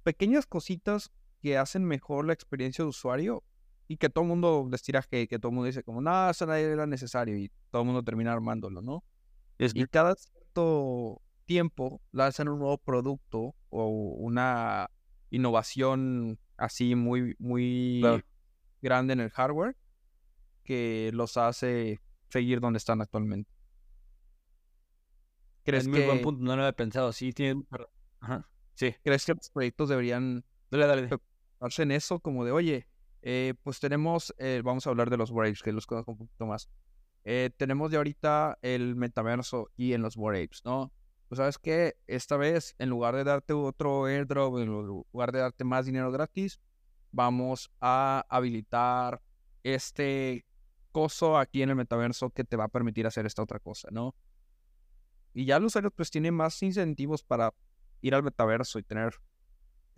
pequeñas 0.03 0.45
cositas 0.45 1.11
que 1.41 1.57
hacen 1.57 1.83
mejor 1.83 2.25
la 2.25 2.33
experiencia 2.33 2.83
de 2.83 2.89
usuario 2.89 3.43
y 3.89 3.97
que 3.97 4.07
todo 4.07 4.23
el 4.23 4.29
mundo 4.29 4.67
les 4.71 4.83
tira 4.83 5.01
que, 5.01 5.27
que 5.27 5.39
todo 5.39 5.49
el 5.49 5.55
mundo 5.55 5.65
dice 5.65 5.83
como, 5.83 5.99
no, 5.99 6.29
eso 6.29 6.53
era 6.53 6.85
necesario 6.85 7.35
y 7.35 7.51
todo 7.71 7.81
el 7.81 7.87
mundo 7.87 8.03
termina 8.03 8.31
armándolo, 8.31 8.83
¿no? 8.83 9.03
Y 9.57 9.87
cada 9.87 10.15
cierto 10.15 11.23
tiempo 11.45 11.99
lanzan 12.11 12.49
un 12.49 12.59
nuevo 12.59 12.77
producto 12.77 13.55
o 13.69 13.87
una 13.87 14.91
innovación 15.31 16.37
así 16.55 16.93
muy, 16.93 17.35
muy 17.39 18.03
grande 18.79 19.13
en 19.13 19.21
el 19.21 19.31
hardware 19.31 19.75
que 20.63 21.09
los 21.11 21.35
hace 21.37 21.99
seguir 22.29 22.59
donde 22.59 22.77
están 22.77 23.01
actualmente. 23.01 23.51
¿Crees 25.63 25.85
es 25.85 25.89
muy 25.89 26.01
que, 26.01 26.05
buen 26.05 26.21
punto, 26.21 26.43
no 26.43 26.55
lo 26.55 26.61
había 26.61 26.73
pensado. 26.73 27.11
Sí, 27.11 27.33
tiene... 27.33 27.63
Ajá. 28.19 28.47
Sí. 28.75 28.93
¿crees 29.03 29.25
que 29.25 29.33
los 29.33 29.49
proyectos 29.49 29.89
deberían 29.89 30.45
Dale, 30.69 30.85
dale. 30.85 31.09
en 31.79 31.91
eso? 31.91 32.19
Como 32.19 32.45
de, 32.45 32.51
oye, 32.51 32.87
eh, 33.21 33.53
pues 33.63 33.79
tenemos, 33.79 34.33
eh, 34.37 34.61
vamos 34.63 34.87
a 34.87 34.89
hablar 34.89 35.09
de 35.09 35.17
los 35.17 35.31
War 35.31 35.51
que 35.53 35.71
los 35.71 35.85
conozco 35.85 36.11
un 36.11 36.17
poquito 36.17 36.45
más. 36.45 36.69
Eh, 37.25 37.49
tenemos 37.57 37.91
de 37.91 37.97
ahorita 37.97 38.57
el 38.61 38.95
metaverso 38.95 39.69
y 39.75 39.93
en 39.93 40.01
los 40.01 40.15
War 40.15 40.35
Apes, 40.35 40.61
¿no? 40.63 40.91
Pues 41.27 41.37
sabes 41.37 41.57
que 41.57 41.97
esta 42.07 42.37
vez, 42.37 42.75
en 42.79 42.89
lugar 42.89 43.15
de 43.15 43.23
darte 43.23 43.53
otro 43.53 44.05
airdrop, 44.05 44.57
en 44.59 44.67
lugar 44.67 45.31
de 45.31 45.39
darte 45.39 45.63
más 45.63 45.85
dinero 45.85 46.11
gratis, 46.11 46.59
vamos 47.11 47.71
a 47.81 48.25
habilitar 48.29 49.21
este 49.63 50.45
coso 50.91 51.37
aquí 51.37 51.61
en 51.61 51.69
el 51.69 51.75
metaverso 51.75 52.31
que 52.31 52.43
te 52.43 52.55
va 52.55 52.65
a 52.65 52.69
permitir 52.69 53.05
hacer 53.05 53.25
esta 53.25 53.43
otra 53.43 53.59
cosa, 53.59 53.89
¿no? 53.91 54.15
Y 55.33 55.45
ya 55.45 55.59
los 55.59 55.67
usuarios 55.67 55.93
pues 55.95 56.09
tienen 56.09 56.33
más 56.33 56.61
incentivos 56.63 57.23
para 57.23 57.53
ir 58.01 58.15
al 58.15 58.23
metaverso 58.23 58.79
y 58.79 58.83
tener 58.83 59.13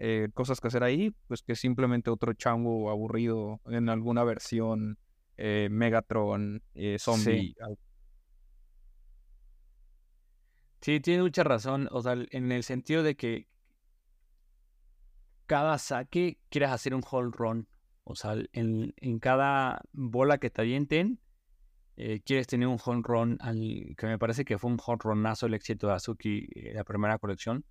eh, 0.04 0.30
cosas 0.34 0.60
que 0.60 0.68
hacer 0.68 0.84
ahí, 0.84 1.16
pues 1.28 1.43
que 1.43 1.56
simplemente 1.56 2.10
otro 2.10 2.34
chango 2.34 2.89
aburrido 2.89 3.62
en 3.68 3.88
alguna 3.88 4.24
versión 4.24 4.97
eh, 5.38 5.68
Megatron, 5.70 6.64
eh, 6.74 6.97
zombie. 6.97 7.54
algo. 7.62 7.78
Sí, 10.82 10.99
tiene 11.02 11.22
mucha 11.22 11.43
razón. 11.43 11.88
O 11.91 12.02
sea, 12.02 12.16
en 12.32 12.52
el 12.52 12.64
sentido 12.64 13.04
de 13.04 13.16
que 13.16 13.47
cada 15.45 15.78
saque 15.78 16.39
quieres 16.49 16.72
hacer 16.72 16.95
un 16.95 17.04
home 17.08 17.30
run. 17.32 17.68
O 18.04 18.16
sea, 18.16 18.34
en, 18.54 18.95
en 18.97 19.20
cada 19.20 19.84
bola 19.91 20.39
que 20.39 20.49
te 20.49 20.62
avienten, 20.62 21.20
eh, 21.97 22.22
quieres 22.26 22.47
tener 22.47 22.68
un 22.68 22.80
home 22.84 23.04
run. 23.06 23.38
Al, 23.39 23.93
que 23.95 24.08
me 24.08 24.18
parece 24.18 24.45
que 24.45 24.58
fue 24.58 24.72
un 24.72 24.80
home 24.84 24.97
runazo 24.99 25.45
el 25.45 25.54
éxito 25.54 25.86
de 25.86 25.93
Azuki, 25.93 26.47
la 26.74 26.84
primera 26.84 27.20
colección. 27.20 27.64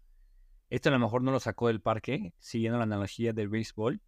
Este 0.71 0.89
a 0.89 0.93
lo 0.93 1.01
mejor 1.01 1.23
no 1.23 1.33
lo 1.33 1.41
sacó 1.41 1.67
del 1.67 1.81
parque, 1.81 2.33
siguiendo 2.39 2.79
la 2.79 2.85
analogía 2.85 3.33
del 3.33 3.49
béisbol. 3.49 4.01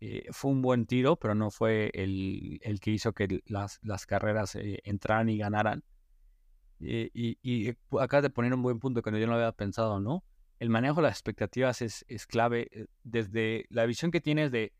Eh, 0.00 0.26
fue 0.30 0.50
un 0.50 0.62
buen 0.62 0.86
tiro, 0.86 1.16
pero 1.16 1.34
no 1.34 1.50
fue 1.50 1.90
el, 1.92 2.60
el 2.62 2.80
que 2.80 2.92
hizo 2.92 3.12
que 3.12 3.42
las, 3.46 3.78
las 3.82 4.06
carreras 4.06 4.54
eh, 4.56 4.80
entraran 4.84 5.28
y 5.28 5.36
ganaran. 5.36 5.84
Eh, 6.80 7.10
y, 7.12 7.38
y 7.42 7.64
de 7.64 8.30
poner 8.30 8.54
un 8.54 8.62
buen 8.62 8.78
punto 8.78 9.02
que 9.02 9.20
yo 9.20 9.26
no 9.26 9.34
había 9.34 9.52
pensado, 9.52 10.00
¿no? 10.00 10.24
El 10.60 10.70
manejo 10.70 10.96
de 10.96 11.02
las 11.02 11.12
expectativas 11.12 11.82
es, 11.82 12.04
es 12.08 12.26
clave. 12.26 12.88
Desde 13.04 13.66
la 13.68 13.84
visión 13.84 14.10
que 14.10 14.20
tienes 14.20 14.50
de 14.50 14.72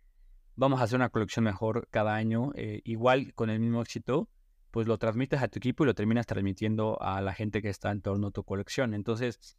vamos 0.56 0.80
a 0.80 0.84
hacer 0.84 0.96
una 0.96 1.10
colección 1.10 1.44
mejor 1.44 1.88
cada 1.90 2.14
año, 2.14 2.52
igual 2.82 3.32
con 3.34 3.48
el 3.48 3.60
mismo 3.60 3.80
éxito, 3.80 4.28
pues 4.70 4.88
lo 4.88 4.98
transmites 4.98 5.40
a 5.40 5.48
tu 5.48 5.58
equipo 5.58 5.84
y 5.84 5.86
lo 5.86 5.94
terminas 5.94 6.26
transmitiendo 6.26 7.00
a 7.00 7.20
la 7.20 7.32
gente 7.32 7.62
que 7.62 7.68
está 7.68 7.92
en 7.92 8.00
torno 8.00 8.28
a 8.28 8.30
tu 8.32 8.42
colección. 8.42 8.92
Entonces, 8.92 9.56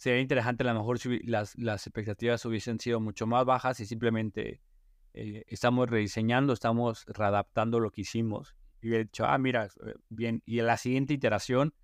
sería 0.00 0.22
interesante 0.22 0.66
a 0.66 0.72
lo 0.72 0.80
mejor 0.80 0.98
si 0.98 1.18
las, 1.24 1.54
expectativas 1.58 2.42
hubiesen 2.46 2.80
sido 2.80 3.00
mucho 3.00 3.26
más 3.26 3.44
bajas 3.44 3.80
y 3.80 3.86
simplemente 3.86 4.62
eh, 5.12 5.44
estamos 5.46 5.90
rediseñando, 5.90 6.54
estamos 6.54 7.04
readaptando 7.06 7.80
lo 7.80 7.90
que 7.90 8.00
hicimos. 8.00 8.56
Y 8.80 8.88
hubiera 8.88 9.04
dicho, 9.04 9.26
ah, 9.26 9.36
mira, 9.36 9.66
eh, 9.66 9.94
bien. 10.08 10.42
Y 10.46 10.60
en 10.60 10.66
la 10.68 10.78
siguiente 10.78 11.12
iteración 11.12 11.74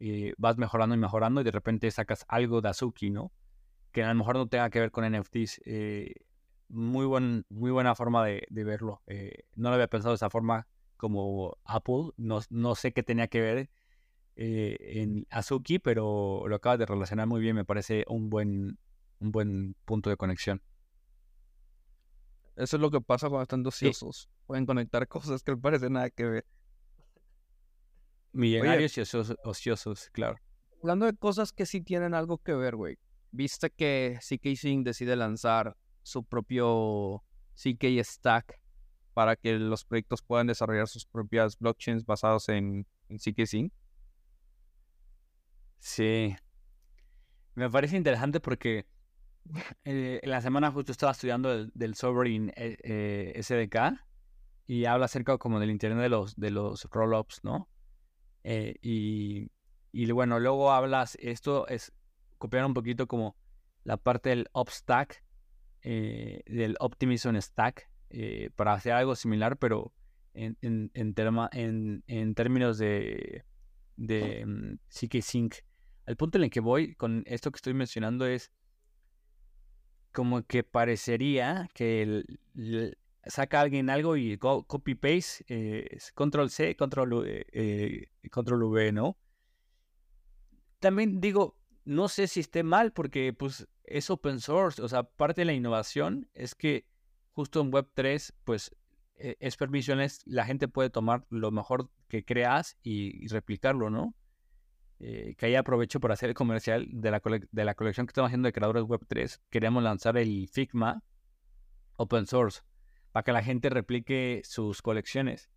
eh, 0.00 0.34
vas 0.36 0.58
mejorando 0.58 0.96
y 0.96 0.98
mejorando 0.98 1.42
y 1.42 1.44
de 1.44 1.52
repente 1.52 1.88
sacas 1.92 2.24
algo 2.26 2.60
de 2.60 2.70
Azuki, 2.70 3.10
¿no? 3.10 3.30
Que 3.92 4.02
a 4.02 4.08
lo 4.08 4.16
mejor 4.16 4.34
no 4.34 4.48
tenga 4.48 4.68
que 4.68 4.80
ver 4.80 4.90
con 4.90 5.08
NFTs. 5.08 5.60
muy, 6.70 7.06
buen, 7.06 7.46
muy 7.50 7.70
buena 7.70 7.94
forma 7.94 8.26
de, 8.26 8.48
verlo. 8.50 9.00
no 9.54 9.68
lo 9.68 9.74
había 9.76 9.86
pensado 9.86 10.10
de 10.10 10.16
esa 10.16 10.28
forma 10.28 10.66
como 10.96 11.56
Apple. 11.62 12.10
No 12.16 12.74
sé 12.74 12.92
qué 12.92 13.04
tenía 13.04 13.28
que 13.28 13.40
ver 13.40 13.70
eh, 14.42 15.02
en 15.02 15.26
Azuki, 15.28 15.78
pero 15.78 16.48
lo 16.48 16.56
acabas 16.56 16.78
de 16.78 16.86
relacionar 16.86 17.26
muy 17.26 17.42
bien. 17.42 17.54
Me 17.54 17.66
parece 17.66 18.06
un 18.08 18.30
buen, 18.30 18.78
un 19.18 19.32
buen 19.32 19.76
punto 19.84 20.08
de 20.08 20.16
conexión. 20.16 20.62
Eso 22.56 22.76
es 22.76 22.80
lo 22.80 22.90
que 22.90 23.02
pasa 23.02 23.28
cuando 23.28 23.42
están 23.42 23.66
ociosos. 23.66 24.30
Pueden 24.46 24.64
conectar 24.64 25.06
cosas 25.08 25.42
que 25.42 25.52
no 25.52 25.60
parecen 25.60 25.92
nada 25.92 26.08
que 26.08 26.24
ver. 26.24 26.46
Millonarios 28.32 28.96
y 28.96 29.02
ociosos, 29.02 29.36
ociosos, 29.44 30.08
claro. 30.10 30.38
Hablando 30.82 31.04
de 31.04 31.14
cosas 31.14 31.52
que 31.52 31.66
sí 31.66 31.82
tienen 31.82 32.14
algo 32.14 32.38
que 32.38 32.54
ver, 32.54 32.76
güey. 32.76 32.98
Viste 33.32 33.68
que 33.68 34.18
CK 34.22 34.56
Sync 34.56 34.86
decide 34.86 35.16
lanzar 35.16 35.76
su 36.02 36.24
propio 36.24 37.22
CK 37.56 38.02
Stack 38.02 38.58
para 39.12 39.36
que 39.36 39.58
los 39.58 39.84
proyectos 39.84 40.22
puedan 40.22 40.46
desarrollar 40.46 40.88
sus 40.88 41.04
propias 41.04 41.58
blockchains 41.58 42.06
basados 42.06 42.48
en, 42.48 42.86
en 43.10 43.18
CK 43.18 43.44
Sync. 43.44 43.72
Sí. 45.80 46.36
Me 47.54 47.68
parece 47.68 47.96
interesante 47.96 48.38
porque 48.40 48.86
eh, 49.84 50.20
en 50.22 50.30
la 50.30 50.40
semana 50.40 50.70
justo 50.70 50.92
estaba 50.92 51.12
estudiando 51.12 51.52
el, 51.52 51.70
del 51.74 51.94
Sovereign 51.94 52.52
eh, 52.56 52.76
eh, 52.82 53.42
SDK 53.42 53.98
y 54.66 54.84
habla 54.84 55.06
acerca 55.06 55.36
como 55.38 55.58
del 55.58 55.70
internet 55.70 56.02
de 56.02 56.08
los, 56.08 56.36
de 56.36 56.50
los 56.50 56.84
rollups, 56.90 57.42
¿no? 57.42 57.68
Eh, 58.44 58.76
y, 58.82 59.50
y 59.92 60.10
bueno, 60.12 60.38
luego 60.38 60.70
hablas, 60.72 61.16
esto 61.20 61.66
es 61.66 61.92
copiar 62.38 62.64
un 62.64 62.74
poquito 62.74 63.06
como 63.06 63.36
la 63.84 63.96
parte 63.96 64.30
del 64.30 64.48
Upstack, 64.54 65.24
eh, 65.82 66.42
del 66.46 66.76
Optimism 66.78 67.36
Stack, 67.40 67.90
para 68.56 68.72
hacer 68.74 68.92
algo 68.92 69.14
similar, 69.14 69.56
pero 69.56 69.92
en, 70.34 70.56
en, 70.62 70.90
en, 70.94 71.14
terma- 71.14 71.48
en, 71.52 72.02
en 72.06 72.34
términos 72.34 72.76
de, 72.78 73.44
de 73.96 74.44
mm, 74.46 74.74
CK 74.88 75.22
Sync. 75.22 75.54
Al 76.06 76.16
punto 76.16 76.38
en 76.38 76.44
el 76.44 76.50
que 76.50 76.60
voy 76.60 76.94
con 76.94 77.22
esto 77.26 77.50
que 77.50 77.56
estoy 77.56 77.74
mencionando 77.74 78.26
es 78.26 78.50
como 80.12 80.42
que 80.42 80.64
parecería 80.64 81.68
que 81.72 82.02
el- 82.02 82.40
el- 82.56 82.98
saca 83.26 83.60
alguien 83.60 83.90
algo 83.90 84.16
y 84.16 84.38
copy 84.38 84.94
paste, 84.94 85.44
eh, 85.48 85.98
control 86.14 86.50
C, 86.50 86.74
control, 86.76 87.12
V, 87.12 87.46
eh, 87.52 88.08
control 88.30 88.64
V, 88.64 88.92
¿no? 88.92 89.18
También 90.80 91.20
digo, 91.20 91.56
no 91.84 92.08
sé 92.08 92.26
si 92.26 92.40
esté 92.40 92.62
mal 92.62 92.92
porque 92.92 93.32
pues 93.32 93.68
es 93.84 94.10
open 94.10 94.40
source, 94.40 94.80
o 94.82 94.88
sea, 94.88 95.02
parte 95.04 95.42
de 95.42 95.44
la 95.46 95.52
innovación 95.52 96.28
es 96.34 96.54
que 96.54 96.86
justo 97.32 97.60
en 97.60 97.70
Web3 97.70 98.32
pues 98.44 98.74
eh, 99.16 99.36
es 99.40 99.56
permissionless, 99.56 100.22
la 100.26 100.46
gente 100.46 100.66
puede 100.66 100.88
tomar 100.90 101.26
lo 101.28 101.50
mejor 101.50 101.90
que 102.08 102.24
creas 102.24 102.78
y 102.82 103.28
replicarlo, 103.28 103.90
¿no? 103.90 104.14
Eh, 105.02 105.34
que 105.38 105.46
ahí 105.46 105.54
aprovecho 105.54 105.98
para 105.98 106.12
hacer 106.12 106.28
el 106.28 106.34
comercial 106.34 106.86
de 106.92 107.10
la, 107.10 107.22
de 107.50 107.64
la 107.64 107.74
colección 107.74 108.06
que 108.06 108.10
estamos 108.10 108.28
haciendo 108.28 108.46
de 108.48 108.52
creadores 108.52 108.84
Web3. 108.84 109.40
Queremos 109.48 109.82
lanzar 109.82 110.18
el 110.18 110.46
Figma 110.48 111.02
open 111.96 112.26
source 112.26 112.60
para 113.12 113.24
que 113.24 113.32
la 113.32 113.42
gente 113.42 113.70
replique 113.70 114.42
sus 114.44 114.82
colecciones. 114.82 115.50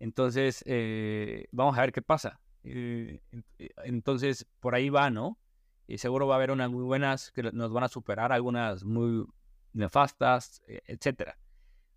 Entonces, 0.00 0.64
eh, 0.66 1.46
vamos 1.52 1.78
a 1.78 1.82
ver 1.82 1.92
qué 1.92 2.02
pasa. 2.02 2.40
Eh, 2.64 3.22
en- 3.30 3.44
entonces, 3.84 4.46
por 4.58 4.74
ahí 4.74 4.88
va, 4.88 5.08
¿no? 5.08 5.38
Y 5.86 5.98
seguro 5.98 6.26
va 6.26 6.34
a 6.34 6.38
haber 6.38 6.50
unas 6.50 6.68
muy 6.70 6.82
buenas 6.82 7.30
que 7.30 7.42
nos 7.44 7.72
van 7.72 7.84
a 7.84 7.88
superar, 7.88 8.32
algunas 8.32 8.84
muy 8.84 9.24
nefastas, 9.72 10.62
etcétera. 10.66 11.38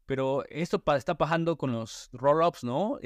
Pero 0.06 0.44
esto 0.50 0.84
está 0.96 1.16
pasando 1.16 1.58
con 1.58 1.72
los 1.72 2.10
rollups, 2.14 2.64
¿no? 2.64 3.00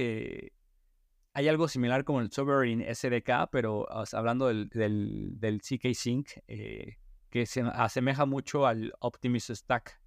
Hay 1.34 1.48
algo 1.48 1.68
similar 1.68 2.04
como 2.04 2.20
el 2.22 2.32
Sovereign 2.32 2.84
SDK, 2.94 3.50
pero 3.52 3.88
hablando 4.14 4.48
del, 4.48 4.70
del, 4.70 5.62
CK 5.62 5.94
Sync, 5.94 6.30
eh, 6.48 6.98
que 7.30 7.46
se 7.46 7.62
asemeja 7.62 8.26
mucho 8.26 8.66
al 8.66 8.94
Optimus 9.00 9.48
Stack, 9.48 10.02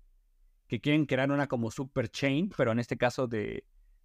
que 0.66 0.80
quieren 0.80 1.06
crear 1.06 1.30
una 1.30 1.46
como 1.46 1.70
super 1.70 2.08
chain, 2.08 2.50
pero 2.56 2.72
en 2.72 2.78
este 2.78 2.98
caso 2.98 3.26
de, 3.26 3.64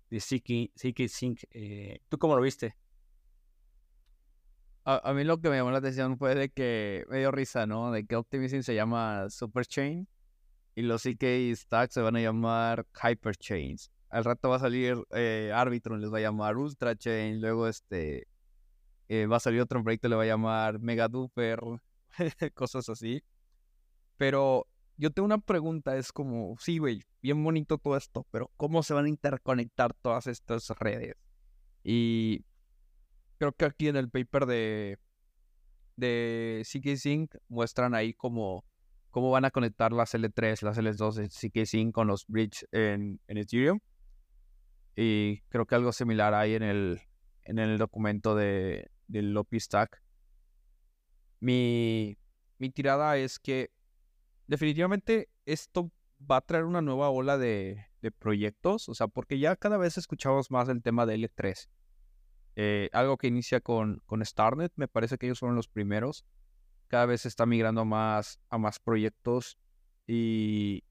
CK, 0.09 0.71
CK 0.75 1.07
Sync. 1.09 1.43
eh, 1.51 1.99
¿Tú 2.07 2.17
cómo 2.17 2.35
lo 2.35 2.41
viste? 2.41 2.75
A, 4.85 5.09
a 5.09 5.13
mí 5.13 5.25
lo 5.25 5.41
que 5.41 5.49
me 5.49 5.57
llamó 5.57 5.71
la 5.71 5.79
atención 5.79 6.17
fue 6.17 6.35
de 6.35 6.49
que 6.49 7.05
me 7.09 7.19
dio 7.19 7.31
risa, 7.31 7.67
¿no? 7.67 7.91
De 7.91 8.05
que 8.05 8.15
Optimism 8.15 8.61
se 8.61 8.75
llama 8.75 9.29
Superchain 9.29 10.07
y 10.73 10.83
los 10.83 11.03
CK 11.03 11.53
Stacks 11.53 11.95
se 11.95 12.01
van 12.01 12.15
a 12.15 12.21
llamar 12.21 12.87
Hyperchains. 13.03 13.91
Al 14.09 14.23
rato 14.23 14.49
va 14.49 14.55
a 14.55 14.59
salir 14.59 14.97
eh, 15.11 15.51
les 15.53 16.13
va 16.13 16.17
a 16.17 16.21
llamar 16.21 16.57
Ultra 16.57 16.95
Chain, 16.95 17.39
luego 17.41 17.67
este 17.67 18.27
eh, 19.07 19.25
va 19.25 19.37
a 19.37 19.39
salir 19.39 19.61
otro 19.61 19.83
proyecto, 19.83 20.07
le 20.07 20.15
va 20.15 20.23
a 20.23 20.27
llamar 20.27 20.79
Mega 20.79 21.07
Duper, 21.07 21.59
cosas 22.53 22.89
así. 22.89 23.23
Pero 24.17 24.67
yo 24.97 25.11
tengo 25.11 25.25
una 25.25 25.39
pregunta, 25.39 25.95
es 25.95 26.11
como, 26.11 26.55
sí, 26.59 26.77
güey, 26.77 27.03
bien 27.21 27.43
bonito 27.43 27.77
todo 27.77 27.97
esto, 27.97 28.27
pero 28.31 28.51
¿cómo 28.57 28.83
se 28.83 28.93
van 28.93 29.05
a 29.05 29.09
interconectar 29.09 29.93
todas 29.93 30.27
estas 30.27 30.69
redes? 30.79 31.15
Y 31.83 32.45
creo 33.37 33.53
que 33.53 33.65
aquí 33.65 33.87
en 33.87 33.95
el 33.95 34.09
paper 34.09 34.45
de, 34.45 34.99
de 35.95 36.65
CK 36.65 36.97
Sync 36.97 37.35
muestran 37.47 37.95
ahí 37.95 38.13
cómo, 38.13 38.65
van 39.13 39.45
a 39.45 39.51
conectar 39.51 39.91
las 39.91 40.13
L3, 40.13 40.61
las 40.63 40.77
L2 40.77 41.13
de 41.13 41.29
CK 41.29 41.65
Sync 41.65 41.93
con 41.93 42.07
los 42.07 42.25
bridge 42.27 42.65
en, 42.71 43.19
en 43.27 43.37
Ethereum. 43.37 43.79
Y 45.01 45.43
creo 45.47 45.65
que 45.65 45.75
algo 45.75 45.93
similar 45.93 46.33
hay 46.33 46.55
en 46.55 46.63
el, 46.63 46.99
en 47.45 47.57
el 47.57 47.77
documento 47.77 48.35
de, 48.35 48.91
del 49.07 49.31
Lopi 49.31 49.57
Stack. 49.57 50.03
Mi, 51.39 52.17
mi 52.57 52.69
tirada 52.69 53.15
es 53.15 53.39
que 53.39 53.71
definitivamente 54.47 55.29
esto 55.45 55.89
va 56.29 56.35
a 56.35 56.41
traer 56.41 56.65
una 56.65 56.81
nueva 56.81 57.09
ola 57.11 57.37
de, 57.37 57.85
proyectos, 58.19 58.89
o 58.89 58.93
sea, 58.93 59.07
porque 59.07 59.39
ya 59.39 59.55
cada 59.55 59.77
vez 59.77 59.97
escuchamos 59.97 60.51
más 60.51 60.67
el 60.67 60.81
tema 60.81 61.05
de 61.05 61.15
L3. 61.15 61.69
Eh, 62.57 62.89
algo 62.91 63.15
que 63.15 63.27
inicia 63.27 63.61
con, 63.61 64.01
con 64.05 64.25
Starnet, 64.25 64.73
me 64.75 64.89
parece 64.89 65.17
que 65.17 65.27
ellos 65.27 65.39
fueron 65.39 65.55
los 65.55 65.69
primeros. 65.69 66.25
Cada 66.89 67.05
vez 67.05 67.21
se 67.21 67.29
está 67.29 67.45
migrando 67.45 67.85
más, 67.85 68.41
a 68.49 68.57
más 68.57 68.79
proyectos 68.79 69.57
y 70.07 70.83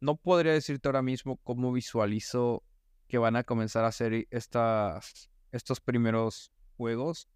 no 0.00 0.16
podría 0.16 0.54
decirte 0.54 0.88
ahora 0.88 1.02
mismo 1.02 1.36
cómo 1.42 1.70
visualizo 1.70 2.62
que 3.08 3.18
van 3.18 3.36
a 3.36 3.44
comenzar 3.44 3.84
a 3.84 3.88
hacer 3.88 4.26
estas, 4.30 5.30
estos 5.50 5.80
primeros 5.80 6.52
juegos. 6.76 7.28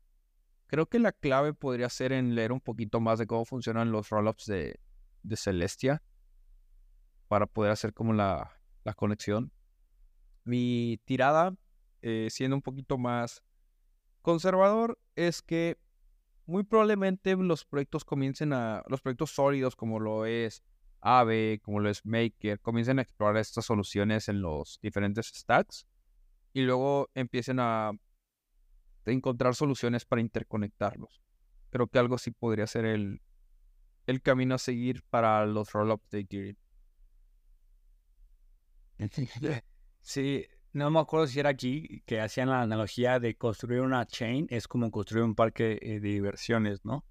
Creo 0.67 0.87
que 0.87 0.99
la 0.99 1.13
clave 1.13 1.55
podría 1.55 1.89
ser 1.89 2.13
en 2.13 2.35
leer 2.35 2.53
un 2.53 2.61
poquito 2.61 3.01
más 3.01 3.19
de 3.19 3.27
cómo 3.27 3.45
funcionan 3.45 3.91
los 3.91 4.11
rollups 4.11 4.47
de, 4.47 4.79
de 5.23 5.37
Celestia 5.37 6.03
para 7.29 7.47
poder 7.47 7.73
hacer 7.73 7.95
como 7.95 8.13
la, 8.13 8.63
la 8.85 8.95
conexión. 8.95 9.53
Mi 10.45 11.01
tirada, 11.05 11.55
eh, 12.03 12.29
siendo 12.31 12.57
un 12.57 12.63
poquito 12.63 12.99
más 12.99 13.43
conservador, 14.21 14.99
es 15.17 15.43
que 15.43 15.79
muy 16.47 16.65
probablemente 16.65 17.35
los 17.37 17.65
proyectos 17.65 18.05
comiencen 18.05 18.53
a, 18.53 18.83
los 18.89 19.01
proyectos 19.01 19.31
sólidos 19.31 19.77
como 19.77 20.01
lo 20.01 20.27
es 20.27 20.63
Ave, 21.03 21.61
como 21.63 21.81
lo 21.81 21.91
es 21.91 22.07
Maker, 22.07 22.61
comiencen 22.61 22.99
a 22.99 23.03
explorar 23.03 23.37
estas 23.39 23.67
soluciones 23.67 24.29
en 24.29 24.41
los 24.41 24.79
diferentes 24.81 25.27
stacks 25.35 25.87
y 26.53 26.63
luego 26.63 27.11
empiecen 27.15 27.59
a 27.61 27.93
encontrar 29.05 29.55
soluciones 29.55 30.05
para 30.05 30.23
interconectarlos. 30.23 31.21
Creo 31.71 31.89
que 31.89 31.99
algo 31.99 32.19
sí 32.19 32.31
podría 32.31 32.67
ser 32.67 32.85
el, 32.85 33.21
el 34.07 34.23
camino 34.23 34.55
a 34.55 34.59
seguir 34.59 35.03
para 35.11 35.45
los 35.47 35.73
rollups 35.73 36.09
de 36.11 36.21
Ethereum. 36.21 36.57
Sí, 40.05 40.45
no 40.73 40.91
me 40.91 40.99
acuerdo 40.99 41.29
si 41.29 41.39
era 41.39 41.51
aquí 41.51 42.03
que 42.07 42.21
hacían 42.21 42.49
la 42.49 42.63
analogía 42.63 43.21
de 43.21 43.37
construir 43.37 43.83
una 43.83 44.05
chain, 44.05 44.49
es 44.51 44.67
como 44.67 44.91
construir 44.91 45.25
un 45.25 45.37
parque 45.37 45.79
eh, 45.81 46.01
de 46.01 46.09
diversiones, 46.09 46.85
¿no? 46.85 47.05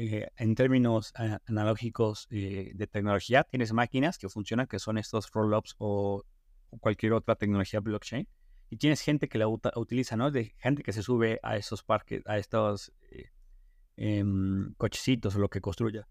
Eh, 0.00 0.30
en 0.36 0.54
términos 0.54 1.12
analógicos 1.48 2.28
eh, 2.30 2.70
de 2.72 2.86
tecnología, 2.86 3.42
tienes 3.42 3.72
máquinas 3.72 4.16
que 4.16 4.28
funcionan, 4.28 4.68
que 4.68 4.78
son 4.78 4.96
estos 4.96 5.28
rollups 5.32 5.74
o, 5.78 6.24
o 6.70 6.78
cualquier 6.78 7.14
otra 7.14 7.34
tecnología 7.34 7.80
blockchain, 7.80 8.28
y 8.70 8.76
tienes 8.76 9.00
gente 9.00 9.28
que 9.28 9.38
la 9.38 9.48
utiliza, 9.48 10.16
¿no? 10.16 10.30
De 10.30 10.54
gente 10.58 10.84
que 10.84 10.92
se 10.92 11.02
sube 11.02 11.40
a 11.42 11.56
esos 11.56 11.82
parques, 11.82 12.22
a 12.26 12.38
estos 12.38 12.92
em, 13.96 14.72
cochecitos 14.74 15.34
o 15.34 15.40
lo 15.40 15.50
que 15.50 15.60
construya. 15.60 16.06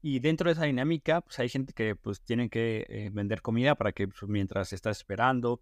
Y 0.00 0.20
dentro 0.20 0.48
de 0.48 0.54
esa 0.54 0.64
dinámica, 0.64 1.20
pues 1.20 1.38
hay 1.38 1.50
gente 1.50 1.74
que 1.74 1.94
pues 1.94 2.22
tiene 2.22 2.48
que 2.48 3.10
vender 3.12 3.42
comida 3.42 3.74
para 3.74 3.92
que 3.92 4.08
pues, 4.08 4.22
mientras 4.22 4.72
estás 4.72 4.96
esperando, 4.96 5.60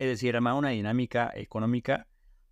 es 0.00 0.08
decir, 0.08 0.34
armar 0.34 0.54
una 0.54 0.70
dinámica 0.70 1.30
económica 1.36 2.08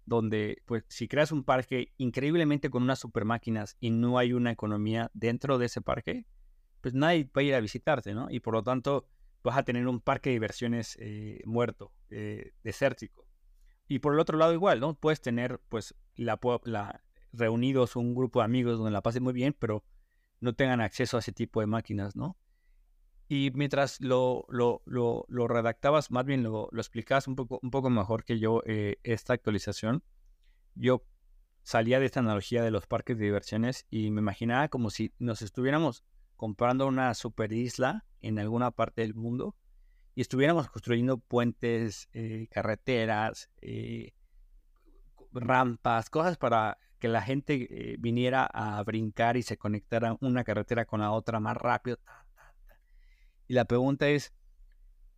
donde, 0.09 0.63
pues, 0.65 0.85
si 0.89 1.07
creas 1.07 1.33
un 1.33 1.45
parque 1.45 1.93
increíblemente 1.99 2.71
con 2.71 2.83
unas 2.83 2.99
super 2.99 3.25
máquinas 3.25 3.77
y 3.79 3.91
no 3.91 4.19
hay 4.19 4.33
una 4.33 4.51
economía 4.51 5.11
dentro 5.13 5.59
de 5.59 5.67
ese 5.67 5.83
parque, 5.83 6.27
pues 6.81 6.95
nadie 6.95 7.25
va 7.25 7.41
a 7.41 7.43
ir 7.43 7.55
a 7.55 7.61
visitarte, 7.61 8.15
¿no? 8.15 8.31
Y 8.31 8.41
por 8.41 8.55
lo 8.55 8.63
tanto, 8.63 9.09
vas 9.43 9.59
a 9.59 9.65
tener 9.65 9.87
un 9.87 10.01
parque 10.01 10.31
de 10.31 10.35
diversiones 10.35 10.97
eh, 11.01 11.43
muerto, 11.45 11.93
eh, 12.11 12.53
desértico. 12.65 13.29
Y 13.87 13.99
por 13.99 14.15
el 14.15 14.21
otro 14.21 14.39
lado, 14.39 14.53
igual, 14.53 14.81
¿no? 14.81 14.95
Puedes 14.95 15.21
tener, 15.21 15.61
pues, 15.69 15.95
la, 16.17 16.39
la, 16.65 17.05
reunidos 17.33 17.95
un 17.97 18.15
grupo 18.15 18.41
de 18.41 18.47
amigos 18.47 18.79
donde 18.79 18.91
la 18.91 19.03
pasen 19.03 19.23
muy 19.23 19.35
bien, 19.35 19.55
pero 19.59 19.85
no 20.41 20.55
tengan 20.55 20.81
acceso 20.81 21.17
a 21.17 21.21
ese 21.21 21.33
tipo 21.33 21.61
de 21.61 21.67
máquinas, 21.67 22.17
¿no? 22.17 22.37
Y 23.29 23.51
mientras 23.55 24.01
lo, 24.01 24.47
lo, 24.49 24.83
lo, 24.87 25.27
lo 25.29 25.49
redactabas, 25.49 26.11
más 26.11 26.25
bien 26.25 26.43
lo, 26.43 26.69
lo, 26.73 26.81
explicabas 26.81 27.29
un 27.29 27.37
poco, 27.37 27.61
un 27.63 27.71
poco 27.71 27.91
mejor 27.91 28.25
que 28.25 28.39
yo 28.39 28.63
eh, 28.65 28.97
esta 29.03 29.35
actualización, 29.35 30.03
yo 30.75 31.05
salía 31.63 32.01
de 32.01 32.07
esta 32.07 32.21
analogía 32.21 32.63
de 32.63 32.71
los 32.71 32.87
parques 32.87 33.19
de 33.19 33.27
diversiones 33.27 33.87
y 33.91 34.11
me 34.11 34.23
imaginaba 34.23 34.69
como 34.69 34.89
si 34.89 35.13
nos 35.19 35.43
estuviéramos 35.43 36.05
comprando 36.37 36.87
una 36.87 37.13
super 37.13 37.53
isla 37.53 38.07
en 38.23 38.39
alguna 38.39 38.71
parte 38.71 39.03
del 39.03 39.15
mundo 39.15 39.55
y 40.15 40.23
estuviéramos 40.23 40.71
construyendo 40.71 41.19
puentes, 41.19 42.09
eh, 42.15 42.49
carreteras, 42.51 43.51
eh, 43.61 44.15
rampas, 45.33 46.09
cosas 46.09 46.39
para 46.39 46.79
que 46.99 47.09
la 47.09 47.21
gente 47.21 47.97
viniera 48.01 48.45
a 48.47 48.83
brincar 48.83 49.37
y 49.37 49.43
se 49.43 49.59
conectara 49.59 50.17
una 50.21 50.43
carretera 50.43 50.87
con 50.87 51.01
la 51.01 51.13
otra 51.13 51.39
más 51.39 51.57
rápido. 51.57 51.99
Y 53.49 53.55
la 53.55 53.65
pregunta 53.65 54.09
es, 54.09 54.35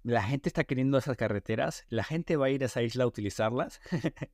¿la 0.05 0.23
gente 0.23 0.49
está 0.49 0.63
queriendo 0.65 0.97
esas 0.97 1.17
carreteras? 1.17 1.85
¿La 1.89 2.05
gente 2.05 2.37
va 2.37 2.47
a 2.47 2.51
ir 2.51 2.63
a 2.63 2.67
esa 2.67 2.81
isla 2.81 3.05
a 3.05 3.09
utilizarlas? 3.09 3.81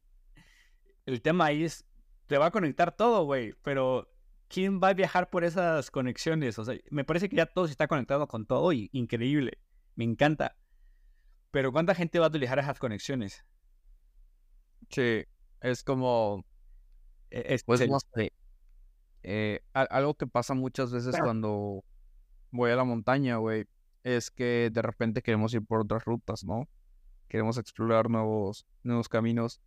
el 1.07 1.23
tema 1.23 1.47
ahí 1.47 1.65
es, 1.65 1.87
te 2.27 2.37
va 2.37 2.47
a 2.47 2.51
conectar 2.51 2.95
todo, 2.95 3.25
güey, 3.25 3.55
pero 3.63 4.13
¿quién 4.49 4.81
va 4.83 4.89
a 4.89 4.95
viajar 4.95 5.31
por 5.31 5.45
esas 5.45 5.91
conexiones? 5.91 6.59
O 6.59 6.65
sea, 6.67 6.79
me 6.91 7.05
parece 7.05 7.31
que 7.31 7.37
ya 7.37 7.47
todo 7.47 7.67
se 7.67 7.73
está 7.73 7.89
conectado 7.89 8.29
con 8.29 8.45
todo 8.47 8.71
y 8.73 8.91
increíble, 8.93 9.59
me 9.95 10.05
encanta. 10.05 10.57
Pero 11.51 11.73
¿cuánta 11.73 11.95
gente 11.95 12.19
va 12.19 12.27
a 12.27 12.29
utilizar 12.29 12.59
esas 12.59 12.79
conexiones? 12.79 13.47
Sí, 14.91 15.25
es 15.63 15.83
como... 15.83 16.45
E, 17.31 17.55
es, 17.55 17.65
pues, 17.65 17.81
eh, 19.23 19.61
algo 19.73 20.15
que 20.15 20.27
pasa 20.27 20.53
muchas 20.53 20.93
veces 20.93 21.17
cuando 21.19 21.83
voy 22.51 22.71
a 22.71 22.77
la 22.77 22.85
montaña, 22.85 23.39
güey 23.39 23.67
es 24.07 24.31
que 24.31 24.71
de 24.73 24.83
repente 24.83 25.21
queremos 25.21 25.53
ir 25.53 25.67
por 25.67 25.81
otras 25.81 26.05
rutas, 26.05 26.45
¿no? 26.45 26.69
Queremos 27.27 27.59
explorar 27.59 28.09
nuevos, 28.09 28.65
nuevos 28.85 29.09
caminos. 29.09 29.61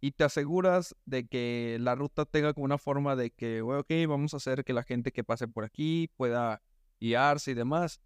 Y 0.00 0.10
te 0.12 0.24
aseguras 0.24 0.96
de 1.06 1.28
que 1.28 1.76
la 1.80 1.94
ruta 1.94 2.24
tenga 2.24 2.52
como 2.54 2.64
una 2.64 2.78
forma 2.78 3.14
de 3.14 3.30
que, 3.30 3.62
ok, 3.62 3.88
vamos 4.08 4.34
a 4.34 4.38
hacer 4.38 4.64
que 4.64 4.72
la 4.72 4.82
gente 4.82 5.12
que 5.12 5.22
pase 5.22 5.46
por 5.46 5.64
aquí 5.64 6.10
pueda 6.16 6.60
guiarse 6.98 7.52
y 7.52 7.54
demás. 7.54 8.00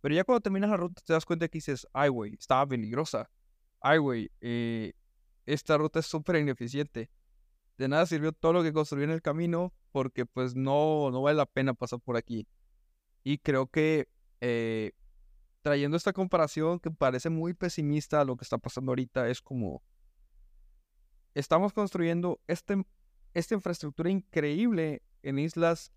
Pero 0.00 0.14
ya 0.14 0.24
cuando 0.24 0.40
terminas 0.40 0.70
la 0.70 0.78
ruta 0.78 1.02
te 1.04 1.12
das 1.12 1.26
cuenta 1.26 1.48
que 1.48 1.58
dices, 1.58 1.86
ay, 1.92 2.08
güey, 2.08 2.32
estaba 2.38 2.66
peligrosa. 2.66 3.30
Ay, 3.82 3.98
güey, 3.98 4.30
eh, 4.40 4.94
esta 5.44 5.76
ruta 5.76 5.98
es 5.98 6.06
súper 6.06 6.36
ineficiente. 6.36 7.10
De 7.76 7.88
nada 7.88 8.06
sirvió 8.06 8.32
todo 8.32 8.54
lo 8.54 8.62
que 8.62 8.72
construí 8.72 9.04
en 9.04 9.10
el 9.10 9.20
camino 9.20 9.74
porque 9.92 10.24
pues 10.24 10.54
no, 10.54 11.10
no 11.10 11.20
vale 11.20 11.36
la 11.36 11.46
pena 11.46 11.74
pasar 11.74 12.00
por 12.00 12.16
aquí. 12.16 12.48
Y 13.22 13.36
creo 13.36 13.66
que 13.66 14.08
eh, 14.40 14.92
trayendo 15.62 15.96
esta 15.96 16.12
comparación 16.12 16.80
que 16.80 16.90
parece 16.90 17.30
muy 17.30 17.54
pesimista 17.54 18.20
a 18.20 18.24
lo 18.24 18.36
que 18.36 18.44
está 18.44 18.58
pasando 18.58 18.92
ahorita, 18.92 19.28
es 19.28 19.40
como 19.40 19.82
estamos 21.34 21.72
construyendo 21.72 22.40
este, 22.46 22.82
esta 23.34 23.54
infraestructura 23.54 24.10
increíble 24.10 25.02
en 25.22 25.38
islas 25.38 25.92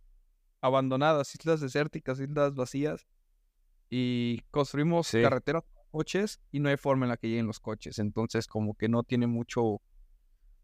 abandonadas, 0.62 1.34
islas 1.36 1.62
desérticas, 1.62 2.20
islas 2.20 2.54
vacías, 2.56 3.08
y 3.90 4.42
construimos 4.52 5.12
carreteras, 5.12 5.64
coches, 5.92 6.42
y 6.52 6.60
no 6.60 6.70
hay 6.70 6.78
forma 6.78 7.06
en 7.06 7.10
la 7.10 7.18
que 7.18 7.28
lleguen 7.28 7.48
los 7.48 7.60
coches. 7.60 8.00
Entonces, 8.00 8.48
como 8.48 8.74
que 8.74 8.90
no 8.90 9.04
tiene 9.04 9.28
mucho, 9.28 9.82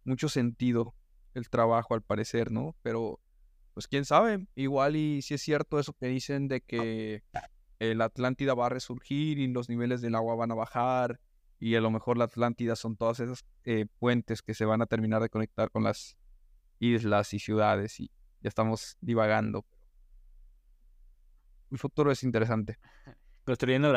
mucho 0.03 0.29
sentido 0.29 0.95
el 1.35 1.49
trabajo, 1.49 1.93
al 1.93 2.01
parecer, 2.01 2.51
¿no? 2.51 2.75
Pero, 2.81 3.19
pues 3.73 3.87
quién 3.87 4.05
sabe, 4.05 4.47
igual 4.55 4.95
y 4.95 5.21
si 5.21 5.35
es 5.35 5.41
cierto 5.41 5.79
eso 5.79 5.93
que 5.93 6.07
dicen 6.07 6.47
de 6.47 6.61
que 6.61 7.23
la 7.79 8.05
Atlántida 8.05 8.53
va 8.53 8.65
a 8.65 8.69
resurgir 8.69 9.39
y 9.39 9.47
los 9.47 9.69
niveles 9.69 10.01
del 10.01 10.15
agua 10.15 10.35
van 10.35 10.51
a 10.51 10.55
bajar 10.55 11.19
y 11.59 11.75
a 11.75 11.81
lo 11.81 11.91
mejor 11.91 12.17
la 12.17 12.25
Atlántida 12.25 12.75
son 12.75 12.95
todas 12.95 13.19
esas 13.19 13.45
eh, 13.65 13.85
puentes 13.99 14.41
que 14.41 14.53
se 14.53 14.65
van 14.65 14.81
a 14.81 14.85
terminar 14.85 15.21
de 15.21 15.29
conectar 15.29 15.69
con 15.71 15.83
las 15.83 16.17
islas 16.79 17.33
y 17.33 17.39
ciudades 17.39 17.99
y 17.99 18.11
ya 18.41 18.47
estamos 18.47 18.97
divagando. 19.01 19.65
El 21.69 21.77
futuro 21.77 22.11
es 22.11 22.23
interesante. 22.23 22.79
Construyendo 23.43 23.93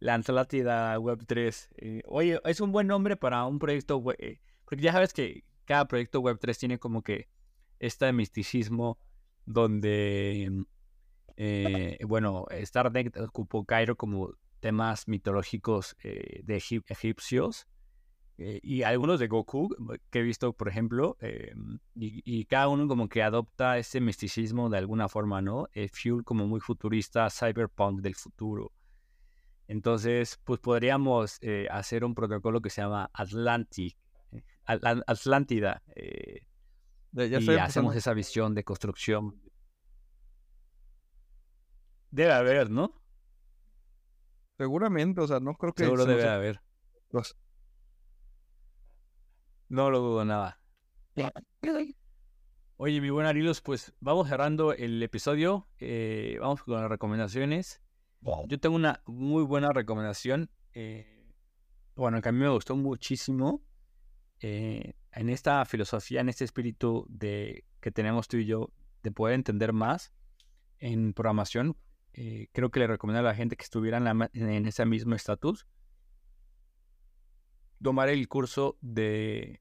la 0.00 0.14
Atlántida, 0.14 0.98
Web 0.98 1.24
3. 1.26 1.68
Eh, 1.76 2.02
oye, 2.06 2.40
es 2.44 2.60
un 2.60 2.70
buen 2.70 2.86
nombre 2.86 3.16
para 3.16 3.44
un 3.44 3.58
proyecto 3.58 3.98
web, 3.98 4.16
eh, 4.20 4.40
porque 4.64 4.82
ya 4.82 4.92
sabes 4.92 5.12
que 5.12 5.44
cada 5.64 5.86
proyecto 5.86 6.20
Web 6.20 6.38
3 6.40 6.58
tiene 6.58 6.78
como 6.78 7.02
que 7.02 7.28
este 7.80 8.12
misticismo 8.12 8.98
donde 9.44 10.64
eh, 11.40 11.98
bueno, 12.04 12.46
Starnet 12.50 13.16
ocupó 13.16 13.64
Cairo 13.64 13.96
como 13.96 14.34
temas 14.58 15.06
mitológicos 15.06 15.96
eh, 16.02 16.40
de 16.42 16.56
egipcios 16.88 17.68
eh, 18.38 18.58
y 18.60 18.82
algunos 18.82 19.20
de 19.20 19.28
Goku 19.28 19.68
que 20.10 20.18
he 20.18 20.22
visto, 20.22 20.52
por 20.52 20.66
ejemplo, 20.68 21.16
y, 21.94 22.44
cada 22.46 22.66
uno 22.66 22.88
como 22.88 23.08
que 23.08 23.22
adopta 23.22 23.78
ese 23.78 24.00
misticismo 24.00 24.68
de 24.68 24.78
alguna 24.78 25.08
forma, 25.08 25.40
¿no? 25.40 25.68
Fuel 25.92 26.24
como 26.24 26.48
muy 26.48 26.58
futurista, 26.58 27.30
cyberpunk 27.30 28.00
del 28.00 28.16
futuro. 28.16 28.72
Entonces, 29.68 30.40
pues 30.42 30.58
podríamos 30.58 31.38
hacer 31.70 32.04
un 32.04 32.16
protocolo 32.16 32.60
que 32.60 32.70
se 32.70 32.82
llama 32.82 33.10
Atlantic, 33.12 33.96
Atlántida, 34.64 35.82
y 37.12 37.50
hacemos 37.60 37.94
esa 37.94 38.12
visión 38.12 38.54
de 38.54 38.64
construcción. 38.64 39.40
Debe 42.10 42.32
haber, 42.32 42.70
¿no? 42.70 42.94
Seguramente, 44.56 45.20
o 45.20 45.26
sea, 45.26 45.40
no 45.40 45.54
creo 45.54 45.72
que... 45.72 45.84
Seguro 45.84 46.04
debe 46.04 46.28
haber. 46.28 46.60
No 49.68 49.90
lo 49.90 50.00
dudo 50.00 50.24
nada. 50.24 50.60
Oye, 52.76 53.00
mi 53.00 53.10
buen 53.10 53.26
Arilos, 53.26 53.60
pues 53.60 53.92
vamos 54.00 54.28
cerrando 54.28 54.72
el 54.72 55.02
episodio. 55.02 55.68
Eh, 55.78 56.38
vamos 56.40 56.62
con 56.62 56.80
las 56.80 56.88
recomendaciones. 56.88 57.80
Yo 58.46 58.58
tengo 58.58 58.76
una 58.76 59.02
muy 59.06 59.42
buena 59.42 59.70
recomendación. 59.72 60.50
Eh, 60.72 61.32
bueno, 61.96 62.22
que 62.22 62.28
a 62.28 62.32
mí 62.32 62.38
me 62.38 62.48
gustó 62.48 62.76
muchísimo. 62.76 63.62
Eh, 64.40 64.94
en 65.12 65.28
esta 65.28 65.64
filosofía, 65.64 66.20
en 66.20 66.28
este 66.28 66.44
espíritu 66.44 67.04
de 67.08 67.64
que 67.80 67.90
tenemos 67.90 68.28
tú 68.28 68.36
y 68.36 68.46
yo, 68.46 68.70
de 69.02 69.10
poder 69.10 69.34
entender 69.34 69.72
más 69.72 70.12
en 70.78 71.12
programación, 71.12 71.76
creo 72.52 72.70
que 72.70 72.80
le 72.80 72.86
recomiendo 72.86 73.20
a 73.20 73.30
la 73.30 73.34
gente 73.34 73.56
que 73.56 73.64
estuviera 73.64 73.98
en, 74.32 74.66
ese 74.66 74.84
mismo 74.86 75.14
estatus 75.14 75.66
tomar 77.80 78.08
el 78.08 78.26
curso 78.28 78.76
de 78.80 79.60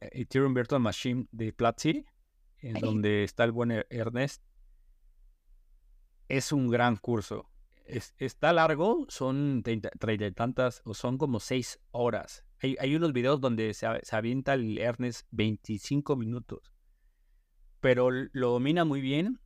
Ethereum 0.00 0.54
Virtual 0.54 0.80
Machine 0.80 1.26
de 1.32 1.52
Platzi 1.52 2.06
en 2.60 2.74
donde 2.74 3.24
está 3.24 3.44
el 3.44 3.52
buen 3.52 3.70
e-, 3.70 3.86
Ernest. 3.90 4.42
Es 6.28 6.52
un 6.52 6.68
gran 6.68 6.96
curso. 6.96 7.48
está 7.86 8.52
largo, 8.52 9.06
son 9.08 9.62
treinta 9.62 9.90
y 10.12 10.32
tantas, 10.32 10.82
o 10.84 10.94
son 10.94 11.16
como 11.18 11.40
seis 11.40 11.80
horas. 11.90 12.44
Hay, 12.60 12.96
unos 12.96 13.12
videos 13.12 13.40
donde 13.40 13.72
se, 13.72 13.86
avienta 14.10 14.54
el 14.54 14.78
Ernest 14.78 15.26
25 15.30 16.16
minutos. 16.16 16.72
Pero 17.80 18.10
lo 18.10 18.50
domina 18.50 18.84
muy 18.84 19.00
bien. 19.00 19.40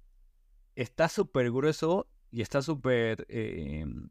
Está 0.74 1.08
súper 1.10 1.52
grueso 1.52 2.08
y 2.33 2.43
está 2.43 2.62
súper 2.62 3.26
em, 3.28 4.09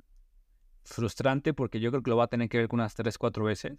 frustrante 0.83 1.53
porque 1.53 1.81
yo 1.81 1.91
creo 1.91 2.03
que 2.03 2.09
lo 2.11 2.17
va 2.17 2.25
a 2.25 2.27
tener 2.27 2.47
que 2.47 2.59
ver 2.59 2.69
unas 2.71 2.95
3, 2.95 3.17
4 3.17 3.43
veces 3.43 3.77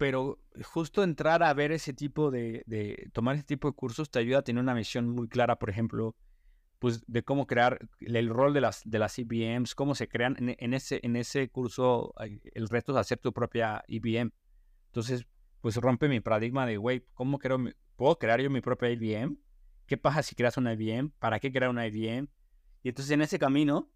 pero 0.00 0.38
justo 0.64 1.02
entrar 1.02 1.42
a 1.42 1.52
ver 1.52 1.72
ese 1.72 1.92
tipo 1.92 2.30
de, 2.30 2.62
de, 2.64 3.10
tomar 3.12 3.34
ese 3.34 3.44
tipo 3.44 3.68
de 3.68 3.74
cursos 3.74 4.10
te 4.10 4.18
ayuda 4.18 4.38
a 4.38 4.42
tener 4.42 4.62
una 4.62 4.72
visión 4.72 5.10
muy 5.10 5.28
clara, 5.28 5.56
por 5.56 5.68
ejemplo, 5.68 6.16
pues 6.78 7.04
de 7.06 7.22
cómo 7.22 7.46
crear 7.46 7.86
el 8.00 8.30
rol 8.30 8.54
de 8.54 8.62
las, 8.62 8.80
de 8.86 8.98
las 8.98 9.18
IBMs, 9.18 9.74
cómo 9.74 9.94
se 9.94 10.08
crean 10.08 10.36
en, 10.38 10.72
ese, 10.72 11.00
en 11.02 11.16
ese 11.16 11.50
curso, 11.50 12.14
el 12.54 12.70
reto 12.70 12.92
es 12.92 12.98
hacer 12.98 13.18
tu 13.18 13.34
propia 13.34 13.84
IBM. 13.88 14.32
Entonces, 14.86 15.26
pues 15.60 15.76
rompe 15.76 16.08
mi 16.08 16.20
paradigma 16.20 16.64
de, 16.64 16.78
güey, 16.78 17.04
¿cómo 17.12 17.38
creo, 17.38 17.58
puedo 17.96 18.18
crear 18.18 18.40
yo 18.40 18.48
mi 18.48 18.62
propia 18.62 18.88
IBM? 18.88 19.36
¿Qué 19.86 19.98
pasa 19.98 20.22
si 20.22 20.34
creas 20.34 20.56
una 20.56 20.72
IBM? 20.72 21.10
¿Para 21.18 21.40
qué 21.40 21.52
crear 21.52 21.70
una 21.70 21.86
IBM? 21.86 22.26
Y 22.82 22.88
entonces 22.88 23.12
en 23.12 23.22
ese 23.22 23.38
camino 23.38 23.90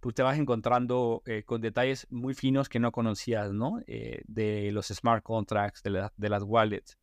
pues 0.00 0.14
te 0.14 0.22
vas 0.22 0.38
encontrando 0.38 1.22
eh, 1.26 1.42
con 1.44 1.60
detalles 1.60 2.06
muy 2.10 2.34
finos 2.34 2.68
que 2.68 2.78
no 2.78 2.92
conocías, 2.92 3.52
¿no? 3.52 3.80
Eh, 3.86 4.22
de 4.26 4.70
los 4.72 4.86
smart 4.88 5.22
contracts, 5.22 5.82
de, 5.82 6.08
de, 6.16 6.28
las 6.28 6.44
wallets, 6.44 6.96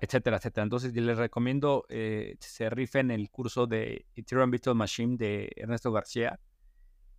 etcétera, 0.00 0.38
etcétera. 0.38 0.64
Entonces, 0.64 0.94
les 0.94 1.18
recomiendo 1.18 1.84
eh, 1.88 2.36
se 2.40 2.70
rifen 2.70 3.10
el 3.10 3.30
curso 3.30 3.66
de 3.66 4.06
Ethereum 4.16 4.50
Virtual 4.50 4.74
Machine 4.76 5.16
de 5.18 5.52
Ernesto 5.54 5.92
García, 5.92 6.40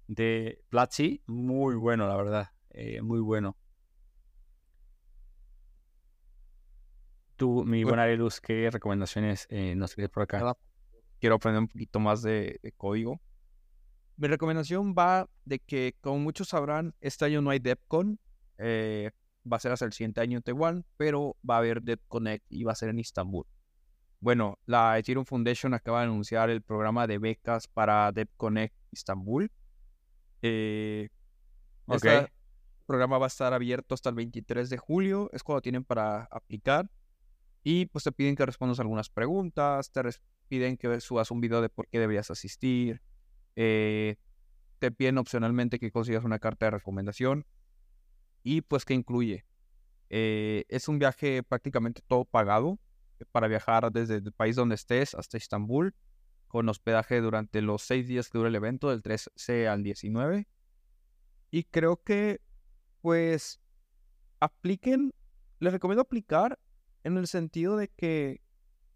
de 0.07 0.63
Platzi. 0.69 1.21
Muy 1.27 1.75
bueno, 1.75 2.07
la 2.07 2.15
verdad. 2.15 2.49
muy 3.03 3.19
bueno. 3.19 3.55
Tú, 7.35 7.63
mi 7.63 7.83
buena 7.83 8.07
luz, 8.07 8.39
¿qué 8.39 8.69
recomendaciones 8.71 9.47
nos 9.75 9.93
quieres 9.93 10.11
por 10.11 10.23
acá? 10.23 10.55
Quiero 11.19 11.35
aprender 11.35 11.61
un 11.61 11.67
poquito 11.67 11.99
más 11.99 12.23
de 12.23 12.59
código 12.77 13.19
mi 14.21 14.27
recomendación 14.27 14.93
va 14.93 15.27
de 15.45 15.57
que, 15.57 15.95
como 15.99 16.19
muchos 16.19 16.49
sabrán, 16.49 16.93
este 17.01 17.25
año 17.25 17.41
no 17.41 17.49
hay 17.49 17.57
DevCon. 17.57 18.19
Eh, 18.59 19.09
va 19.51 19.57
a 19.57 19.59
ser 19.59 19.71
hasta 19.71 19.85
el 19.85 19.93
siguiente 19.93 20.21
año 20.21 20.37
en 20.37 20.43
Taiwán, 20.43 20.85
pero 20.95 21.35
va 21.47 21.55
a 21.55 21.57
haber 21.57 21.81
DevConnect 21.81 22.45
y 22.47 22.63
va 22.63 22.73
a 22.73 22.75
ser 22.75 22.89
en 22.89 22.99
Istambul. 22.99 23.47
Bueno, 24.19 24.59
la 24.67 24.99
Ethereum 24.99 25.25
Foundation 25.25 25.73
acaba 25.73 26.01
de 26.01 26.05
anunciar 26.05 26.51
el 26.51 26.61
programa 26.61 27.07
de 27.07 27.17
becas 27.17 27.67
para 27.67 28.11
DevConnect 28.11 28.75
Istambul. 28.91 29.51
Eh, 30.43 31.09
Este 31.91 32.31
programa 32.85 33.17
va 33.17 33.25
a 33.25 33.27
estar 33.27 33.55
abierto 33.55 33.95
hasta 33.95 34.09
el 34.09 34.15
23 34.15 34.69
de 34.69 34.77
julio, 34.77 35.31
es 35.33 35.41
cuando 35.41 35.63
tienen 35.63 35.83
para 35.83 36.25
aplicar. 36.25 36.87
Y 37.63 37.87
pues 37.87 38.03
te 38.03 38.11
piden 38.11 38.35
que 38.35 38.45
respondas 38.45 38.79
algunas 38.79 39.09
preguntas, 39.09 39.91
te 39.91 40.03
piden 40.47 40.77
que 40.77 41.01
subas 41.01 41.31
un 41.31 41.41
video 41.41 41.59
de 41.59 41.69
por 41.69 41.87
qué 41.87 41.97
deberías 41.97 42.29
asistir, 42.29 43.01
eh, 43.55 44.15
te 44.79 44.91
piden 44.91 45.17
opcionalmente 45.17 45.79
que 45.79 45.91
consigas 45.91 46.23
una 46.23 46.39
carta 46.39 46.65
de 46.65 46.71
recomendación 46.71 47.45
y 48.43 48.61
pues 48.61 48.85
que 48.85 48.93
incluye. 48.93 49.45
Eh, 50.09 50.65
es 50.67 50.87
un 50.87 50.99
viaje 50.99 51.43
prácticamente 51.43 52.01
todo 52.05 52.25
pagado 52.25 52.79
para 53.31 53.47
viajar 53.47 53.91
desde 53.91 54.15
el 54.15 54.31
país 54.33 54.55
donde 54.55 54.75
estés 54.75 55.13
hasta 55.15 55.37
Estambul 55.37 55.95
con 56.47 56.67
hospedaje 56.67 57.21
durante 57.21 57.61
los 57.61 57.81
seis 57.81 58.07
días 58.07 58.29
que 58.29 58.37
dura 58.37 58.49
el 58.49 58.55
evento, 58.55 58.89
del 58.89 59.01
13 59.01 59.69
al 59.69 59.83
19. 59.83 60.49
Y 61.49 61.63
creo 61.63 62.03
que, 62.03 62.41
pues, 63.01 63.61
apliquen, 64.41 65.13
les 65.59 65.71
recomiendo 65.71 66.01
aplicar 66.01 66.59
en 67.05 67.17
el 67.17 67.27
sentido 67.27 67.77
de 67.77 67.87
que, 67.87 68.41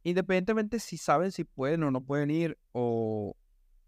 independientemente 0.03 0.79
si 0.79 0.97
saben 0.97 1.31
si 1.31 1.45
pueden 1.45 1.83
o 1.83 1.91
no 1.91 2.01
pueden 2.01 2.29
ir, 2.29 2.57
o, 2.73 3.37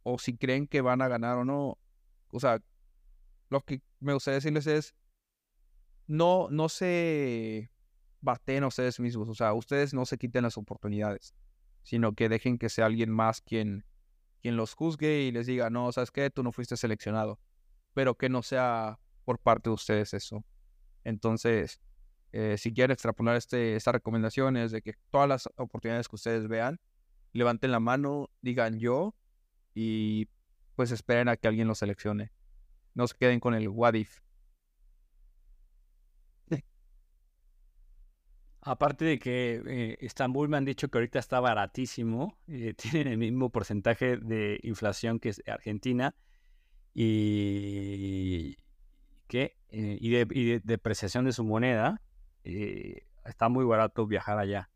o 0.10 0.18
si 0.18 0.38
creen 0.38 0.68
que 0.68 0.80
van 0.80 1.02
a 1.02 1.10
ganar 1.10 1.38
o 1.38 1.44
no. 1.44 1.78
O 2.32 2.40
sea, 2.40 2.64
lo 3.50 3.62
que 3.62 3.82
me 4.00 4.14
gustaría 4.14 4.36
decirles 4.36 4.66
es, 4.66 4.96
no, 6.08 6.48
no 6.50 6.70
se 6.70 7.70
baten 8.22 8.64
a 8.64 8.68
ustedes 8.68 9.02
mismos, 9.02 9.28
o 9.28 9.36
sea, 9.36 9.54
ustedes 9.54 9.94
no 9.94 10.06
se 10.06 10.18
quiten 10.18 10.44
las 10.44 10.58
oportunidades, 10.58 11.36
sino 11.84 12.14
que 12.14 12.30
dejen 12.30 12.58
que 12.58 12.70
sea 12.70 12.86
alguien 12.86 13.12
más 13.12 13.42
quien, 13.42 13.86
quien 14.42 14.56
los 14.56 14.76
juzgue 14.76 15.24
y 15.24 15.32
les 15.32 15.46
diga, 15.46 15.70
no, 15.70 15.92
sabes 15.92 16.12
qué, 16.12 16.30
tú 16.30 16.42
no 16.42 16.54
fuiste 16.54 16.78
seleccionado, 16.78 17.38
pero 17.94 18.16
que 18.16 18.30
no 18.30 18.44
sea 18.44 19.00
por 19.26 19.40
parte 19.40 19.70
de 19.70 19.74
ustedes 19.74 20.14
eso. 20.14 20.46
Entonces, 21.04 21.82
eh, 22.32 22.56
si 22.58 22.74
quieren 22.74 22.94
extrapolar 22.94 23.36
este, 23.36 23.76
esta 23.76 23.92
recomendación 23.92 24.56
es 24.56 24.72
de 24.72 24.82
que 24.82 24.94
todas 25.10 25.28
las 25.28 25.50
oportunidades 25.58 26.08
que 26.08 26.16
ustedes 26.16 26.48
vean, 26.48 26.80
levanten 27.34 27.72
la 27.72 27.82
mano, 27.82 28.30
digan 28.42 28.80
yo, 28.80 29.14
y 29.80 30.28
pues 30.76 30.90
esperen 30.90 31.30
a 31.30 31.38
que 31.38 31.48
alguien 31.48 31.68
lo 31.68 31.76
seleccione. 31.76 32.32
No 32.96 33.06
se 33.06 33.16
queden 33.16 33.40
con 33.40 33.54
el 33.54 33.68
what 33.70 33.94
if. 33.94 34.22
Aparte 38.62 39.06
de 39.06 39.20
que 39.20 39.62
eh, 39.68 39.98
Estambul 40.02 40.50
me 40.50 40.58
han 40.58 40.66
dicho 40.66 40.90
que 40.90 40.98
ahorita 40.98 41.20
está 41.20 41.40
baratísimo, 41.40 42.38
eh, 42.48 42.74
tienen 42.78 43.08
el 43.08 43.18
mismo 43.20 43.52
porcentaje 43.52 44.18
de 44.18 44.60
inflación 44.64 45.20
que 45.20 45.32
Argentina 45.46 46.16
y, 46.96 48.58
¿qué? 49.28 49.58
Eh, 49.70 49.98
y, 50.02 50.16
y 50.18 50.46
de 50.46 50.60
depreciación 50.64 51.26
de 51.26 51.34
su 51.34 51.44
moneda, 51.44 52.02
está 52.44 53.48
muy 53.48 53.64
barato 53.64 54.08
viajar 54.08 54.40
allá. 54.40 54.72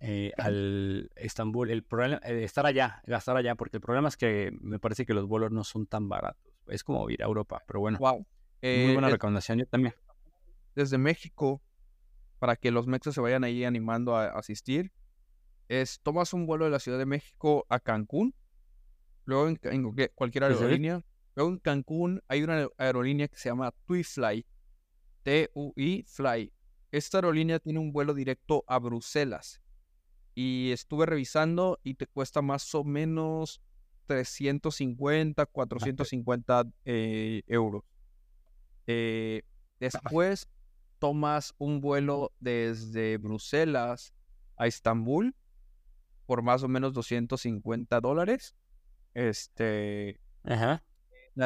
Eh, 0.00 0.32
al 0.36 1.10
Estambul. 1.16 1.70
El 1.70 1.82
problema, 1.82 2.20
eh, 2.24 2.44
estar 2.44 2.66
allá, 2.66 3.02
gastar 3.06 3.36
allá, 3.36 3.54
porque 3.54 3.78
el 3.78 3.80
problema 3.80 4.08
es 4.08 4.16
que 4.16 4.52
me 4.60 4.78
parece 4.78 5.06
que 5.06 5.14
los 5.14 5.26
vuelos 5.26 5.52
no 5.52 5.64
son 5.64 5.86
tan 5.86 6.08
baratos. 6.08 6.52
Es 6.66 6.84
como 6.84 7.08
ir 7.10 7.22
a 7.22 7.26
Europa, 7.26 7.62
pero 7.66 7.80
bueno. 7.80 7.98
Wow. 7.98 8.18
muy 8.18 8.26
eh, 8.62 8.92
buena 8.92 9.08
recomendación, 9.08 9.58
yo 9.58 9.66
también. 9.66 9.94
Desde 10.74 10.98
México, 10.98 11.62
para 12.38 12.56
que 12.56 12.70
los 12.70 12.86
mexas 12.86 13.14
se 13.14 13.20
vayan 13.20 13.44
ahí 13.44 13.64
animando 13.64 14.16
a, 14.16 14.26
asistir, 14.26 14.92
es 15.68 16.00
tomas 16.00 16.32
un 16.34 16.46
vuelo 16.46 16.66
de 16.66 16.70
la 16.70 16.78
Ciudad 16.78 16.98
de 16.98 17.06
México 17.06 17.64
a 17.68 17.80
Cancún, 17.80 18.34
luego 19.24 19.48
en, 19.48 20.10
cualquier 20.14 20.44
aerolínea. 20.44 21.02
Luego 21.34 21.50
en 21.50 21.58
Cancún 21.58 22.22
hay 22.28 22.42
una 22.42 22.66
aerolínea 22.78 23.28
que 23.28 23.36
se 23.36 23.48
llama 23.48 23.72
TUI 23.86 24.04
T-U-I 25.22 26.04
Fly. 26.06 26.52
Esta 26.92 27.18
aerolínea 27.18 27.58
tiene 27.58 27.78
un 27.78 27.92
vuelo 27.92 28.14
directo 28.14 28.64
a 28.66 28.78
Bruselas 28.78 29.60
y 30.36 30.70
estuve 30.70 31.06
revisando 31.06 31.80
y 31.82 31.94
te 31.94 32.06
cuesta 32.06 32.42
más 32.42 32.72
o 32.74 32.84
menos 32.84 33.62
350, 34.04 35.46
450 35.46 36.64
eh, 36.84 37.42
euros. 37.46 37.84
Eh, 38.86 39.42
después 39.80 40.46
tomas 40.98 41.54
un 41.56 41.80
vuelo 41.80 42.32
desde 42.38 43.16
Bruselas 43.16 44.12
a 44.58 44.66
Estambul 44.66 45.34
por 46.26 46.42
más 46.42 46.62
o 46.62 46.68
menos 46.68 46.92
250 46.92 47.98
dólares. 48.02 48.54
Este, 49.14 50.20
la 50.44 50.82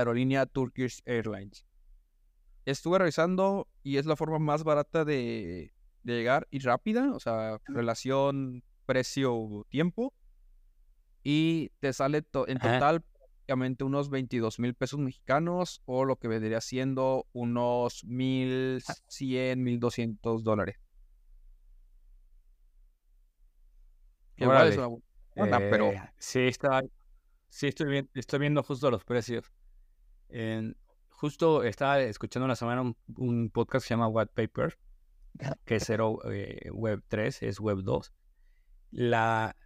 aerolínea 0.00 0.46
Turkish 0.46 1.00
Airlines. 1.04 1.64
Estuve 2.64 2.98
revisando 2.98 3.68
y 3.84 3.98
es 3.98 4.06
la 4.06 4.16
forma 4.16 4.40
más 4.40 4.64
barata 4.64 5.04
de, 5.04 5.72
de 6.02 6.12
llegar 6.12 6.48
y 6.50 6.58
rápida, 6.58 7.12
o 7.12 7.20
sea, 7.20 7.60
relación 7.66 8.64
precio 8.92 9.64
tiempo 9.68 10.12
y 11.22 11.70
te 11.80 11.92
sale 11.92 12.22
to- 12.22 12.48
en 12.48 12.56
Ajá. 12.58 12.72
total 12.74 13.02
prácticamente 13.02 13.84
unos 13.84 14.10
22 14.10 14.58
mil 14.58 14.74
pesos 14.74 14.98
mexicanos 14.98 15.80
o 15.84 16.04
lo 16.04 16.16
que 16.16 16.26
vendría 16.28 16.60
siendo 16.60 17.26
unos 17.32 18.04
1100, 18.04 19.62
1200 19.62 20.42
dólares. 20.42 20.76
Que 24.36 24.44
igual 24.44 24.68
es 24.68 24.76
una 24.78 24.86
buena 24.88 25.58
lana, 25.58 25.58
pero 25.70 25.92
Eh, 25.92 26.02
sí, 26.18 26.40
está, 26.40 26.82
sí 27.48 27.66
estoy, 27.68 28.08
estoy 28.14 28.38
viendo 28.38 28.62
justo 28.62 28.90
los 28.90 29.04
precios. 29.04 29.52
En- 30.28 30.76
justo 31.10 31.62
estaba 31.64 32.00
escuchando 32.00 32.48
la 32.48 32.56
semana 32.56 32.80
un, 32.82 32.96
un 33.16 33.50
podcast 33.50 33.84
que 33.84 33.88
se 33.88 33.94
llama 33.94 34.08
White 34.08 34.32
Paper, 34.34 34.78
que 35.64 35.76
es 35.76 35.84
cero 35.86 36.18
eh, 36.30 36.70
Web 36.72 37.02
3, 37.08 37.42
es 37.42 37.60
Web 37.60 37.78
2. 37.82 38.12
La, 38.90 39.56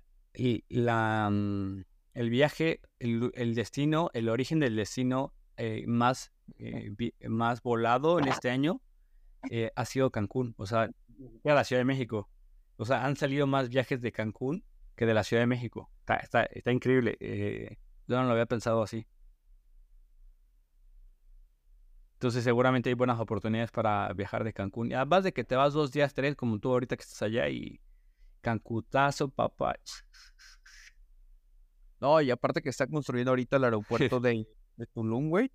la, 0.68 1.30
mm, 1.30 1.82
el 2.14 2.30
viaje, 2.30 2.80
el, 2.98 3.30
el 3.34 3.54
destino, 3.54 4.10
el 4.14 4.28
origen 4.28 4.60
del 4.60 4.76
destino 4.76 5.34
eh, 5.56 5.84
más, 5.86 6.32
eh, 6.58 6.90
más 7.28 7.62
volado 7.62 8.18
en 8.18 8.26
este 8.26 8.50
año 8.50 8.80
eh, 9.50 9.70
ha 9.76 9.84
sido 9.84 10.10
Cancún, 10.10 10.54
o 10.56 10.66
sea, 10.66 10.82
a 11.44 11.54
la 11.54 11.64
Ciudad 11.64 11.80
de 11.80 11.84
México. 11.84 12.28
O 12.76 12.84
sea, 12.84 13.04
han 13.04 13.16
salido 13.16 13.46
más 13.46 13.68
viajes 13.68 14.00
de 14.00 14.10
Cancún 14.10 14.64
que 14.96 15.06
de 15.06 15.14
la 15.14 15.22
Ciudad 15.22 15.42
de 15.42 15.46
México. 15.46 15.90
Está, 16.00 16.16
está, 16.16 16.42
está 16.44 16.72
increíble. 16.72 17.16
yo 18.08 18.16
no 18.16 18.24
lo 18.24 18.32
había 18.32 18.46
pensado 18.46 18.82
así. 18.82 19.06
Entonces 22.14 22.42
seguramente 22.42 22.88
hay 22.88 22.94
buenas 22.94 23.20
oportunidades 23.20 23.70
para 23.70 24.12
viajar 24.12 24.44
de 24.44 24.52
Cancún. 24.52 24.90
Y 24.90 24.94
además 24.94 25.24
de 25.24 25.32
que 25.32 25.44
te 25.44 25.56
vas 25.56 25.72
dos 25.72 25.92
días, 25.92 26.14
tres, 26.14 26.34
como 26.36 26.58
tú 26.58 26.72
ahorita 26.72 26.96
que 26.96 27.02
estás 27.02 27.22
allá 27.22 27.48
y 27.48 27.80
Cancutazo, 28.44 29.28
papá. 29.28 29.74
no, 32.00 32.20
y 32.20 32.30
aparte 32.30 32.60
que 32.60 32.68
está 32.68 32.86
construyendo 32.86 33.30
ahorita 33.30 33.56
el 33.56 33.64
aeropuerto 33.64 34.20
de, 34.20 34.46
de 34.76 34.86
Tulum, 34.86 35.30
güey. 35.30 35.50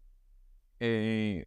eh, 0.80 1.46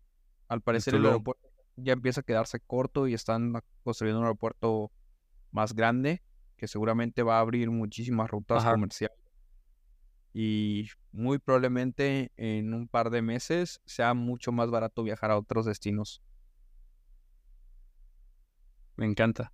al 0.49 0.61
parecer 0.61 0.95
el 0.95 1.07
aeropuerto 1.07 1.49
ya 1.77 1.95
empieza 1.95 2.21
a 2.21 2.25
quedarse 2.25 2.61
corto 2.61 3.09
y 3.09 3.15
están 3.15 3.55
construyendo 3.83 4.21
un 4.21 4.27
aeropuerto 4.27 4.93
más 5.51 5.75
grande 5.75 6.23
que 6.57 6.69
seguramente 6.69 7.23
va 7.23 7.39
a 7.39 7.41
abrir 7.41 7.71
muchísimas 7.71 8.31
rutas 8.31 8.63
Ajá. 8.63 8.73
comerciales. 8.73 9.19
Y 10.35 10.89
muy 11.11 11.39
probablemente 11.39 12.31
en 12.37 12.73
un 12.73 12.87
par 12.87 13.11
de 13.11 13.21
meses 13.23 13.81
sea 13.85 14.15
mucho 14.15 14.53
más 14.53 14.71
barato 14.71 15.03
viajar 15.03 15.31
a 15.31 15.39
otros 15.39 15.67
destinos. 15.67 16.23
Me 18.97 19.07
encanta. 19.07 19.53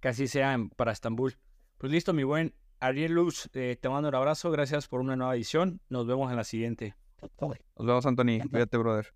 Que 0.00 0.08
así 0.08 0.26
sea 0.28 0.56
para 0.76 0.92
Estambul. 0.92 1.36
Pues 1.78 1.92
listo, 1.92 2.12
mi 2.12 2.24
buen 2.24 2.54
Ariel 2.80 3.12
Luz. 3.12 3.50
eh, 3.54 3.76
te 3.80 3.88
mando 3.88 4.08
un 4.08 4.14
abrazo. 4.14 4.50
Gracias 4.50 4.88
por 4.88 5.00
una 5.00 5.16
nueva 5.16 5.34
edición. 5.34 5.80
Nos 5.88 6.06
vemos 6.06 6.30
en 6.30 6.36
la 6.36 6.44
siguiente. 6.44 6.94
Nos 7.76 7.86
vemos, 7.86 8.06
Anthony. 8.06 8.40
Cuídate, 8.50 8.76
brother. 8.78 9.14